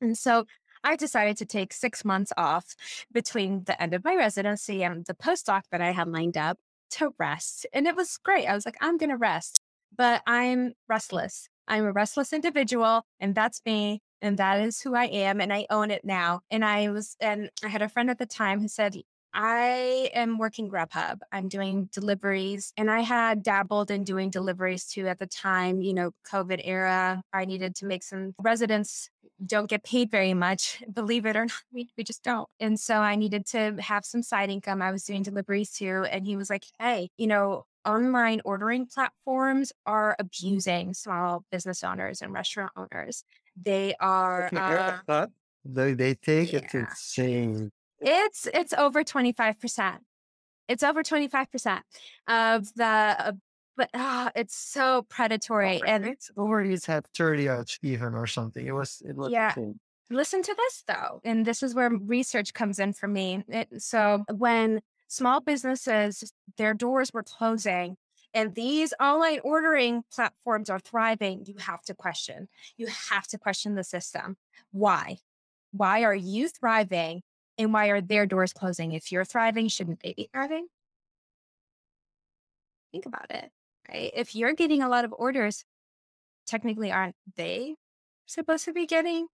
And 0.01 0.17
so 0.17 0.45
I 0.83 0.95
decided 0.95 1.37
to 1.37 1.45
take 1.45 1.73
six 1.73 2.03
months 2.03 2.33
off 2.37 2.75
between 3.11 3.63
the 3.65 3.79
end 3.81 3.93
of 3.93 4.03
my 4.03 4.15
residency 4.15 4.83
and 4.83 5.05
the 5.05 5.13
postdoc 5.13 5.63
that 5.71 5.81
I 5.81 5.91
had 5.91 6.07
lined 6.07 6.37
up 6.37 6.57
to 6.91 7.13
rest. 7.19 7.67
And 7.73 7.87
it 7.87 7.95
was 7.95 8.17
great. 8.17 8.47
I 8.47 8.55
was 8.55 8.65
like, 8.65 8.77
I'm 8.81 8.97
going 8.97 9.09
to 9.09 9.17
rest, 9.17 9.59
but 9.95 10.21
I'm 10.25 10.73
restless. 10.87 11.49
I'm 11.67 11.85
a 11.85 11.91
restless 11.91 12.31
individual, 12.31 13.05
and 13.19 13.35
that's 13.35 13.61
me. 13.65 14.01
And 14.21 14.37
that 14.37 14.61
is 14.61 14.81
who 14.81 14.95
I 14.95 15.05
am. 15.05 15.41
And 15.41 15.53
I 15.53 15.65
own 15.69 15.91
it 15.91 16.03
now. 16.03 16.41
And 16.49 16.65
I 16.65 16.89
was, 16.89 17.15
and 17.19 17.49
I 17.63 17.67
had 17.67 17.81
a 17.81 17.89
friend 17.89 18.09
at 18.09 18.19
the 18.19 18.25
time 18.25 18.59
who 18.59 18.67
said, 18.67 18.95
I 19.33 20.09
am 20.15 20.39
working 20.39 20.69
Grubhub. 20.69 21.19
I'm 21.31 21.47
doing 21.47 21.89
deliveries 21.93 22.73
and 22.75 22.89
I 22.89 23.01
had 23.01 23.43
dabbled 23.43 23.91
in 23.91 24.03
doing 24.03 24.31
deliveries 24.31 24.85
too 24.85 25.07
at 25.07 25.19
the 25.19 25.27
time, 25.27 25.81
you 25.81 25.93
know, 25.93 26.11
COVID 26.31 26.61
era. 26.63 27.21
I 27.33 27.45
needed 27.45 27.75
to 27.75 27.85
make 27.85 28.03
some 28.03 28.33
residents 28.41 29.09
don't 29.45 29.69
get 29.69 29.83
paid 29.83 30.09
very 30.09 30.33
much, 30.33 30.83
believe 30.91 31.25
it 31.25 31.35
or 31.35 31.45
not. 31.45 31.61
We, 31.71 31.89
we 31.97 32.03
just 32.03 32.23
don't. 32.23 32.49
And 32.59 32.79
so 32.79 32.95
I 32.95 33.15
needed 33.15 33.45
to 33.47 33.75
have 33.79 34.05
some 34.05 34.23
side 34.23 34.49
income. 34.49 34.81
I 34.81 34.91
was 34.91 35.03
doing 35.03 35.23
deliveries 35.23 35.71
too. 35.71 36.05
And 36.09 36.25
he 36.25 36.35
was 36.35 36.49
like, 36.49 36.65
hey, 36.79 37.09
you 37.17 37.27
know, 37.27 37.65
online 37.85 38.41
ordering 38.43 38.85
platforms 38.85 39.71
are 39.85 40.15
abusing 40.19 40.93
small 40.93 41.45
business 41.51 41.83
owners 41.83 42.21
and 42.21 42.33
restaurant 42.33 42.71
owners. 42.75 43.23
They 43.61 43.95
are. 43.99 44.49
Uh, 45.07 45.27
they, 45.65 45.93
they 45.93 46.15
take 46.15 46.53
yeah. 46.53 46.59
it 46.59 46.73
insane. 46.73 47.71
It's 47.99 48.47
it's 48.53 48.73
over 48.73 49.03
25%. 49.03 49.97
It's 50.67 50.83
over 50.83 51.01
25% 51.03 51.81
of 52.27 52.73
the 52.75 53.37
but 53.77 53.89
ah, 53.93 54.31
it's 54.35 54.55
so 54.55 55.03
predatory 55.03 55.81
and 55.85 56.05
it's 56.05 56.31
already 56.35 56.75
had 56.85 57.05
30 57.15 57.47
even 57.83 58.15
or 58.15 58.25
something. 58.27 58.65
It 58.65 58.71
was 58.71 59.01
it 59.05 59.15
was 59.15 59.31
yeah. 59.31 59.53
Listen 60.09 60.41
to 60.41 60.55
this 60.55 60.83
though, 60.87 61.21
and 61.23 61.45
this 61.45 61.61
is 61.61 61.75
where 61.75 61.89
research 61.89 62.53
comes 62.53 62.79
in 62.79 62.93
for 62.93 63.07
me. 63.07 63.43
It, 63.47 63.81
so 63.81 64.23
when 64.33 64.81
small 65.07 65.41
businesses 65.41 66.31
their 66.57 66.73
doors 66.73 67.11
were 67.13 67.23
closing 67.23 67.97
and 68.37 68.55
these 68.55 68.93
online 68.99 69.39
ordering 69.43 70.03
platforms 70.13 70.69
are 70.69 70.79
thriving, 70.79 71.45
you 71.45 71.55
have 71.59 71.81
to 71.83 71.93
question. 71.93 72.47
You 72.77 72.87
have 73.09 73.27
to 73.27 73.37
question 73.37 73.75
the 73.75 73.83
system. 73.83 74.37
Why? 74.71 75.17
Why 75.71 76.03
are 76.03 76.15
you 76.15 76.47
thriving 76.47 77.21
and 77.57 77.73
why 77.73 77.87
are 77.87 78.01
their 78.01 78.25
doors 78.25 78.53
closing? 78.53 78.91
If 78.91 79.11
you're 79.11 79.25
thriving, 79.25 79.67
shouldn't 79.67 80.01
they 80.01 80.13
be 80.13 80.29
thriving? 80.31 80.67
Think 82.91 83.05
about 83.05 83.29
it 83.31 83.51
right? 83.89 84.11
If 84.15 84.35
you're 84.35 84.53
getting 84.53 84.81
a 84.81 84.89
lot 84.89 85.05
of 85.05 85.13
orders, 85.17 85.63
technically 86.45 86.91
aren't 86.91 87.15
they 87.35 87.75
supposed 88.25 88.65
to 88.65 88.73
be 88.73 88.85
getting 88.85 89.27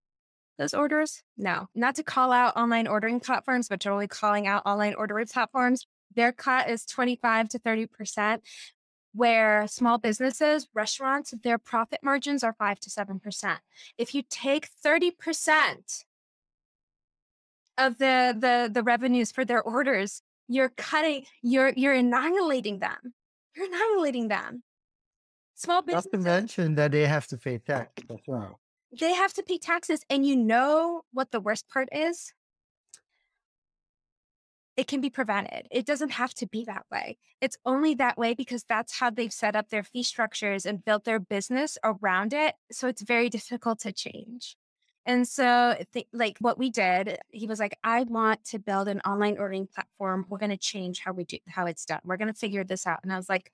those 0.58 0.74
orders? 0.74 1.22
No, 1.36 1.68
not 1.74 1.94
to 1.96 2.02
call 2.02 2.32
out 2.32 2.56
online 2.56 2.86
ordering 2.86 3.20
platforms, 3.20 3.68
but 3.68 3.80
totally 3.80 4.08
calling 4.08 4.46
out 4.46 4.62
online 4.66 4.94
ordering 4.94 5.26
platforms. 5.26 5.86
Their 6.14 6.32
cut 6.32 6.68
is 6.68 6.84
25 6.84 7.48
to 7.50 7.58
30%, 7.58 8.40
where 9.12 9.66
small 9.68 9.98
businesses, 9.98 10.68
restaurants, 10.74 11.32
their 11.42 11.58
profit 11.58 12.00
margins 12.02 12.42
are 12.42 12.54
5 12.58 12.80
to 12.80 12.90
7%. 12.90 13.58
If 13.98 14.14
you 14.14 14.22
take 14.28 14.68
30% 14.84 16.04
of 17.78 17.98
the, 17.98 18.34
the, 18.38 18.70
the 18.72 18.82
revenues 18.82 19.32
for 19.32 19.44
their 19.44 19.62
orders, 19.62 20.22
You're 20.48 20.72
cutting, 20.76 21.24
you're 21.40 21.72
you're 21.76 21.94
annihilating 21.94 22.80
them. 22.80 23.14
You're 23.54 23.68
annihilating 23.72 24.28
them. 24.28 24.62
Small 25.54 25.80
businesses. 25.82 26.12
Not 26.12 26.18
to 26.18 26.24
mention 26.24 26.74
that 26.74 26.90
they 26.92 27.06
have 27.06 27.26
to 27.28 27.36
pay 27.38 27.58
tax 27.58 28.02
as 28.10 28.20
well. 28.26 28.58
they 29.00 29.14
have 29.14 29.32
to 29.34 29.42
pay 29.42 29.58
taxes. 29.58 30.00
And 30.10 30.26
you 30.26 30.36
know 30.36 31.02
what 31.12 31.30
the 31.30 31.40
worst 31.40 31.64
part 31.72 31.88
is? 31.92 32.34
It 34.76 34.86
can 34.86 35.00
be 35.00 35.10
prevented. 35.10 35.68
It 35.70 35.84
doesn't 35.84 36.12
have 36.12 36.32
to 36.34 36.46
be 36.46 36.64
that 36.64 36.86
way. 36.90 37.18
It's 37.40 37.58
only 37.66 37.94
that 37.94 38.16
way 38.16 38.32
because 38.32 38.64
that's 38.64 38.98
how 38.98 39.10
they've 39.10 39.32
set 39.32 39.54
up 39.54 39.68
their 39.68 39.82
fee 39.82 40.02
structures 40.02 40.64
and 40.64 40.84
built 40.84 41.04
their 41.04 41.20
business 41.20 41.76
around 41.84 42.32
it. 42.32 42.54
So 42.70 42.88
it's 42.88 43.02
very 43.02 43.28
difficult 43.28 43.80
to 43.80 43.92
change. 43.92 44.56
And 45.04 45.26
so, 45.26 45.76
th- 45.92 46.06
like 46.12 46.38
what 46.38 46.58
we 46.58 46.70
did, 46.70 47.18
he 47.30 47.46
was 47.46 47.58
like, 47.58 47.76
"I 47.82 48.04
want 48.04 48.44
to 48.46 48.58
build 48.58 48.88
an 48.88 49.00
online 49.00 49.36
ordering 49.38 49.66
platform. 49.66 50.26
We're 50.28 50.38
going 50.38 50.50
to 50.50 50.56
change 50.56 51.00
how 51.00 51.12
we 51.12 51.24
do 51.24 51.38
how 51.48 51.66
it's 51.66 51.84
done. 51.84 52.00
We're 52.04 52.16
going 52.16 52.32
to 52.32 52.38
figure 52.38 52.64
this 52.64 52.86
out." 52.86 53.00
And 53.02 53.12
I 53.12 53.16
was 53.16 53.28
like, 53.28 53.52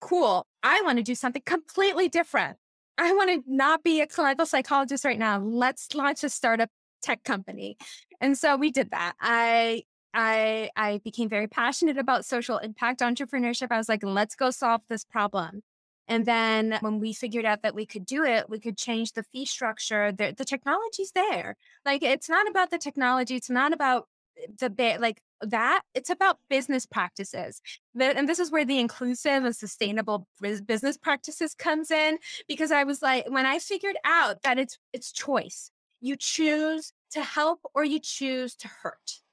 "Cool. 0.00 0.46
I 0.62 0.82
want 0.82 0.98
to 0.98 1.04
do 1.04 1.14
something 1.14 1.42
completely 1.44 2.08
different. 2.08 2.56
I 2.98 3.12
want 3.12 3.30
to 3.30 3.42
not 3.46 3.82
be 3.84 4.00
a 4.00 4.06
clinical 4.06 4.46
psychologist 4.46 5.04
right 5.04 5.18
now. 5.18 5.38
Let's 5.38 5.94
launch 5.94 6.24
a 6.24 6.30
startup 6.30 6.70
tech 7.02 7.24
company." 7.24 7.76
And 8.20 8.38
so 8.38 8.56
we 8.56 8.70
did 8.70 8.90
that. 8.92 9.14
I 9.20 9.84
I 10.14 10.70
I 10.76 11.00
became 11.04 11.28
very 11.28 11.48
passionate 11.48 11.98
about 11.98 12.24
social 12.24 12.58
impact 12.58 13.00
entrepreneurship. 13.00 13.68
I 13.70 13.78
was 13.78 13.88
like, 13.88 14.02
"Let's 14.04 14.34
go 14.36 14.50
solve 14.50 14.82
this 14.88 15.04
problem." 15.04 15.62
And 16.08 16.26
then 16.26 16.78
when 16.80 17.00
we 17.00 17.12
figured 17.12 17.44
out 17.44 17.62
that 17.62 17.74
we 17.74 17.86
could 17.86 18.04
do 18.06 18.24
it, 18.24 18.48
we 18.50 18.60
could 18.60 18.76
change 18.76 19.12
the 19.12 19.22
fee 19.22 19.46
structure. 19.46 20.12
The, 20.12 20.34
the 20.36 20.44
technology's 20.44 21.12
there. 21.12 21.56
Like 21.86 22.02
it's 22.02 22.28
not 22.28 22.48
about 22.48 22.70
the 22.70 22.78
technology. 22.78 23.36
It's 23.36 23.50
not 23.50 23.72
about 23.72 24.06
eh, 24.38 24.46
the 24.58 24.70
bit 24.70 25.00
like 25.00 25.20
that. 25.40 25.82
It's 25.94 26.10
about 26.10 26.38
business 26.50 26.86
practices. 26.86 27.60
And 27.98 28.28
this 28.28 28.38
is 28.38 28.50
where 28.50 28.64
the 28.66 28.78
inclusive 28.78 29.44
and 29.44 29.56
sustainable 29.56 30.26
business 30.66 30.98
practices 30.98 31.54
comes 31.54 31.90
in. 31.90 32.18
Because 32.48 32.70
I 32.70 32.84
was 32.84 33.00
like, 33.02 33.28
when 33.30 33.46
I 33.46 33.58
figured 33.58 33.96
out 34.04 34.42
that 34.42 34.58
it's 34.58 34.78
it's 34.92 35.12
choice. 35.12 35.70
You 36.00 36.16
choose 36.16 36.92
to 37.12 37.22
help 37.22 37.60
or 37.74 37.82
you 37.84 37.98
choose 37.98 38.54
to 38.56 38.68
hurt. 38.68 39.23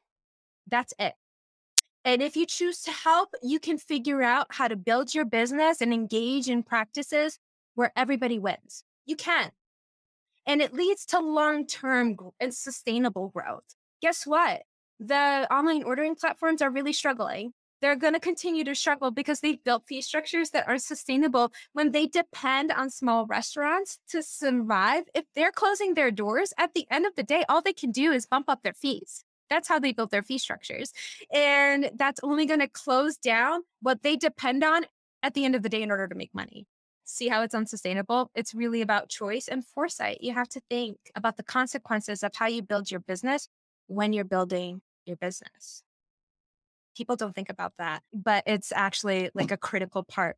That's 0.72 0.94
it. 0.98 1.14
And 2.04 2.22
if 2.22 2.36
you 2.36 2.48
choose 2.48 2.82
to 2.84 2.92
help, 2.92 3.36
you 3.44 3.60
can 3.60 3.78
figure 3.78 4.24
out 4.24 4.48
how 4.50 4.68
to 4.68 4.76
build 4.76 5.14
your 5.14 5.26
business 5.26 5.82
and 5.82 5.94
engage 5.94 6.50
in 6.50 6.64
practices 6.64 7.38
where 7.76 7.92
everybody 7.96 8.40
wins. 8.40 8.84
You 9.06 9.16
can. 9.16 9.52
And 10.48 10.62
it 10.62 10.74
leads 10.74 11.06
to 11.08 11.20
long 11.20 11.68
term 11.68 12.18
and 12.40 12.54
sustainable 12.54 13.30
growth. 13.30 13.76
Guess 14.02 14.26
what? 14.26 14.64
The 15.00 15.48
online 15.54 15.84
ordering 15.84 16.16
platforms 16.16 16.62
are 16.62 16.72
really 16.72 16.94
struggling. 16.94 17.54
They're 17.82 17.96
going 17.96 18.14
to 18.14 18.20
continue 18.20 18.64
to 18.64 18.76
struggle 18.76 19.10
because 19.10 19.40
they've 19.40 19.64
built 19.64 19.88
fee 19.88 20.02
structures 20.02 20.52
that 20.52 20.68
aren't 20.68 20.84
sustainable 20.84 21.52
when 21.74 21.92
they 21.92 22.06
depend 22.06 22.72
on 22.72 22.92
small 22.92 23.26
restaurants 23.26 23.98
to 24.10 24.22
survive. 24.22 25.06
If 25.16 25.26
they're 25.36 25.52
closing 25.52 25.96
their 25.96 26.12
doors, 26.12 26.54
at 26.60 26.74
the 26.76 26.86
end 26.92 27.08
of 27.08 27.16
the 27.16 27.24
day, 27.24 27.44
all 27.50 27.62
they 27.62 27.74
can 27.74 27.92
do 27.92 28.12
is 28.12 28.28
bump 28.28 28.50
up 28.50 28.62
their 28.62 28.74
fees. 28.74 29.24
That's 29.52 29.68
how 29.68 29.80
they 29.80 29.92
built 29.92 30.12
their 30.12 30.24
fee 30.24 30.38
structures. 30.38 30.94
And 31.32 31.92
that's 31.96 32.22
only 32.24 32.46
going 32.46 32.62
to 32.62 32.70
close 32.70 33.18
down 33.18 33.64
what 33.82 34.02
they 34.02 34.16
depend 34.16 34.64
on 34.64 34.86
at 35.22 35.34
the 35.34 35.44
end 35.44 35.56
of 35.56 35.62
the 35.62 35.68
day 35.68 35.84
in 35.84 35.92
order 35.92 36.08
to 36.08 36.16
make 36.16 36.34
money. 36.34 36.66
See 37.04 37.28
how 37.28 37.44
it's 37.44 37.54
unsustainable? 37.54 38.32
It's 38.34 38.54
really 38.54 38.82
about 38.82 39.10
choice 39.10 39.50
and 39.50 39.66
foresight. 39.66 40.20
You 40.22 40.34
have 40.34 40.48
to 40.50 40.62
think 40.70 40.96
about 41.16 41.36
the 41.36 41.44
consequences 41.44 42.24
of 42.24 42.32
how 42.34 42.48
you 42.48 42.62
build 42.62 42.90
your 42.90 43.02
business 43.02 43.50
when 43.88 44.14
you're 44.14 44.24
building 44.24 44.82
your 45.06 45.18
business. 45.18 45.84
People 46.96 47.18
don't 47.18 47.36
think 47.36 47.50
about 47.50 47.74
that, 47.78 48.04
but 48.14 48.44
it's 48.48 48.72
actually 48.74 49.32
like 49.34 49.52
a 49.52 49.58
critical 49.58 50.04
part. 50.04 50.38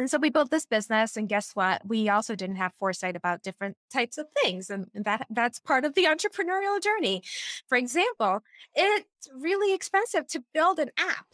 And 0.00 0.10
so 0.10 0.18
we 0.18 0.30
built 0.30 0.50
this 0.50 0.64
business, 0.64 1.16
and 1.16 1.28
guess 1.28 1.50
what? 1.52 1.82
We 1.86 2.08
also 2.08 2.34
didn't 2.34 2.56
have 2.56 2.72
foresight 2.78 3.16
about 3.16 3.42
different 3.42 3.76
types 3.92 4.16
of 4.16 4.26
things, 4.42 4.70
and 4.70 4.86
that 4.94 5.26
that's 5.30 5.58
part 5.58 5.84
of 5.84 5.94
the 5.94 6.04
entrepreneurial 6.04 6.82
journey. 6.82 7.22
For 7.68 7.76
example, 7.76 8.40
it's 8.74 9.28
really 9.38 9.74
expensive 9.74 10.26
to 10.28 10.42
build 10.54 10.78
an 10.78 10.90
app 10.98 11.26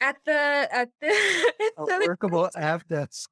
at 0.00 0.16
the 0.26 0.68
at 0.72 0.88
the, 1.00 1.52
A 1.78 1.84
workable 1.84 2.50
app 2.56 2.82
that's 2.88 3.28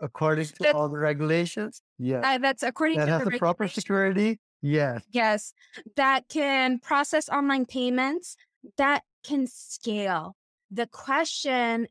according 0.00 0.46
to 0.46 0.54
That- 0.60 0.74
all 0.76 0.88
the 0.88 0.98
regulations. 0.98 1.82
Yeah. 1.98 2.20
Uh, 2.24 2.38
that's 2.38 2.62
according 2.62 2.98
That 2.98 3.06
to 3.06 3.12
has 3.12 3.24
the 3.24 3.30
the 3.30 3.38
proper 3.38 3.66
security. 3.66 4.38
Yes, 4.64 5.02
Yes, 5.10 5.54
that 5.96 6.28
can 6.28 6.78
process 6.78 7.28
online 7.28 7.66
payments, 7.66 8.36
that 8.76 9.02
can 9.24 9.48
scale. 9.48 10.36
The 10.70 10.86
question 10.86 11.88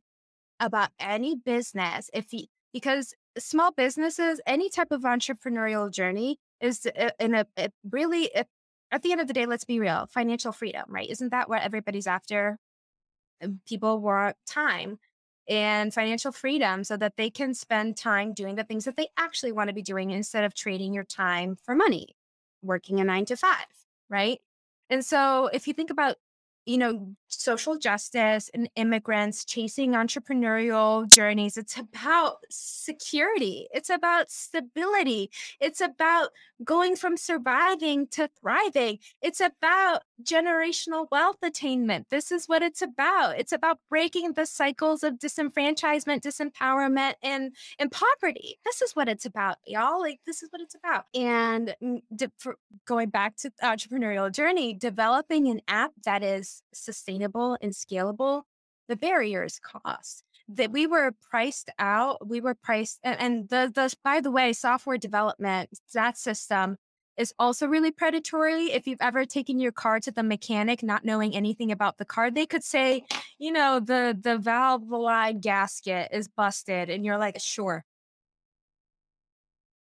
about 0.61 0.89
any 0.99 1.35
business, 1.35 2.09
if 2.13 2.31
you, 2.31 2.45
because 2.71 3.13
small 3.37 3.71
businesses, 3.71 4.39
any 4.45 4.69
type 4.69 4.91
of 4.91 5.01
entrepreneurial 5.01 5.91
journey 5.91 6.37
is 6.61 6.87
uh, 6.97 7.09
in 7.19 7.35
a, 7.35 7.45
really, 7.89 8.33
at 8.35 9.01
the 9.01 9.11
end 9.11 9.19
of 9.19 9.27
the 9.27 9.33
day, 9.33 9.45
let's 9.45 9.65
be 9.65 9.79
real, 9.79 10.05
financial 10.07 10.51
freedom, 10.51 10.83
right? 10.87 11.09
Isn't 11.09 11.31
that 11.31 11.49
what 11.49 11.61
everybody's 11.61 12.07
after? 12.07 12.57
People 13.67 13.99
want 13.99 14.35
time 14.45 14.99
and 15.49 15.93
financial 15.93 16.31
freedom 16.31 16.83
so 16.83 16.95
that 16.97 17.17
they 17.17 17.29
can 17.29 17.53
spend 17.53 17.97
time 17.97 18.33
doing 18.33 18.55
the 18.55 18.63
things 18.63 18.85
that 18.85 18.95
they 18.95 19.07
actually 19.17 19.51
want 19.51 19.69
to 19.69 19.73
be 19.73 19.81
doing 19.81 20.11
instead 20.11 20.43
of 20.43 20.53
trading 20.53 20.93
your 20.93 21.03
time 21.03 21.55
for 21.55 21.75
money 21.75 22.15
working 22.61 22.99
a 22.99 23.03
nine 23.03 23.25
to 23.25 23.35
five, 23.35 23.65
right? 24.09 24.39
And 24.89 25.03
so 25.03 25.49
if 25.51 25.67
you 25.67 25.73
think 25.73 25.89
about, 25.89 26.17
you 26.65 26.77
know, 26.77 27.15
social 27.33 27.77
justice 27.77 28.49
and 28.53 28.69
immigrants 28.75 29.45
chasing 29.45 29.93
entrepreneurial 29.93 31.07
journeys, 31.07 31.57
it's 31.57 31.77
about 31.77 32.37
security, 32.49 33.67
it's 33.73 33.89
about 33.89 34.29
stability, 34.29 35.31
it's 35.59 35.81
about 35.81 36.29
going 36.63 36.95
from 36.95 37.17
surviving 37.17 38.07
to 38.07 38.29
thriving, 38.39 38.99
it's 39.21 39.39
about 39.39 40.03
generational 40.23 41.07
wealth 41.11 41.37
attainment. 41.41 42.07
This 42.09 42.31
is 42.31 42.45
what 42.45 42.61
it's 42.61 42.81
about. 42.81 43.39
It's 43.39 43.51
about 43.51 43.79
breaking 43.89 44.33
the 44.33 44.45
cycles 44.45 45.03
of 45.03 45.15
disenfranchisement, 45.15 46.21
disempowerment, 46.21 47.13
and 47.23 47.55
and 47.79 47.91
poverty. 47.91 48.59
This 48.65 48.81
is 48.81 48.95
what 48.95 49.07
it's 49.07 49.25
about, 49.25 49.57
y'all. 49.65 49.99
Like 49.99 50.19
this 50.25 50.43
is 50.43 50.49
what 50.51 50.61
it's 50.61 50.75
about. 50.75 51.05
And 51.15 51.75
mm, 51.81 52.01
de- 52.15 52.31
going 52.85 53.09
back 53.09 53.35
to 53.37 53.51
entrepreneurial 53.63 54.31
journey, 54.31 54.73
developing 54.73 55.47
an 55.47 55.61
app 55.67 55.91
that 56.05 56.23
is 56.23 56.61
sustainable 56.73 57.20
and 57.23 57.73
scalable, 57.73 58.43
the 58.87 58.95
barrier 58.95 59.43
is 59.43 59.59
cost. 59.59 60.23
That 60.47 60.71
we 60.71 60.85
were 60.87 61.13
priced 61.29 61.69
out. 61.79 62.27
We 62.27 62.41
were 62.41 62.55
priced, 62.55 62.99
and, 63.03 63.19
and 63.19 63.49
the 63.49 63.71
the 63.73 63.93
by 64.03 64.19
the 64.21 64.31
way, 64.31 64.53
software 64.53 64.97
development 64.97 65.69
that 65.93 66.17
system 66.17 66.77
is 67.17 67.33
also 67.39 67.67
really 67.67 67.91
predatory. 67.91 68.71
If 68.71 68.87
you've 68.87 69.01
ever 69.01 69.25
taken 69.25 69.59
your 69.59 69.71
car 69.71 69.99
to 70.01 70.11
the 70.11 70.23
mechanic 70.23 70.83
not 70.83 71.05
knowing 71.05 71.35
anything 71.35 71.71
about 71.71 71.97
the 71.97 72.05
car, 72.05 72.31
they 72.31 72.45
could 72.45 72.63
say, 72.63 73.03
you 73.39 73.51
know, 73.51 73.79
the 73.79 74.17
the 74.19 74.37
valve 74.37 74.89
line 74.89 75.39
gasket 75.39 76.09
is 76.11 76.27
busted, 76.27 76.89
and 76.89 77.05
you're 77.05 77.17
like, 77.17 77.39
sure, 77.39 77.85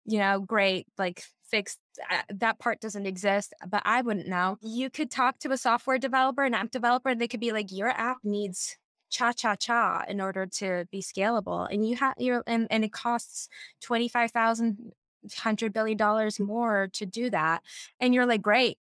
you 0.06 0.20
know, 0.20 0.40
great, 0.40 0.88
like 0.98 1.24
fixed 1.50 1.80
uh, 2.12 2.22
that 2.30 2.60
part 2.60 2.80
doesn't 2.80 3.06
exist, 3.06 3.54
but 3.68 3.82
I 3.86 4.02
wouldn't 4.02 4.28
know. 4.28 4.58
You 4.62 4.90
could 4.90 5.12
talk 5.12 5.40
to 5.40 5.52
a 5.52 5.58
software 5.58 5.98
developer, 5.98 6.44
an 6.44 6.54
app 6.54 6.72
developer, 6.72 7.10
and 7.10 7.20
they 7.20 7.28
could 7.28 7.40
be 7.40 7.52
like, 7.52 7.72
your 7.72 7.90
app 7.90 8.18
needs 8.24 8.78
cha 9.10 9.32
cha 9.32 9.56
cha 9.56 10.04
in 10.08 10.20
order 10.20 10.46
to 10.46 10.86
be 10.92 11.02
scalable, 11.02 11.68
and 11.72 11.88
you 11.88 11.96
have 11.96 12.16
your 12.18 12.44
and, 12.48 12.68
and 12.70 12.84
it 12.84 12.92
costs 12.94 13.50
twenty 13.82 14.08
five 14.08 14.32
thousand 14.32 14.92
hundred 15.38 15.74
billion 15.74 15.98
dollars 15.98 16.40
more 16.40 16.90
to 16.94 17.06
do 17.06 17.30
that, 17.30 17.62
and 18.00 18.14
you're 18.14 18.26
like, 18.26 18.42
great. 18.42 18.78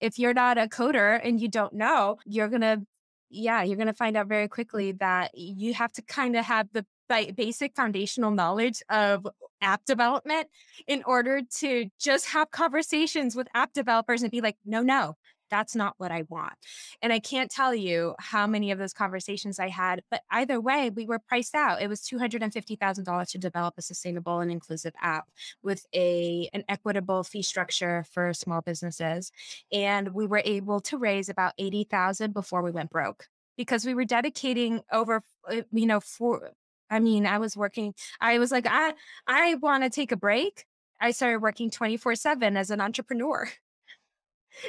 If 0.00 0.18
you're 0.18 0.34
not 0.34 0.58
a 0.58 0.66
coder 0.66 1.18
and 1.22 1.40
you 1.40 1.48
don't 1.48 1.72
know, 1.72 2.18
you're 2.26 2.48
gonna 2.48 2.82
yeah, 3.30 3.62
you're 3.62 3.76
to 3.76 3.92
find 3.92 4.16
out 4.16 4.28
very 4.28 4.48
quickly 4.48 4.92
that 4.92 5.36
you 5.36 5.74
have 5.74 5.92
to 5.92 6.02
kind 6.02 6.36
of 6.36 6.44
have 6.44 6.68
the 6.72 6.86
ba- 7.08 7.32
basic 7.34 7.74
foundational 7.74 8.30
knowledge 8.30 8.82
of 8.88 9.26
app 9.60 9.84
development 9.84 10.48
in 10.86 11.02
order 11.04 11.40
to 11.58 11.86
just 11.98 12.26
have 12.26 12.50
conversations 12.50 13.36
with 13.36 13.48
app 13.54 13.72
developers 13.72 14.22
and 14.22 14.30
be 14.30 14.40
like, 14.40 14.56
no, 14.64 14.82
no, 14.82 15.16
that's 15.50 15.76
not 15.76 15.94
what 15.98 16.10
I 16.10 16.24
want. 16.28 16.54
And 17.02 17.12
I 17.12 17.20
can't 17.20 17.50
tell 17.50 17.74
you 17.74 18.14
how 18.18 18.46
many 18.46 18.70
of 18.70 18.78
those 18.78 18.92
conversations 18.92 19.58
I 19.58 19.68
had, 19.68 20.02
but 20.10 20.22
either 20.30 20.60
way, 20.60 20.90
we 20.90 21.06
were 21.06 21.18
priced 21.18 21.54
out. 21.54 21.80
It 21.82 21.88
was 21.88 22.00
$250,000 22.00 23.30
to 23.30 23.38
develop 23.38 23.74
a 23.78 23.82
sustainable 23.82 24.40
and 24.40 24.50
inclusive 24.50 24.94
app 25.00 25.28
with 25.62 25.86
a 25.94 26.48
an 26.52 26.64
equitable 26.68 27.22
fee 27.24 27.42
structure 27.42 28.04
for 28.12 28.32
small 28.34 28.62
businesses. 28.62 29.30
And 29.72 30.14
we 30.14 30.26
were 30.26 30.42
able 30.44 30.80
to 30.80 30.98
raise 30.98 31.28
about 31.28 31.54
80,000 31.58 32.32
before 32.32 32.62
we 32.62 32.70
went 32.70 32.90
broke 32.90 33.26
because 33.56 33.86
we 33.86 33.94
were 33.94 34.04
dedicating 34.04 34.80
over, 34.92 35.22
uh, 35.48 35.62
you 35.70 35.86
know, 35.86 36.00
for, 36.00 36.50
I 36.90 37.00
mean, 37.00 37.26
I 37.26 37.38
was 37.38 37.56
working, 37.56 37.94
I 38.20 38.38
was 38.38 38.52
like, 38.52 38.66
I, 38.68 38.94
I 39.26 39.54
want 39.56 39.84
to 39.84 39.90
take 39.90 40.12
a 40.12 40.16
break. 40.16 40.64
I 41.00 41.10
started 41.10 41.40
working 41.42 41.70
24 41.70 42.14
seven 42.14 42.56
as 42.56 42.70
an 42.70 42.80
entrepreneur. 42.80 43.48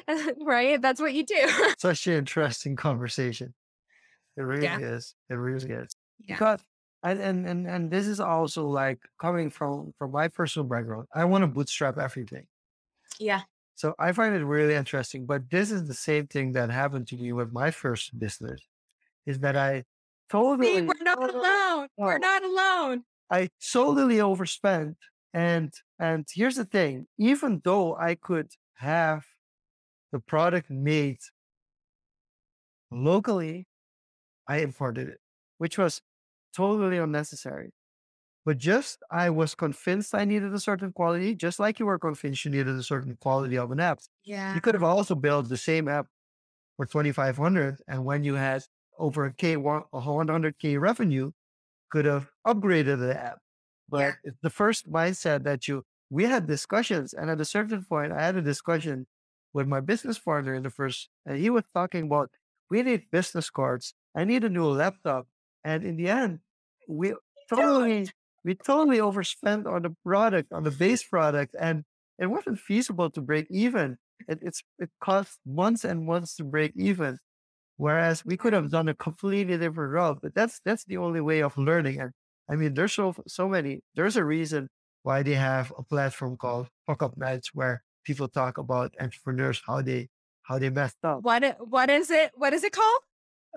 right? 0.42 0.82
That's 0.82 1.00
what 1.00 1.14
you 1.14 1.26
do. 1.26 1.50
Such 1.78 2.08
an 2.08 2.14
interesting 2.14 2.76
conversation. 2.76 3.54
It 4.38 4.42
really 4.42 4.64
Yeah. 4.64 4.80
is. 4.80 5.16
It 5.30 5.36
really 5.36 5.72
is. 5.72 5.96
Yeah. 6.20 6.36
Because 6.36 6.60
and, 7.04 7.20
and 7.22 7.48
and 7.48 7.68
and 7.68 7.92
this 7.92 8.08
is 8.08 8.20
also 8.20 8.68
like 8.68 9.00
coming 9.22 9.50
from 9.52 9.94
from 9.98 10.12
my 10.12 10.28
personal 10.28 10.68
background. 10.68 11.08
I 11.14 11.26
want 11.26 11.44
to 11.44 11.48
bootstrap 11.48 11.98
everything. 11.98 12.48
Yeah. 13.20 13.42
So 13.76 13.94
I 14.00 14.12
find 14.14 14.34
it 14.36 14.44
really 14.44 14.74
interesting. 14.74 15.26
But 15.26 15.50
this 15.50 15.70
is 15.70 15.88
the 15.88 15.94
same 15.94 16.28
thing 16.28 16.54
that 16.54 16.72
happened 16.72 17.08
to 17.10 17.16
me 17.16 17.32
with 17.34 17.52
my 17.54 17.72
first 17.72 18.18
business. 18.18 18.62
Is 19.26 19.40
that 19.40 19.56
I 19.56 19.84
totally 20.30 20.76
See, 20.76 20.82
we're 20.82 20.94
not 21.16 21.34
alone. 21.36 21.88
We're 21.98 22.18
not 22.18 22.44
alone. 22.44 23.04
I 23.30 23.50
totally 23.72 24.22
overspent. 24.22 24.98
And 25.34 25.74
and 26.00 26.26
here's 26.34 26.56
the 26.56 26.66
thing, 26.66 27.08
even 27.18 27.62
though 27.64 27.96
I 27.98 28.16
could 28.16 28.52
have 28.76 29.26
the 30.12 30.20
product 30.20 30.70
made 30.70 31.18
locally, 32.92 33.68
I 34.48 34.58
imported 34.58 35.10
it, 35.10 35.20
which 35.58 35.78
was 35.78 36.02
totally 36.56 36.98
unnecessary. 36.98 37.72
But 38.46 38.58
just 38.60 39.00
I 39.12 39.30
was 39.32 39.56
convinced 39.56 40.14
I 40.14 40.24
needed 40.26 40.54
a 40.54 40.60
certain 40.60 40.94
quality, 40.94 41.36
just 41.36 41.60
like 41.60 41.80
you 41.80 41.86
were 41.88 41.98
convinced 42.00 42.46
you 42.46 42.52
needed 42.52 42.76
a 42.76 42.84
certain 42.84 43.18
quality 43.20 43.58
of 43.58 43.72
an 43.72 43.80
app. 43.80 44.00
Yeah. 44.24 44.54
You 44.54 44.62
could 44.62 44.76
have 44.76 44.84
also 44.84 45.16
built 45.16 45.50
the 45.50 45.58
same 45.58 45.88
app 45.88 46.08
for 46.78 46.86
2500 46.86 47.82
and 47.88 48.06
when 48.06 48.24
you 48.24 48.36
had 48.36 48.64
over 48.98 49.26
a 49.26 49.34
K, 49.34 49.58
one- 49.58 49.86
a 49.94 50.00
100K 50.02 50.78
revenue, 50.80 51.32
could 51.92 52.06
have 52.06 52.30
upgraded 52.46 53.00
the 53.00 53.18
app. 53.20 53.40
But 53.90 54.00
Yeah. 54.00 54.14
it's 54.24 54.40
the 54.42 54.50
first 54.50 54.90
mindset 54.92 55.44
that 55.44 55.68
you, 55.68 55.86
we 56.10 56.26
had 56.26 56.48
discussions. 56.48 57.14
And 57.14 57.30
at 57.30 57.42
a 57.42 57.46
certain 57.46 57.84
point, 57.86 58.12
I 58.12 58.22
had 58.24 58.36
a 58.36 58.42
discussion 58.42 59.08
with 59.54 59.68
my 59.68 59.80
business 59.80 60.20
partner 60.20 60.54
in 60.54 60.64
the 60.64 60.70
first, 60.70 61.10
and 61.26 61.38
he 61.38 61.50
was 61.50 61.64
talking 61.74 62.06
about, 62.08 62.32
we 62.70 62.84
need 62.84 63.10
business 63.12 63.50
cards. 63.50 63.94
I 64.16 64.24
need 64.26 64.44
a 64.44 64.50
new 64.50 64.66
laptop. 64.68 65.28
And 65.64 65.84
in 65.84 65.98
the 65.98 66.10
end, 66.10 66.42
we 66.88 67.14
totally, 67.50 68.10
we 68.44 68.56
totally 68.56 69.00
overspent 69.00 69.68
on 69.68 69.84
the 69.84 69.96
product, 70.06 70.52
on 70.52 70.64
the 70.64 70.72
base 70.72 71.04
product. 71.04 71.56
And 71.60 71.86
it 72.20 72.28
wasn't 72.28 72.60
feasible 72.60 73.10
to 73.12 73.22
break 73.22 73.48
even. 73.50 73.98
It, 74.28 74.40
it's, 74.42 74.64
it 74.80 74.90
cost 75.02 75.40
months 75.46 75.84
and 75.84 76.06
months 76.06 76.36
to 76.38 76.44
break 76.44 76.74
even. 76.76 77.20
Whereas 77.78 78.24
we 78.26 78.38
could 78.38 78.54
have 78.54 78.72
done 78.72 78.88
a 78.88 78.94
completely 78.94 79.58
different 79.58 79.92
route, 79.94 80.20
but 80.22 80.34
that's 80.34 80.62
that's 80.64 80.86
the 80.86 80.98
only 80.98 81.22
way 81.22 81.42
of 81.44 81.58
learning. 81.58 82.00
And 82.00 82.12
I 82.50 82.56
mean, 82.56 82.74
there's 82.74 82.94
so 82.94 83.16
so 83.28 83.50
many. 83.50 83.82
There's 83.96 84.16
a 84.16 84.24
reason 84.24 84.70
why 85.04 85.24
they 85.24 85.36
have 85.36 85.74
a 85.78 85.84
platform 85.84 86.38
called 86.38 86.68
Fuck 86.88 87.04
Up 87.04 87.18
Nights, 87.18 87.54
where 87.54 87.84
people 88.06 88.28
talk 88.28 88.58
about 88.58 88.94
entrepreneurs 89.00 89.62
how 89.68 89.82
they 89.82 90.08
how 90.44 90.58
they 90.60 90.70
messed 90.70 91.04
up. 91.04 91.22
What 91.24 91.58
what 91.60 91.90
is 91.90 92.10
it? 92.12 92.32
What 92.36 92.54
is 92.54 92.64
it 92.64 92.72
called? 92.72 93.02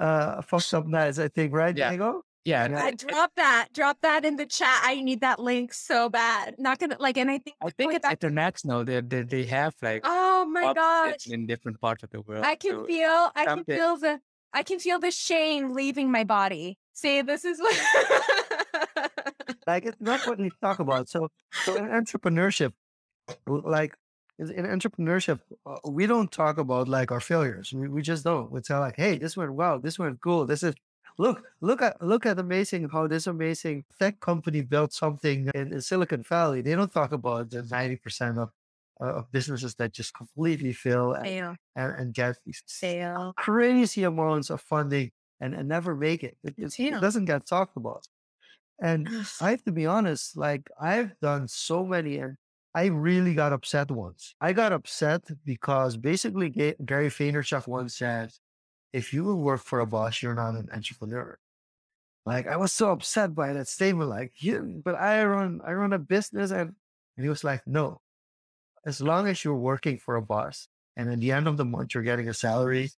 Uh, 0.00 0.42
Fuck 0.42 0.72
Up 0.74 0.86
Nights, 0.86 1.18
I 1.18 1.28
think, 1.28 1.52
right, 1.52 1.76
Yeah. 1.76 1.90
Diego? 1.90 2.22
Yeah, 2.48 2.68
Yeah. 2.70 2.84
I 2.84 2.90
drop 2.92 3.30
that. 3.36 3.68
Drop 3.78 3.98
that 4.02 4.24
in 4.24 4.36
the 4.36 4.46
chat. 4.46 4.80
I 4.82 5.00
need 5.08 5.20
that 5.20 5.38
link 5.38 5.74
so 5.74 6.08
bad. 6.08 6.54
Not 6.58 6.78
gonna 6.78 6.96
like 6.98 7.16
and 7.18 7.30
I 7.30 7.38
think 7.44 7.56
I 7.62 7.70
think 7.70 7.92
it's 7.94 8.02
back- 8.02 8.12
international. 8.18 8.84
They, 8.84 9.00
they 9.12 9.22
they 9.34 9.44
have 9.44 9.74
like 9.82 10.02
Oh 10.04 10.46
my 10.46 10.72
gosh. 10.72 11.26
in, 11.26 11.46
different 11.46 11.80
parts 11.80 12.02
of 12.04 12.10
the 12.10 12.20
world. 12.22 12.44
I 12.44 12.56
can 12.56 12.72
so- 12.72 12.86
feel 12.86 13.30
I 13.36 13.44
can 13.44 13.64
feel 13.64 13.96
the 13.98 14.20
I 14.54 14.62
can 14.62 14.78
feel 14.78 14.98
the 14.98 15.10
shame 15.10 15.74
leaving 15.74 16.10
my 16.10 16.24
body. 16.24 16.78
See, 16.94 17.20
this 17.22 17.44
is 17.44 17.58
what 17.60 17.76
Like 19.66 19.84
it's 19.84 20.00
not 20.00 20.26
what 20.26 20.38
we 20.38 20.50
talk 20.62 20.78
about. 20.78 21.08
So 21.08 21.28
so 21.64 21.76
in 21.76 21.84
entrepreneurship, 21.84 22.72
like 23.46 23.92
in 24.38 24.50
in 24.58 24.64
entrepreneurship, 24.64 25.40
uh, 25.66 25.76
we 25.98 26.06
don't 26.06 26.30
talk 26.32 26.56
about 26.58 26.88
like 26.88 27.12
our 27.12 27.20
failures. 27.20 27.72
We, 27.74 27.88
we 27.88 28.00
just 28.02 28.24
don't. 28.24 28.50
We 28.50 28.60
tell 28.62 28.80
like, 28.80 28.96
hey, 28.96 29.18
this 29.18 29.36
went 29.36 29.52
well. 29.52 29.78
This 29.78 29.98
went 29.98 30.20
cool. 30.22 30.46
This 30.46 30.62
is 30.62 30.74
look 31.18 31.42
look 31.60 31.82
at 31.82 32.00
look 32.00 32.24
at 32.26 32.38
amazing 32.38 32.88
how 32.88 33.06
this 33.06 33.26
amazing 33.26 33.84
tech 33.98 34.20
company 34.20 34.62
built 34.62 34.92
something 34.92 35.50
in, 35.54 35.72
in 35.72 35.80
Silicon 35.80 36.22
Valley. 36.22 36.62
They 36.62 36.74
don't 36.74 36.92
talk 36.92 37.12
about 37.12 37.50
the 37.50 37.62
ninety 37.64 37.96
percent 37.96 38.38
of 38.38 38.50
uh, 39.00 39.18
of 39.18 39.32
businesses 39.32 39.74
that 39.76 39.92
just 39.92 40.14
completely 40.14 40.72
fail 40.72 41.12
and, 41.12 41.26
fail, 41.26 41.56
and, 41.76 41.92
and 41.98 42.14
get 42.14 42.36
fail. 42.66 43.32
crazy 43.36 44.04
amounts 44.04 44.50
of 44.50 44.60
funding 44.60 45.10
and, 45.40 45.54
and 45.54 45.68
never 45.68 45.94
make 45.94 46.24
it. 46.24 46.36
It, 46.42 46.54
it, 46.56 46.78
it 46.78 47.00
doesn't 47.00 47.26
get 47.26 47.46
talked 47.46 47.76
about. 47.76 48.06
And 48.80 49.08
I 49.40 49.50
have 49.50 49.64
to 49.64 49.72
be 49.72 49.86
honest, 49.86 50.36
like 50.36 50.70
I've 50.80 51.18
done 51.20 51.48
so 51.48 51.84
many 51.84 52.18
and 52.18 52.36
I 52.74 52.86
really 52.86 53.34
got 53.34 53.52
upset 53.52 53.90
once. 53.90 54.34
I 54.40 54.52
got 54.52 54.72
upset 54.72 55.22
because 55.44 55.96
basically 55.96 56.48
Ga- 56.50 56.76
Gary 56.84 57.08
Vaynerchuk 57.08 57.66
once 57.66 57.96
said, 57.96 58.30
if 58.92 59.12
you 59.12 59.24
will 59.24 59.40
work 59.40 59.60
for 59.60 59.80
a 59.80 59.86
boss, 59.86 60.22
you're 60.22 60.34
not 60.34 60.54
an 60.54 60.68
entrepreneur. 60.72 61.38
Like 62.26 62.46
I 62.46 62.56
was 62.56 62.72
so 62.72 62.90
upset 62.90 63.34
by 63.34 63.52
that 63.52 63.68
statement. 63.68 64.10
Like, 64.10 64.32
you, 64.36 64.82
but 64.84 64.94
I 64.94 65.24
run, 65.24 65.60
I 65.64 65.72
run 65.72 65.92
a 65.92 65.98
business 65.98 66.50
and, 66.50 66.74
and 67.16 67.24
he 67.24 67.28
was 67.28 67.44
like, 67.44 67.62
no, 67.66 68.00
as 68.86 69.00
long 69.00 69.28
as 69.28 69.44
you're 69.44 69.54
working 69.54 69.98
for 69.98 70.16
a 70.16 70.22
boss 70.22 70.68
and 70.96 71.10
at 71.10 71.20
the 71.20 71.32
end 71.32 71.46
of 71.46 71.56
the 71.56 71.64
month, 71.64 71.94
you're 71.94 72.02
getting 72.02 72.28
a 72.28 72.34
salary, 72.34 72.90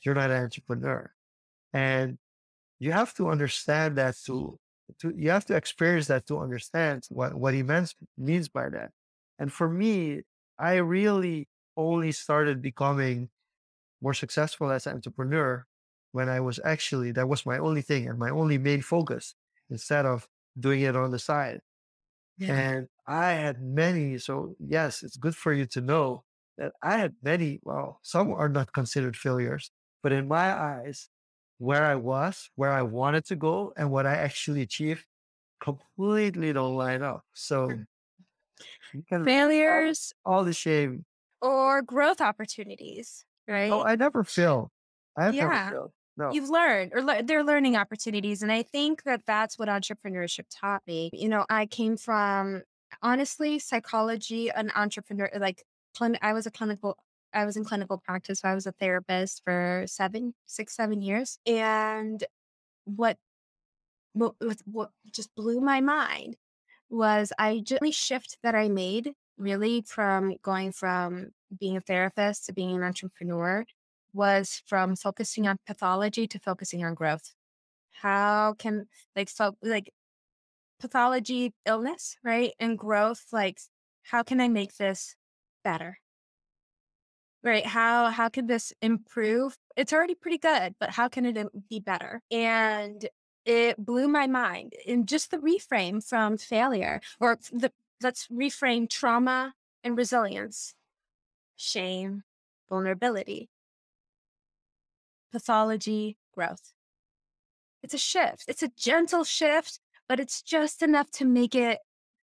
you're 0.00 0.14
not 0.14 0.30
an 0.30 0.42
entrepreneur. 0.42 1.10
And 1.72 2.18
you 2.78 2.92
have 2.92 3.14
to 3.14 3.28
understand 3.28 3.96
that 3.96 4.16
to, 4.26 4.58
to 5.00 5.12
you 5.16 5.30
have 5.30 5.46
to 5.46 5.56
experience 5.56 6.08
that 6.08 6.26
to 6.26 6.38
understand 6.38 7.04
what, 7.08 7.34
what 7.34 7.54
he 7.54 7.62
means 7.62 7.94
means 8.18 8.48
by 8.48 8.68
that. 8.68 8.90
And 9.38 9.52
for 9.52 9.68
me, 9.68 10.22
I 10.58 10.74
really 10.74 11.48
only 11.76 12.12
started 12.12 12.62
becoming 12.62 13.28
more 14.04 14.14
successful 14.14 14.70
as 14.70 14.86
an 14.86 14.94
entrepreneur 14.94 15.66
when 16.12 16.28
I 16.28 16.40
was 16.40 16.60
actually 16.64 17.12
that 17.12 17.28
was 17.28 17.46
my 17.46 17.58
only 17.58 17.82
thing 17.82 18.08
and 18.08 18.18
my 18.18 18.30
only 18.30 18.58
main 18.58 18.82
focus 18.82 19.34
instead 19.70 20.06
of 20.06 20.28
doing 20.66 20.82
it 20.82 20.96
on 20.96 21.10
the 21.10 21.18
side. 21.18 21.60
And 22.40 22.88
I 23.06 23.30
had 23.32 23.62
many, 23.62 24.18
so 24.18 24.56
yes, 24.60 25.02
it's 25.02 25.16
good 25.16 25.36
for 25.36 25.52
you 25.52 25.66
to 25.74 25.80
know 25.80 26.24
that 26.58 26.72
I 26.82 26.98
had 26.98 27.14
many, 27.22 27.60
well, 27.64 28.00
some 28.02 28.32
are 28.32 28.48
not 28.48 28.72
considered 28.72 29.16
failures, 29.16 29.70
but 30.02 30.12
in 30.12 30.28
my 30.28 30.52
eyes, 30.52 31.08
where 31.58 31.84
I 31.84 31.94
was, 31.96 32.50
where 32.56 32.72
I 32.72 32.82
wanted 32.82 33.24
to 33.26 33.36
go, 33.36 33.72
and 33.76 33.90
what 33.90 34.06
I 34.06 34.14
actually 34.14 34.62
achieved 34.62 35.06
completely 35.60 36.52
don't 36.52 36.76
line 36.76 37.02
up. 37.02 37.24
So 37.34 37.70
hmm. 37.70 37.82
Failures 39.24 40.12
all 40.24 40.44
the 40.44 40.52
shame. 40.52 41.04
or 41.42 41.82
growth 41.82 42.20
opportunities, 42.20 43.24
Oh, 43.48 43.52
right? 43.52 43.70
Oh, 43.72 43.82
I 43.82 43.96
never 43.96 44.24
failed. 44.24 44.68
I 45.16 45.24
have 45.24 45.34
Yeah. 45.34 45.48
never 45.48 45.70
failed. 45.70 45.92
No. 46.16 46.32
You've 46.32 46.48
learned, 46.48 46.92
or 46.94 47.02
le- 47.02 47.22
they're 47.24 47.42
learning 47.42 47.76
opportunities. 47.76 48.42
And 48.42 48.52
I 48.52 48.62
think 48.62 49.02
that 49.02 49.22
that's 49.26 49.58
what 49.58 49.68
entrepreneurship 49.68 50.44
taught 50.48 50.82
me. 50.86 51.10
You 51.12 51.28
know, 51.28 51.44
I 51.50 51.66
came 51.66 51.96
from 51.96 52.62
honestly 53.02 53.58
psychology, 53.58 54.48
an 54.50 54.70
entrepreneur, 54.76 55.28
like 55.36 55.64
clin- 55.96 56.18
I 56.22 56.32
was 56.32 56.46
a 56.46 56.52
clinical, 56.52 56.96
I 57.32 57.44
was 57.44 57.56
in 57.56 57.64
clinical 57.64 57.98
practice. 57.98 58.40
So 58.40 58.48
I 58.48 58.54
was 58.54 58.66
a 58.66 58.72
therapist 58.72 59.42
for 59.44 59.84
seven, 59.88 60.34
six, 60.46 60.76
seven 60.76 61.02
years. 61.02 61.38
And 61.46 62.22
what, 62.84 63.18
what, 64.12 64.36
what, 64.66 64.90
just 65.10 65.34
blew 65.34 65.60
my 65.60 65.80
mind 65.80 66.36
was 66.88 67.32
I 67.40 67.60
just 67.64 67.82
shift 67.98 68.38
that 68.44 68.54
I 68.54 68.68
made 68.68 69.14
really 69.36 69.82
from 69.84 70.36
going 70.42 70.70
from 70.70 71.30
being 71.58 71.76
a 71.76 71.80
therapist 71.80 72.46
to 72.46 72.52
being 72.52 72.74
an 72.76 72.82
entrepreneur 72.82 73.64
was 74.12 74.62
from 74.66 74.96
focusing 74.96 75.46
on 75.46 75.58
pathology 75.66 76.26
to 76.28 76.38
focusing 76.38 76.84
on 76.84 76.94
growth. 76.94 77.34
How 77.92 78.54
can 78.58 78.86
like 79.16 79.28
so 79.28 79.56
like 79.62 79.92
pathology 80.80 81.52
illness, 81.66 82.16
right? 82.24 82.52
And 82.60 82.78
growth, 82.78 83.24
like 83.32 83.58
how 84.04 84.22
can 84.22 84.40
I 84.40 84.48
make 84.48 84.76
this 84.76 85.16
better? 85.64 85.98
Right? 87.42 87.66
How 87.66 88.10
how 88.10 88.28
can 88.28 88.46
this 88.46 88.72
improve? 88.80 89.56
It's 89.76 89.92
already 89.92 90.14
pretty 90.14 90.38
good, 90.38 90.74
but 90.80 90.90
how 90.90 91.08
can 91.08 91.26
it 91.26 91.36
um, 91.36 91.50
be 91.68 91.80
better? 91.80 92.22
And 92.30 93.06
it 93.44 93.76
blew 93.84 94.08
my 94.08 94.26
mind 94.26 94.72
in 94.86 95.04
just 95.06 95.30
the 95.30 95.38
reframe 95.38 96.02
from 96.06 96.38
failure 96.38 97.00
or 97.20 97.38
the 97.52 97.70
let's 98.02 98.28
reframe 98.28 98.88
trauma 98.88 99.54
and 99.82 99.96
resilience, 99.96 100.74
shame, 101.56 102.22
vulnerability 102.68 103.48
pathology, 105.34 106.16
growth. 106.32 106.72
It's 107.82 107.92
a 107.92 107.98
shift. 107.98 108.44
It's 108.46 108.62
a 108.62 108.70
gentle 108.76 109.24
shift, 109.24 109.80
but 110.08 110.20
it's 110.20 110.40
just 110.40 110.80
enough 110.80 111.10
to 111.12 111.24
make 111.24 111.56
it 111.56 111.80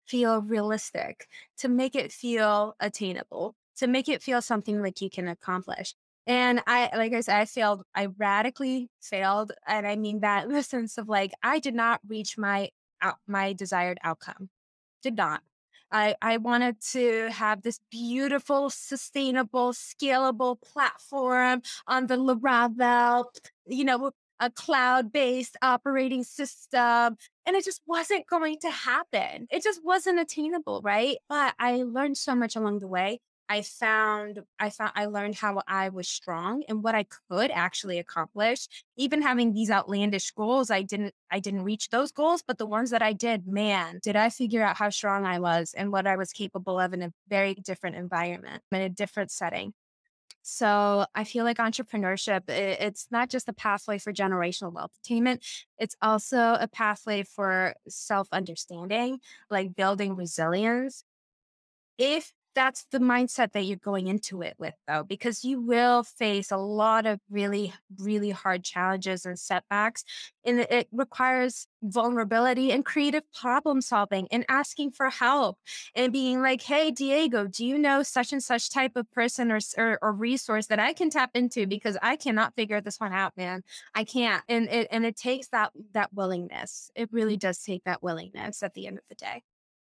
feel 0.07 0.41
realistic, 0.41 1.27
to 1.59 1.69
make 1.69 1.97
it 1.97 2.13
feel 2.13 2.77
attainable, 2.79 3.57
to 3.79 3.89
make 3.89 4.09
it 4.09 4.23
feel 4.23 4.41
something 4.41 4.81
like 4.81 5.01
you 5.01 5.11
can 5.11 5.27
accomplish. 5.27 5.95
And 6.27 6.63
I, 6.69 6.89
like 6.97 7.13
I 7.13 7.21
said, 7.21 7.41
I 7.41 7.45
failed. 7.47 7.83
I 7.97 8.07
radically 8.17 8.91
failed, 9.03 9.51
and 9.67 9.87
I 9.87 9.97
mean 9.97 10.21
that 10.21 10.45
in 10.45 10.53
the 10.53 10.63
sense 10.63 10.97
of 10.97 11.09
like 11.09 11.33
I 11.43 11.59
did 11.59 11.75
not 11.75 12.01
reach 12.07 12.39
my 12.39 12.71
my 13.27 13.55
desired 13.55 13.99
outcome. 14.05 14.51
Did 15.03 15.17
not. 15.17 15.43
I, 15.93 16.15
I 16.23 16.37
wanted 16.37 16.81
to 16.93 17.31
have 17.31 17.63
this 17.63 17.81
beautiful, 17.91 18.71
sustainable, 18.71 19.73
scalable 19.73 20.61
platform 20.61 21.63
on 21.87 22.07
the 22.07 22.17
Laravel. 22.17 23.25
You 23.67 23.85
know, 23.85 24.13
a 24.41 24.51
cloud 24.51 25.13
based 25.13 25.57
operating 25.63 26.25
system. 26.25 27.17
And 27.47 27.57
it 27.57 27.65
just 27.65 27.83
wasn't 27.87 28.27
going 28.27 28.59
to 28.61 28.71
happen. 28.71 29.47
It 29.51 29.63
just 29.63 29.85
wasn't 29.85 30.19
attainable, 30.19 30.81
right? 30.83 31.19
But 31.29 31.55
I 31.59 31.83
learned 31.83 32.17
so 32.17 32.35
much 32.35 32.57
along 32.57 32.79
the 32.81 32.89
way. 32.89 33.21
I 33.51 33.63
found 33.63 34.39
I 34.61 34.71
found 34.71 34.93
I 34.95 35.07
learned 35.07 35.35
how 35.35 35.61
I 35.67 35.89
was 35.89 36.09
strong 36.09 36.63
and 36.69 36.85
what 36.85 36.95
I 36.95 37.05
could 37.29 37.51
actually 37.51 37.99
accomplish. 37.99 38.69
Even 38.97 39.23
having 39.23 39.53
these 39.53 39.73
outlandish 39.73 40.31
goals, 40.31 40.71
I 40.71 40.83
didn't 40.83 41.15
I 41.33 41.41
didn't 41.41 41.65
reach 41.65 41.91
those 41.91 42.13
goals, 42.13 42.45
but 42.47 42.59
the 42.59 42.67
ones 42.67 42.91
that 42.91 43.03
I 43.03 43.13
did, 43.13 43.49
man, 43.49 43.99
did 44.05 44.15
I 44.15 44.31
figure 44.31 44.63
out 44.63 44.77
how 44.77 44.89
strong 44.91 45.27
I 45.27 45.41
was 45.41 45.75
and 45.77 45.91
what 45.91 46.07
I 46.07 46.15
was 46.17 46.33
capable 46.33 46.79
of 46.79 46.95
in 46.95 47.03
a 47.03 47.13
very 47.29 47.55
different 47.55 47.97
environment, 47.97 48.63
in 48.71 48.83
a 48.83 48.89
different 48.89 49.33
setting. 49.33 49.75
So 50.43 51.07
I 51.15 51.25
feel 51.25 51.45
like 51.45 51.59
entrepreneurship, 51.59 52.49
it's 52.49 53.09
not 53.11 53.31
just 53.31 53.49
a 53.49 53.53
pathway 53.53 53.99
for 53.99 54.13
generational 54.13 54.73
wealth 54.73 54.93
attainment, 55.05 55.45
it's 55.79 55.97
also 56.03 56.57
a 56.61 56.69
pathway 56.69 57.25
for 57.25 57.75
self 57.89 58.29
understanding, 58.33 59.21
like 59.51 59.75
building 59.75 60.17
resilience. 60.17 61.05
If 61.99 62.33
that's 62.55 62.87
the 62.91 62.99
mindset 62.99 63.53
that 63.53 63.63
you're 63.63 63.77
going 63.77 64.07
into 64.07 64.43
it 64.43 64.55
with 64.59 64.75
though 64.87 65.03
because 65.03 65.45
you 65.45 65.61
will 65.61 66.03
face 66.03 66.51
a 66.51 66.57
lot 66.57 67.07
of 67.07 67.21
really 67.31 67.73
really 67.99 68.31
hard 68.31 68.65
challenges 68.65 69.27
and 69.27 69.39
setbacks 69.39 70.05
and 70.45 70.61
it 70.61 70.89
requires 70.93 71.67
vulnerability 71.83 72.73
and 72.73 72.85
creative 72.85 73.23
problem 73.33 73.81
solving 73.81 74.27
and 74.31 74.45
asking 74.49 74.91
for 74.91 75.11
help 75.11 75.59
and 75.95 76.13
being 76.13 76.41
like 76.41 76.63
hey 76.63 76.91
diego 76.91 77.47
do 77.47 77.65
you 77.65 77.79
know 77.79 78.03
such 78.03 78.33
and 78.33 78.43
such 78.43 78.71
type 78.71 78.97
of 78.97 79.11
person 79.13 79.51
or, 79.51 79.59
or, 79.77 79.99
or 80.03 80.13
resource 80.13 80.67
that 80.67 80.79
i 80.79 80.93
can 80.93 81.11
tap 81.11 81.31
into? 81.35 81.67
Because 81.67 81.97
i 82.03 82.17
cannot 82.17 82.55
figure 82.55 82.81
this 82.81 82.99
one 82.99 83.13
out 83.13 83.37
man. 83.37 83.63
I 83.95 84.05
can't. 84.05 84.43
And 84.49 84.69
it 84.69 84.89
and 84.91 85.05
it 85.05 85.17
takes 85.17 85.49
that 85.49 85.73
that 85.93 86.13
willingness. 86.13 86.91
It 86.95 87.13
really 87.13 87.37
does 87.37 87.63
take 87.63 87.85
that 87.85 88.03
willingness 88.03 88.63
at 88.63 88.75
the 88.75 88.87
end 88.87 88.99
of 88.99 89.05
the 89.09 89.15
day 89.15 89.43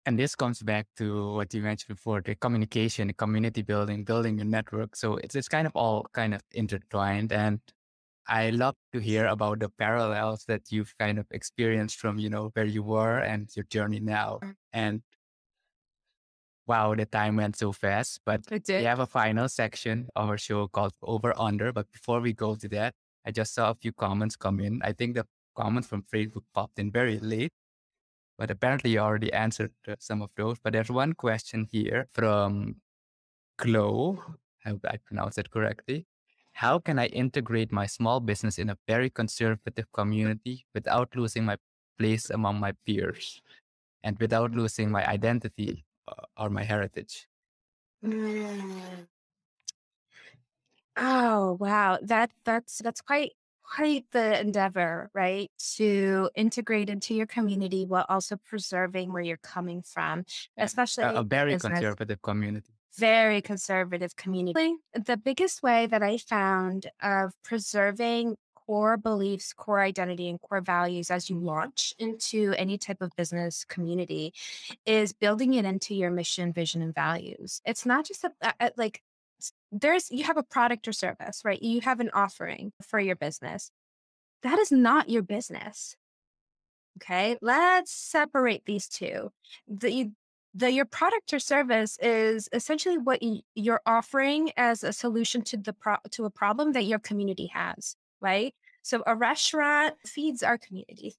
and 0.05 0.19
this 0.19 0.35
comes 0.35 0.63
back 0.63 0.87
to 0.97 1.35
what 1.35 1.55
you 1.55 1.63
mentioned 1.63 1.97
before, 1.97 2.21
the 2.21 2.35
communication, 2.35 3.09
the 3.09 3.15
community 3.15 3.63
building, 3.63 4.05
building 4.05 4.39
your 4.39 4.47
network. 4.47 4.97
So 4.97 5.17
it's 5.17 5.35
it's 5.35 5.49
kind 5.49 5.67
of 5.67 5.73
all 5.77 6.07
kind 6.13 6.35
of 6.35 6.43
intertwined. 6.51 7.33
And 7.33 7.61
I 8.27 8.51
love 8.51 8.75
to 8.93 9.01
hear 9.01 9.27
about 9.27 9.61
the 9.61 9.69
parallels 9.69 10.45
that 10.47 10.63
you've 10.71 10.95
kind 10.99 11.19
of 11.19 11.27
experienced 11.31 11.99
from, 11.99 12.19
you 12.19 12.31
know, 12.31 12.51
where 12.55 12.65
you 12.65 12.83
were 12.83 13.19
and 13.19 13.49
your 13.55 13.65
journey 13.65 14.01
now. 14.01 14.41
Mm. 14.43 14.55
And 14.73 15.03
wow, 16.67 16.95
the 16.95 17.07
time 17.07 17.37
went 17.37 17.57
so 17.57 17.73
fast. 17.73 18.21
But 18.25 18.43
we 18.51 18.85
have 18.85 19.01
a 19.01 19.07
final 19.07 19.49
section 19.49 20.09
of 20.17 20.29
our 20.29 20.39
show 20.39 20.67
called 20.69 20.95
Over 21.03 21.33
Under. 21.39 21.73
But 21.73 21.91
before 21.93 22.21
we 22.21 22.33
go 22.33 22.57
to 22.57 22.69
that, 22.71 22.95
I 23.25 23.31
just 23.31 23.55
saw 23.55 23.71
a 23.71 23.75
few 23.75 23.93
comments 23.93 24.37
come 24.37 24.59
in. 24.59 24.81
I 24.83 24.93
think 24.93 25.15
the 25.15 25.27
comments 25.57 25.89
from 25.89 26.03
Facebook 26.13 26.45
popped 26.55 26.79
in 26.79 26.91
very 26.91 27.19
late 27.21 27.53
but 28.39 28.51
apparently 28.51 28.91
you 28.91 28.99
already 28.99 29.33
answered 29.33 29.73
some 29.99 30.23
of 30.23 30.31
those. 30.37 30.59
But 30.63 30.73
there's 30.73 30.91
one 30.91 31.13
question 31.13 31.67
here 31.71 32.09
from 32.13 32.77
Glow. 33.59 34.23
I 34.65 34.71
hope 34.71 34.85
I 34.89 34.99
pronounced 35.05 35.39
it 35.39 35.51
correctly. 35.51 36.07
How 36.53 36.79
can 36.79 36.99
I 36.99 37.07
integrate 37.07 37.73
my 37.73 37.87
small 37.87 38.21
business 38.21 38.59
in 38.59 38.71
a 38.71 38.79
very 38.87 39.11
conservative 39.11 39.91
community 39.93 40.67
without 40.75 41.15
losing 41.17 41.45
my 41.45 41.57
place 41.99 42.31
among 42.31 42.61
my 42.61 42.73
peers 42.87 43.41
and 44.03 44.19
without 44.19 44.53
losing 44.53 44.91
my 44.91 45.07
identity 45.07 45.85
uh, 46.09 46.27
or 46.37 46.51
my 46.51 46.65
heritage? 46.65 47.29
Mm. 48.05 49.07
Oh 50.97 51.57
wow, 51.59 51.99
that 52.03 52.33
that's 52.45 52.79
that's 52.79 53.01
quite 53.01 53.33
quite 53.75 54.05
the 54.13 54.41
endeavor, 54.41 55.11
right? 55.15 55.51
To 55.77 56.31
integrate 56.35 56.91
into 56.91 57.15
your 57.15 57.27
community 57.27 57.85
while 57.87 58.07
also 58.09 58.37
preserving 58.37 59.13
where 59.13 59.23
you're 59.23 59.37
coming 59.39 59.83
from, 59.83 60.25
especially 60.59 61.05
a, 61.05 61.15
a 61.15 61.23
very 61.23 61.59
conservative 61.59 62.21
community. 62.23 62.71
Very 62.99 63.41
conservative 63.41 64.17
community. 64.17 64.75
The 64.95 65.17
biggest 65.17 65.63
way 65.63 65.87
that 65.87 66.03
I 66.03 66.19
found 66.19 66.91
of 67.03 67.33
preserving 67.43 68.37
core 68.55 68.97
beliefs, 68.97 69.53
core 69.55 69.81
identity, 69.81 70.29
and 70.29 70.41
core 70.41 70.61
values 70.61 71.11
as 71.11 71.31
you 71.31 71.39
launch 71.39 71.95
into 71.99 72.55
any 72.59 72.79
type 72.79 73.01
of 73.01 73.11
business 73.17 73.65
community 73.65 74.35
is 74.87 75.13
building 75.13 75.55
it 75.55 75.65
into 75.65 75.95
your 75.95 76.11
mission, 76.11 76.53
vision, 76.53 76.83
and 76.83 76.95
values. 76.95 77.61
It's 77.65 77.87
not 77.87 78.05
just 78.05 78.25
a, 78.25 78.33
a, 78.61 78.71
like 78.77 79.03
there's 79.73 80.11
you 80.11 80.25
have 80.25 80.37
a 80.37 80.43
product 80.43 80.87
or 80.87 80.93
service, 80.93 81.43
right? 81.45 81.61
You 81.63 81.81
have 81.81 82.01
an 82.01 82.11
offering 82.13 82.73
for 82.83 83.01
your 83.01 83.17
business. 83.17 83.71
That 84.43 84.59
is 84.59 84.71
not 84.71 85.09
your 85.09 85.23
business. 85.23 85.97
Okay, 86.99 87.39
let's 87.41 87.93
separate 87.93 88.65
these 88.67 88.89
two. 88.89 89.33
The 89.67 90.11
the 90.55 90.71
your 90.71 90.85
product 90.85 91.33
or 91.33 91.39
service 91.39 91.99
is 92.03 92.49
essentially 92.53 92.99
what 92.99 93.23
you, 93.23 93.41
you're 93.55 93.81
offering 93.87 94.53
as 94.57 94.85
a 94.85 94.93
solution 94.93 95.43
to 95.43 95.57
the 95.57 95.73
pro, 95.73 95.97
to 96.11 96.27
a 96.27 96.31
problem 96.31 96.73
that 96.73 96.85
your 96.85 96.99
community 96.99 97.47
has, 97.55 97.97
right? 98.21 98.55
So 98.83 99.03
a 99.07 99.17
restaurant 99.17 99.95
feeds 100.05 100.43
our 100.43 100.59
community. 100.59 101.15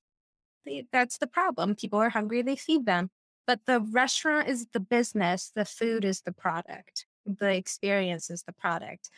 That's 0.91 1.17
the 1.17 1.27
problem. 1.27 1.75
People 1.75 1.99
are 1.99 2.09
hungry, 2.09 2.41
they 2.43 2.55
feed 2.55 2.85
them. 2.85 3.09
But 3.47 3.61
the 3.65 3.81
restaurant 3.81 4.47
is 4.47 4.67
the 4.71 4.79
business, 4.79 5.51
the 5.53 5.65
food 5.65 6.05
is 6.05 6.21
the 6.21 6.31
product 6.31 7.05
the 7.25 7.53
experience 7.53 8.29
is 8.29 8.43
the 8.43 8.53
product. 8.53 9.09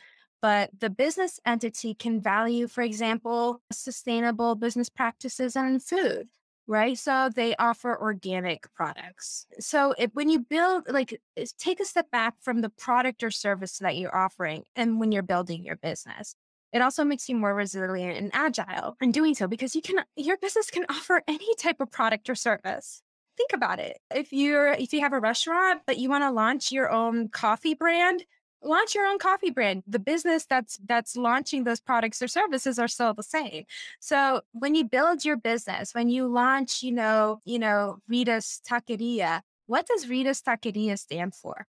But 0.42 0.70
the 0.80 0.90
business 0.90 1.40
entity 1.46 1.94
can 1.96 2.22
value, 2.22 2.68
for 2.68 2.82
example, 2.82 3.62
sustainable 3.72 4.56
business 4.56 4.90
practices 4.90 5.56
and 5.56 5.82
food, 5.82 6.28
right? 6.68 6.98
So 6.98 7.30
they 7.34 7.56
offer 7.56 8.00
organic 8.00 8.72
products. 8.76 9.48
So 9.60 9.96
if, 9.98 10.12
when 10.14 10.30
you 10.30 10.40
build, 10.40 10.84
like, 10.88 11.20
take 11.58 11.80
a 11.80 11.86
step 11.86 12.12
back 12.12 12.36
from 12.42 12.62
the 12.62 12.70
product 12.70 13.24
or 13.24 13.32
service 13.32 13.80
that 13.80 13.98
you're 13.98 14.16
offering 14.16 14.64
and 14.76 15.00
when 15.00 15.12
you're 15.12 15.24
building 15.24 15.64
your 15.64 15.78
business. 15.78 16.36
It 16.74 16.82
also 16.82 17.06
makes 17.06 17.30
you 17.30 17.38
more 17.38 17.56
resilient 17.56 18.18
and 18.18 18.32
agile 18.34 18.98
in 19.00 19.14
doing 19.14 19.34
so 19.34 19.48
because 19.48 19.76
you 19.76 19.82
can 19.82 20.04
your 20.18 20.36
business 20.36 20.70
can 20.70 20.86
offer 20.90 21.22
any 21.26 21.56
type 21.56 21.80
of 21.80 21.90
product 21.90 22.30
or 22.30 22.36
service 22.36 23.02
think 23.38 23.52
about 23.54 23.80
it. 23.80 24.00
If 24.14 24.32
you're 24.32 24.74
if 24.74 24.94
you 24.94 25.02
have 25.02 25.14
a 25.14 25.20
restaurant 25.20 25.82
but 25.86 25.98
you 25.98 26.10
want 26.10 26.24
to 26.24 26.32
launch 26.32 26.72
your 26.72 26.90
own 26.90 27.30
coffee 27.30 27.74
brand, 27.74 28.26
launch 28.64 28.96
your 28.96 29.06
own 29.06 29.20
coffee 29.20 29.50
brand. 29.50 29.84
The 29.88 30.00
business 30.00 30.46
that's 30.46 30.78
that's 30.86 31.16
launching 31.16 31.64
those 31.64 31.80
products 31.80 32.22
or 32.22 32.28
services 32.28 32.80
are 32.80 32.88
still 32.88 33.14
the 33.14 33.24
same. 33.24 33.66
So 34.00 34.42
when 34.52 34.76
you 34.76 34.84
build 34.84 35.24
your 35.24 35.38
business, 35.38 35.94
when 35.94 36.10
you 36.10 36.28
launch, 36.28 36.84
you 36.84 36.92
know, 36.92 37.42
you 37.46 37.60
know, 37.60 38.00
Rita's 38.08 38.62
Taqueria, 38.68 39.42
what 39.68 39.88
does 39.88 40.10
Rita's 40.10 40.42
Taqueria 40.42 40.98
stand 40.98 41.36
for? 41.36 41.68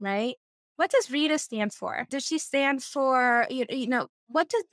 Right? 0.00 0.36
What 0.76 0.90
does 0.90 1.10
Rita 1.10 1.38
stand 1.38 1.72
for? 1.72 2.06
Does 2.10 2.24
she 2.24 2.38
stand 2.38 2.82
for 2.82 3.46
you, 3.48 3.64
you 3.70 3.86
know, 3.86 4.08
what 4.28 4.48
does 4.48 4.64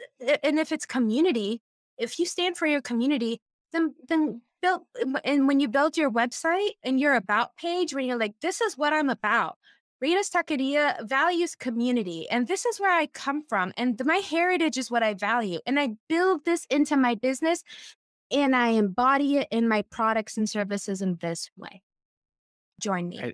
and 0.43 0.59
if 0.59 0.71
it's 0.71 0.85
community, 0.85 1.61
if 1.97 2.17
you 2.19 2.25
stand 2.25 2.57
for 2.57 2.65
your 2.65 2.81
community, 2.81 3.39
then 3.71 3.95
then 4.07 4.41
build 4.61 4.81
um, 5.01 5.17
and 5.23 5.47
when 5.47 5.59
you 5.59 5.67
build 5.67 5.97
your 5.97 6.11
website 6.11 6.71
and 6.83 6.99
your 6.99 7.15
about 7.15 7.55
page 7.55 7.93
where 7.93 8.03
you're 8.03 8.17
like 8.17 8.35
this 8.41 8.61
is 8.61 8.77
what 8.77 8.93
i'm 8.93 9.09
about 9.09 9.57
Rita's 10.01 10.31
Taqueria 10.31 11.07
values 11.07 11.53
community, 11.53 12.27
and 12.27 12.47
this 12.47 12.65
is 12.65 12.79
where 12.79 12.91
I 12.91 13.05
come 13.05 13.43
from, 13.47 13.71
and 13.77 14.01
my 14.03 14.15
heritage 14.15 14.79
is 14.79 14.89
what 14.89 15.03
I 15.03 15.13
value. 15.13 15.59
And 15.67 15.79
I 15.79 15.89
build 16.09 16.43
this 16.43 16.65
into 16.71 16.97
my 16.97 17.13
business, 17.13 17.63
and 18.31 18.55
I 18.55 18.69
embody 18.69 19.37
it 19.37 19.47
in 19.51 19.67
my 19.67 19.83
products 19.83 20.37
and 20.37 20.49
services 20.49 21.03
in 21.03 21.19
this 21.21 21.51
way. 21.55 21.83
Join 22.81 23.09
me. 23.09 23.21
I, 23.21 23.33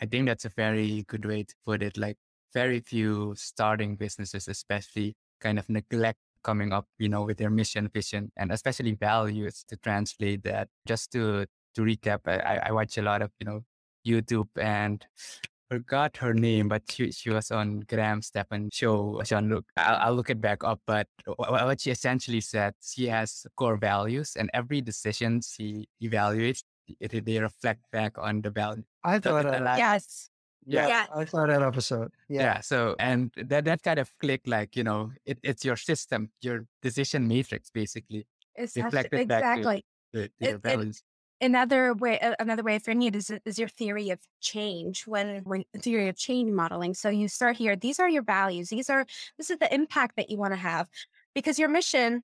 I 0.00 0.06
think 0.06 0.26
that's 0.26 0.44
a 0.44 0.48
very 0.48 1.04
good 1.06 1.24
way 1.24 1.44
to 1.44 1.54
put 1.64 1.80
it. 1.80 1.96
Like, 1.96 2.16
very 2.52 2.80
few 2.80 3.34
starting 3.36 3.94
businesses, 3.94 4.48
especially, 4.48 5.14
kind 5.40 5.60
of 5.60 5.68
neglect 5.68 6.18
coming 6.44 6.72
up, 6.72 6.86
you 6.98 7.08
know, 7.08 7.22
with 7.24 7.38
their 7.38 7.50
mission, 7.50 7.88
vision, 7.92 8.30
and 8.36 8.52
especially 8.52 8.92
values 8.94 9.64
to 9.68 9.76
translate 9.76 10.44
that. 10.44 10.68
Just 10.86 11.10
to 11.12 11.46
to 11.74 11.82
recap, 11.82 12.20
I, 12.26 12.68
I 12.68 12.72
watch 12.72 12.96
a 12.98 13.02
lot 13.02 13.22
of 13.22 13.30
you 13.40 13.46
know 13.46 13.60
YouTube 14.06 14.48
and 14.60 15.04
forgot 15.70 16.18
her 16.18 16.34
name, 16.34 16.68
but 16.68 16.82
she, 16.88 17.10
she 17.10 17.30
was 17.30 17.50
on 17.50 17.80
Graham 17.88 18.22
Stephan 18.22 18.68
show. 18.72 19.20
Sean, 19.24 19.48
look, 19.48 19.64
I'll, 19.76 19.96
I'll 20.08 20.14
look 20.14 20.30
it 20.30 20.40
back 20.40 20.62
up. 20.62 20.80
But 20.86 21.08
what 21.26 21.80
she 21.80 21.90
essentially 21.90 22.40
said, 22.40 22.74
she 22.82 23.06
has 23.08 23.46
core 23.56 23.76
values, 23.76 24.36
and 24.38 24.50
every 24.54 24.80
decision 24.80 25.40
she 25.40 25.88
evaluates, 26.02 26.62
it, 27.00 27.24
they 27.24 27.38
reflect 27.40 27.80
back 27.90 28.18
on 28.18 28.42
the 28.42 28.50
value. 28.50 28.84
I 29.02 29.18
thought, 29.18 29.46
uh, 29.46 29.74
yes, 29.78 30.30
yeah, 30.66 30.88
yeah. 30.88 31.06
I 31.14 31.24
saw 31.24 31.46
that 31.46 31.62
episode. 31.62 32.12
Yeah. 32.28 32.42
yeah. 32.42 32.60
So, 32.60 32.96
and 32.98 33.30
that, 33.36 33.64
that 33.64 33.82
kind 33.82 33.98
of 33.98 34.10
click, 34.18 34.42
like, 34.46 34.76
you 34.76 34.84
know, 34.84 35.12
it, 35.24 35.38
it's 35.42 35.64
your 35.64 35.76
system, 35.76 36.30
your 36.40 36.66
decision 36.82 37.28
matrix, 37.28 37.70
basically. 37.70 38.26
It's 38.54 38.76
reflected 38.76 39.20
exactly. 39.20 39.84
back 40.14 40.28
to, 40.28 40.28
to, 40.28 40.50
your 40.50 40.58
values. 40.58 41.02
It, 41.40 41.46
another 41.46 41.94
way, 41.94 42.18
another 42.38 42.62
way 42.62 42.76
of 42.76 42.82
framing 42.82 43.08
it 43.08 43.16
is, 43.16 43.32
is 43.44 43.58
your 43.58 43.68
theory 43.68 44.10
of 44.10 44.20
change 44.40 45.06
when, 45.06 45.42
when 45.44 45.64
theory 45.78 46.08
of 46.08 46.16
change 46.16 46.50
modeling. 46.50 46.94
So 46.94 47.08
you 47.08 47.28
start 47.28 47.56
here, 47.56 47.76
these 47.76 48.00
are 48.00 48.08
your 48.08 48.22
values. 48.22 48.68
These 48.68 48.88
are, 48.90 49.04
this 49.36 49.50
is 49.50 49.58
the 49.58 49.72
impact 49.74 50.16
that 50.16 50.30
you 50.30 50.38
want 50.38 50.52
to 50.52 50.58
have. 50.58 50.88
because 51.34 51.58
your 51.58 51.68
mission 51.68 52.22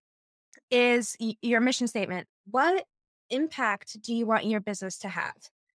is 0.70 1.16
your 1.42 1.60
mission 1.60 1.88
statement. 1.88 2.26
What 2.50 2.84
impact 3.28 4.00
do 4.02 4.14
you 4.14 4.26
want 4.26 4.46
your 4.46 4.60
business 4.60 4.98
to 4.98 5.08
have? 5.08 5.36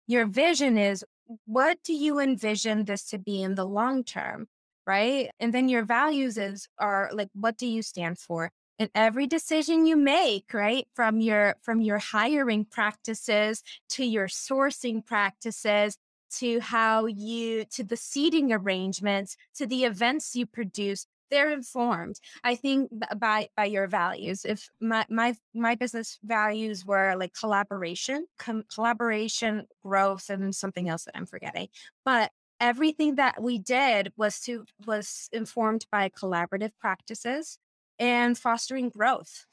Your 0.07 0.25
vision 0.25 0.77
is 0.77 1.05
what 1.45 1.79
do 1.83 1.93
you 1.93 2.19
envision 2.19 2.85
this 2.85 3.03
to 3.09 3.17
be 3.17 3.41
in 3.41 3.55
the 3.55 3.65
long 3.65 4.03
term? 4.03 4.47
Right. 4.87 5.29
And 5.39 5.53
then 5.53 5.69
your 5.69 5.83
values 5.83 6.37
is 6.37 6.67
are 6.79 7.09
like, 7.13 7.29
what 7.33 7.57
do 7.57 7.67
you 7.67 7.81
stand 7.83 8.17
for? 8.17 8.51
And 8.79 8.89
every 8.95 9.27
decision 9.27 9.85
you 9.85 9.95
make, 9.95 10.53
right, 10.53 10.87
from 10.95 11.19
your 11.21 11.55
from 11.61 11.81
your 11.81 11.99
hiring 11.99 12.65
practices 12.65 13.61
to 13.89 14.03
your 14.03 14.27
sourcing 14.27 15.05
practices 15.05 15.97
to 16.39 16.59
how 16.61 17.05
you 17.05 17.65
to 17.65 17.83
the 17.83 17.97
seating 17.97 18.51
arrangements 18.51 19.35
to 19.55 19.67
the 19.67 19.83
events 19.83 20.35
you 20.35 20.45
produce 20.45 21.05
they're 21.31 21.51
informed 21.51 22.19
i 22.43 22.55
think 22.55 22.91
by 23.17 23.47
by 23.55 23.65
your 23.65 23.87
values. 23.87 24.45
If 24.45 24.69
my 24.79 25.05
my 25.09 25.35
my 25.53 25.75
business 25.75 26.19
values 26.23 26.85
were 26.85 27.15
like 27.15 27.33
collaboration 27.33 28.27
com- 28.37 28.63
collaboration 28.73 29.67
growth 29.83 30.29
and 30.29 30.55
something 30.55 30.89
else 30.89 31.05
that 31.05 31.17
i'm 31.17 31.25
forgetting. 31.25 31.67
But 32.05 32.31
everything 32.59 33.15
that 33.15 33.41
we 33.41 33.57
did 33.57 34.13
was 34.17 34.39
to 34.41 34.65
was 34.85 35.29
informed 35.31 35.85
by 35.91 36.09
collaborative 36.09 36.71
practices 36.79 37.57
and 37.99 38.37
fostering 38.37 38.89
growth. 38.89 39.45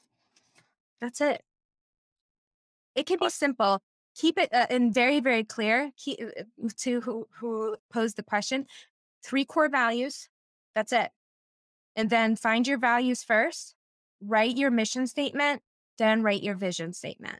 That's 1.01 1.21
it. 1.21 1.43
It 2.95 3.05
can 3.05 3.19
be 3.19 3.29
simple. 3.29 3.79
Keep 4.15 4.37
it 4.39 4.53
uh, 4.53 4.67
and 4.69 4.93
very 4.93 5.19
very 5.19 5.43
clear 5.43 5.91
keep, 5.97 6.19
uh, 6.21 6.69
to 6.77 7.01
who 7.01 7.27
who 7.39 7.77
posed 7.91 8.15
the 8.17 8.23
question. 8.23 8.65
Three 9.23 9.45
core 9.45 9.69
values 9.69 10.29
that's 10.75 10.93
it 10.93 11.11
and 11.99 12.09
then 12.09 12.37
find 12.37 12.65
your 12.65 12.77
values 12.77 13.23
first, 13.23 13.75
write 14.23 14.55
your 14.55 14.71
mission 14.71 15.05
statement, 15.05 15.61
then 15.97 16.23
write 16.23 16.41
your 16.41 16.55
vision 16.55 16.93
statement. 16.93 17.39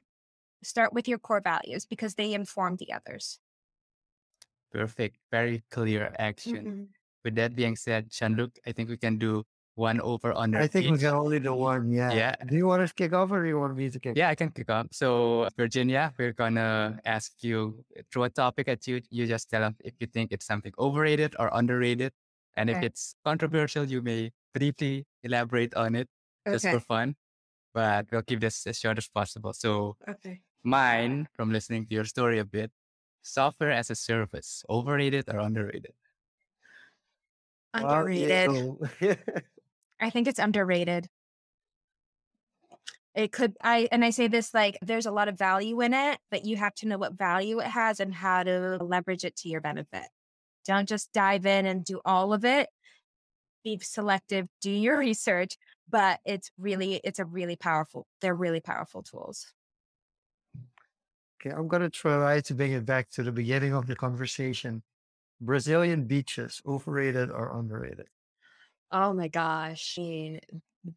Start 0.62 0.91
with 0.91 1.07
your 1.07 1.18
core 1.18 1.39
values 1.39 1.86
because 1.86 2.16
they 2.16 2.34
inform 2.34 2.76
the 2.76 2.91
others. 2.91 3.39
Perfect. 4.74 5.16
Very 5.32 5.64
clear 5.72 6.14
action. 6.20 6.57
Mm-hmm. 6.57 6.84
With 7.24 7.36
that 7.36 7.55
being 7.55 7.78
said, 7.78 8.12
Jean-Luc, 8.12 8.51
I 8.68 8.74
think 8.74 8.89
we 8.89 8.97
can 8.97 9.18
do 9.18 9.45
one 9.76 10.01
over 10.01 10.34
under. 10.36 10.60
I 10.60 10.68
think 10.68 10.88
each. 10.88 10.91
we 10.91 10.97
can 10.97 11.16
only 11.16 11.39
do 11.39 11.53
one. 11.53 11.89
Yeah. 11.89 12.12
Yeah. 12.12 12.36
Do 12.45 12.57
you 12.57 12.68
want 12.68 12.86
to 12.86 12.93
kick 12.93 13.14
off 13.14 13.32
or 13.32 13.41
do 13.41 13.47
you 13.47 13.57
want 13.57 13.78
me 13.78 13.89
to 13.89 13.97
kick? 13.97 14.18
Yeah, 14.18 14.28
I 14.28 14.36
can 14.36 14.51
kick 14.51 14.70
off. 14.70 14.88
So 14.91 15.47
Virginia, 15.55 16.12
we're 16.20 16.34
gonna 16.34 16.99
ask 17.05 17.32
you 17.39 17.86
throw 18.12 18.26
a 18.26 18.30
topic 18.30 18.68
at 18.68 18.86
you. 18.88 18.99
You 19.10 19.26
just 19.26 19.49
tell 19.49 19.64
us 19.64 19.74
if 19.86 19.93
you 20.01 20.07
think 20.07 20.34
it's 20.34 20.45
something 20.45 20.74
overrated 20.78 21.34
or 21.39 21.49
underrated, 21.53 22.12
and 22.55 22.69
okay. 22.69 22.79
if 22.79 22.85
it's 22.85 23.15
controversial, 23.25 23.85
you 23.85 24.01
may 24.01 24.31
briefly 24.53 25.05
elaborate 25.23 25.73
on 25.75 25.95
it 25.95 26.07
just 26.47 26.67
for 26.67 26.79
fun, 26.79 27.15
but 27.73 28.07
we'll 28.11 28.23
keep 28.23 28.39
this 28.39 28.65
as 28.67 28.79
short 28.79 28.97
as 28.97 29.07
possible. 29.07 29.53
So, 29.53 29.95
okay. 30.07 30.41
mine, 30.63 31.27
from 31.33 31.51
listening 31.51 31.85
to 31.87 31.95
your 31.95 32.05
story 32.05 32.39
a 32.39 32.45
bit, 32.45 32.71
software 33.21 33.71
as 33.71 33.89
a 33.89 33.95
service, 33.95 34.63
overrated 34.69 35.25
or 35.27 35.39
underrated? 35.39 35.93
Underrated. 37.73 38.77
I 39.99 40.09
think 40.09 40.27
it's 40.27 40.39
underrated. 40.39 41.07
It 43.15 43.31
could, 43.31 43.55
I, 43.61 43.89
and 43.91 44.05
I 44.05 44.11
say 44.11 44.27
this 44.27 44.53
like 44.53 44.77
there's 44.81 45.05
a 45.05 45.11
lot 45.11 45.27
of 45.27 45.37
value 45.37 45.81
in 45.81 45.93
it, 45.93 46.19
but 46.31 46.45
you 46.45 46.57
have 46.57 46.73
to 46.75 46.87
know 46.87 46.97
what 46.97 47.13
value 47.13 47.59
it 47.59 47.67
has 47.67 47.99
and 47.99 48.13
how 48.13 48.43
to 48.43 48.77
leverage 48.81 49.25
it 49.25 49.35
to 49.37 49.49
your 49.49 49.61
benefit. 49.61 50.07
Don't 50.70 50.88
just 50.88 51.11
dive 51.13 51.47
in 51.47 51.65
and 51.65 51.84
do 51.84 51.99
all 52.05 52.32
of 52.32 52.45
it 52.45 52.70
be 53.63 53.80
selective, 53.82 54.47
do 54.61 54.72
your 54.72 54.97
research, 55.07 55.57
but 55.89 56.20
it's 56.26 56.51
really, 56.57 57.01
it's 57.03 57.20
a 57.20 57.26
really 57.26 57.55
powerful, 57.55 58.05
they're 58.22 58.36
really 58.36 58.61
powerful 58.61 59.01
tools. 59.03 59.53
Okay, 61.41 61.55
I'm 61.55 61.67
going 61.67 61.82
to 61.82 61.89
try 61.89 62.39
to 62.41 62.53
bring 62.53 62.74
it 62.74 62.86
back 62.86 63.09
to 63.11 63.24
the 63.24 63.32
beginning 63.32 63.74
of 63.74 63.88
the 63.88 63.95
conversation. 63.95 64.84
Brazilian 65.41 66.03
beaches, 66.03 66.61
overrated 66.67 67.32
or 67.32 67.57
underrated? 67.57 68.07
Oh 68.91 69.13
my 69.13 69.30
gosh. 69.30 69.95
I 69.97 70.01
mean, 70.01 70.39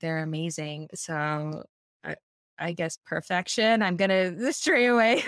they're 0.01 0.23
amazing. 0.23 0.89
So 0.95 1.63
I, 2.05 2.17
I 2.59 2.73
guess 2.73 2.99
perfection. 3.07 3.83
I'm 3.83 3.97
going 3.97 4.11
to 4.39 4.53
stray 4.53 4.87
away. 4.87 5.23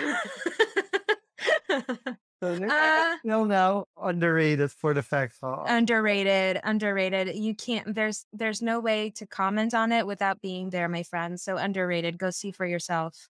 Uh, 2.45 3.17
no, 3.23 3.43
no, 3.43 3.85
underrated 4.01 4.71
for 4.71 4.93
the 4.93 5.03
fact 5.03 5.35
of 5.41 5.65
underrated, 5.67 6.59
underrated. 6.63 7.35
You 7.35 7.55
can't. 7.55 7.93
There's 7.93 8.25
there's 8.33 8.61
no 8.61 8.79
way 8.79 9.09
to 9.11 9.25
comment 9.25 9.73
on 9.73 9.91
it 9.91 10.05
without 10.07 10.41
being 10.41 10.69
there, 10.69 10.87
my 10.87 11.03
friend. 11.03 11.39
So 11.39 11.57
underrated. 11.57 12.17
Go 12.17 12.29
see 12.29 12.51
for 12.51 12.65
yourself. 12.65 13.29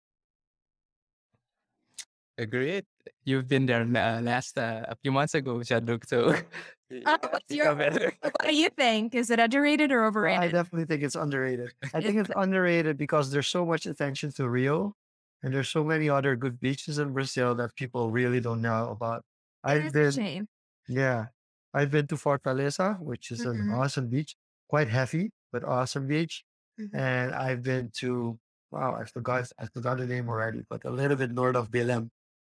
Agreed. 2.37 2.85
You've 3.25 3.47
been 3.47 3.65
there 3.65 3.81
uh, 3.81 4.21
last 4.21 4.59
uh, 4.59 4.85
a 4.87 4.95
few 4.95 5.11
months 5.11 5.33
ago, 5.33 5.63
Jean-Luc. 5.63 6.05
So 6.05 6.35
uh, 7.05 7.17
your, 7.49 7.73
what 7.73 8.33
do 8.43 8.55
you 8.55 8.69
think? 8.69 9.15
Is 9.15 9.31
it 9.31 9.39
underrated 9.39 9.91
or 9.91 10.05
overrated? 10.05 10.43
I 10.43 10.47
definitely 10.49 10.85
think 10.85 11.03
it's 11.03 11.15
underrated. 11.15 11.73
I 11.93 12.01
think 12.01 12.17
it's 12.17 12.29
underrated 12.35 12.97
because 12.97 13.31
there's 13.31 13.47
so 13.47 13.65
much 13.65 13.87
attention 13.87 14.31
to 14.33 14.47
Rio 14.47 14.95
and 15.43 15.53
there's 15.53 15.69
so 15.69 15.83
many 15.83 16.09
other 16.09 16.35
good 16.35 16.59
beaches 16.59 16.97
in 16.99 17.13
Brazil 17.13 17.55
that 17.55 17.75
people 17.75 18.09
really 18.11 18.39
don't 18.39 18.61
know 18.61 18.89
about. 18.89 19.23
I've 19.63 19.91
been, 19.91 20.11
shame. 20.11 20.47
yeah, 20.87 21.27
I've 21.73 21.91
been 21.91 22.07
to 22.07 22.15
Fortaleza, 22.15 22.99
which 22.99 23.31
is 23.31 23.45
mm-hmm. 23.45 23.69
an 23.69 23.71
awesome 23.71 24.07
beach, 24.07 24.35
quite 24.67 24.89
heavy, 24.89 25.31
but 25.51 25.63
awesome 25.63 26.07
beach. 26.07 26.43
Mm-hmm. 26.79 26.95
And 26.95 27.33
I've 27.33 27.63
been 27.63 27.91
to, 27.97 28.39
wow, 28.71 28.97
I 28.99 29.05
forgot, 29.05 29.51
I 29.59 29.65
forgot 29.67 29.97
the 29.97 30.05
name 30.05 30.29
already, 30.29 30.61
but 30.69 30.85
a 30.85 30.91
little 30.91 31.17
bit 31.17 31.31
north 31.31 31.55
of 31.55 31.69
Belém. 31.69 32.09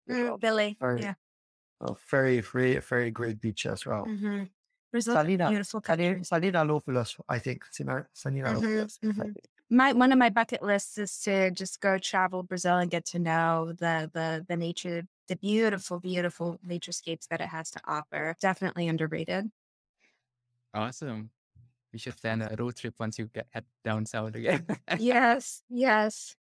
Mm, 0.09 0.39
Billy, 0.39 0.77
yeah. 0.81 1.13
A 1.81 1.93
very, 2.11 2.41
very, 2.41 2.77
very 2.79 3.11
great 3.11 3.39
beach 3.39 3.65
as 3.65 3.85
well. 3.85 4.05
Mm-hmm. 4.05 4.43
Brazil, 4.91 5.13
Salina, 5.13 5.49
beautiful 5.49 5.81
country. 5.81 6.19
Salinópolis, 6.21 7.19
I 7.29 7.39
think. 7.39 7.63
Salina 7.71 8.05
mm-hmm, 8.13 9.07
mm-hmm 9.07 9.31
my 9.69 9.93
one 9.93 10.11
of 10.11 10.17
my 10.17 10.29
bucket 10.29 10.61
lists 10.63 10.97
is 10.97 11.19
to 11.21 11.51
just 11.51 11.79
go 11.79 11.97
travel 11.97 12.43
Brazil 12.43 12.77
and 12.77 12.89
get 12.89 13.05
to 13.07 13.19
know 13.19 13.73
the 13.77 14.09
the 14.13 14.45
the 14.47 14.57
nature, 14.57 15.03
the 15.27 15.35
beautiful, 15.35 15.99
beautiful 15.99 16.59
naturescapes 16.67 17.27
that 17.29 17.41
it 17.41 17.49
has 17.49 17.69
to 17.71 17.79
offer. 17.85 18.35
Definitely 18.41 18.87
underrated. 18.87 19.51
Awesome. 20.73 21.29
We 21.93 21.99
should 21.99 22.17
plan 22.21 22.41
a 22.41 22.55
road 22.57 22.75
trip 22.75 22.95
once 22.99 23.19
you 23.19 23.29
get 23.33 23.47
head 23.51 23.65
down 23.83 24.05
south 24.05 24.35
again. 24.35 24.65
yes, 24.97 25.63
yes. 25.69 26.35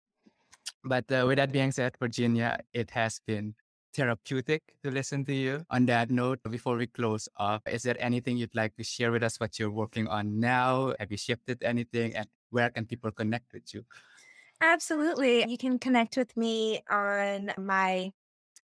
But 0.84 1.10
uh, 1.10 1.24
with 1.26 1.38
that 1.38 1.50
being 1.50 1.72
said, 1.72 1.96
Virginia, 1.98 2.60
it 2.72 2.90
has 2.90 3.20
been 3.26 3.54
therapeutic 3.94 4.62
to 4.84 4.90
listen 4.90 5.24
to 5.24 5.34
you. 5.34 5.64
On 5.70 5.86
that 5.86 6.10
note, 6.10 6.38
before 6.48 6.76
we 6.76 6.86
close 6.86 7.28
off, 7.36 7.62
is 7.66 7.82
there 7.82 7.96
anything 7.98 8.36
you'd 8.36 8.54
like 8.54 8.76
to 8.76 8.84
share 8.84 9.10
with 9.10 9.22
us 9.22 9.40
what 9.40 9.58
you're 9.58 9.72
working 9.72 10.06
on 10.06 10.38
now? 10.38 10.94
Have 11.00 11.10
you 11.10 11.16
shifted 11.16 11.62
anything? 11.64 12.14
And 12.14 12.28
where 12.50 12.70
can 12.70 12.86
people 12.86 13.10
connect 13.10 13.52
with 13.52 13.74
you? 13.74 13.84
Absolutely. 14.60 15.48
You 15.48 15.58
can 15.58 15.78
connect 15.78 16.16
with 16.16 16.36
me 16.36 16.82
on 16.90 17.52
my 17.58 18.10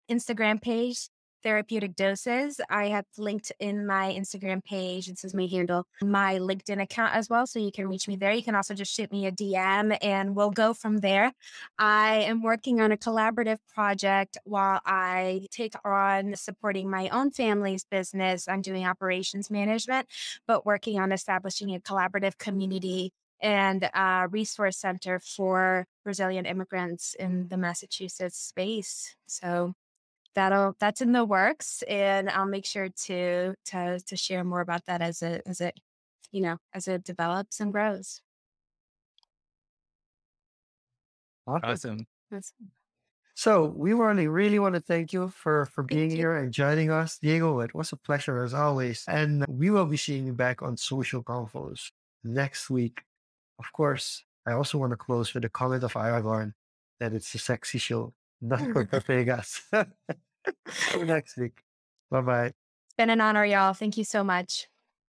Instagram 0.10 0.62
page, 0.62 1.10
Therapeutic 1.44 1.96
Doses. 1.96 2.60
I 2.70 2.88
have 2.88 3.06
linked 3.18 3.52
in 3.60 3.86
my 3.86 4.12
Instagram 4.18 4.64
page, 4.64 5.10
it 5.10 5.20
says 5.20 5.36
my 5.36 5.46
handle, 5.46 5.86
my 6.02 6.40
LinkedIn 6.40 6.82
account 6.82 7.14
as 7.14 7.30
well. 7.30 7.46
So 7.46 7.60
you 7.60 7.72
can 7.72 7.88
reach 7.88 8.08
me 8.08 8.16
there. 8.16 8.32
You 8.32 8.42
can 8.42 8.56
also 8.56 8.74
just 8.74 8.94
shoot 8.94 9.12
me 9.12 9.28
a 9.28 9.32
DM 9.32 9.98
and 10.02 10.36
we'll 10.36 10.52
go 10.52 10.74
from 10.74 10.98
there. 11.00 11.32
I 11.78 12.22
am 12.22 12.42
working 12.42 12.82
on 12.82 12.92
a 12.92 12.98
collaborative 12.98 13.60
project 13.74 14.38
while 14.46 14.80
I 14.86 15.48
take 15.52 15.74
on 15.86 16.36
supporting 16.36 16.90
my 16.90 17.10
own 17.10 17.32
family's 17.32 17.84
business. 17.84 18.48
I'm 18.48 18.62
doing 18.62 18.86
operations 18.86 19.52
management, 19.52 20.08
but 20.48 20.66
working 20.66 21.00
on 21.00 21.12
establishing 21.12 21.76
a 21.76 21.80
collaborative 21.80 22.38
community 22.38 23.12
and 23.44 23.84
a 23.94 24.28
resource 24.32 24.78
center 24.78 25.20
for 25.20 25.86
Brazilian 26.04 26.46
immigrants 26.46 27.14
in 27.20 27.50
the 27.50 27.58
Massachusetts 27.58 28.40
space. 28.40 29.16
So 29.28 29.74
that'll 30.34 30.76
that's 30.80 31.02
in 31.02 31.12
the 31.12 31.26
works, 31.26 31.84
and 31.84 32.30
I'll 32.30 32.48
make 32.48 32.66
sure 32.66 32.90
to 32.90 33.54
to 33.66 34.00
to 34.00 34.16
share 34.16 34.44
more 34.44 34.62
about 34.62 34.86
that 34.86 35.02
as 35.02 35.22
it 35.22 35.44
as 35.46 35.62
it 35.62 35.80
you 36.32 36.42
know 36.42 36.58
as 36.74 36.88
it 36.88 37.04
develops 37.04 37.60
and 37.60 37.72
grows. 37.72 38.22
Awesome. 41.46 42.08
awesome. 42.32 42.72
So 43.36 43.66
we 43.66 43.94
really, 43.94 44.28
really 44.28 44.60
want 44.60 44.76
to 44.76 44.82
thank 44.82 45.12
you 45.12 45.28
for 45.28 45.66
for 45.66 45.84
being 45.84 46.10
here 46.10 46.38
and 46.38 46.54
joining 46.54 46.92
us, 46.92 47.18
Diego. 47.20 47.60
It 47.60 47.76
was 47.76 47.92
a 47.92 47.98
pleasure 47.98 48.42
as 48.44 48.54
always, 48.54 49.04
and 49.08 49.44
we 49.50 49.70
will 49.70 49.86
be 49.86 49.98
seeing 49.98 50.26
you 50.28 50.34
back 50.34 50.62
on 50.62 50.78
Social 50.78 51.22
Confoes 51.24 51.92
next 52.24 52.70
week 52.70 53.02
of 53.60 53.72
course, 53.74 54.24
I 54.46 54.54
also 54.54 54.78
want 54.78 54.92
to 54.92 54.98
close 54.98 55.34
with 55.34 55.46
a 55.46 55.50
comment 55.50 55.84
of 55.84 55.94
Aragorn 55.94 56.54
that 57.00 57.14
it's 57.14 57.34
a 57.36 57.38
sexy 57.38 57.78
show, 57.78 58.14
not 58.42 58.60
for 58.72 58.84
the 58.84 59.00
Vegas. 59.00 59.64
next 61.00 61.38
week. 61.38 61.62
Bye 62.12 62.22
bye. 62.22 62.46
It's 62.48 62.96
been 62.98 63.10
an 63.10 63.22
honor, 63.22 63.46
y'all. 63.46 63.74
Thank 63.74 63.98
you 63.98 64.04
so 64.04 64.24
much. 64.24 64.68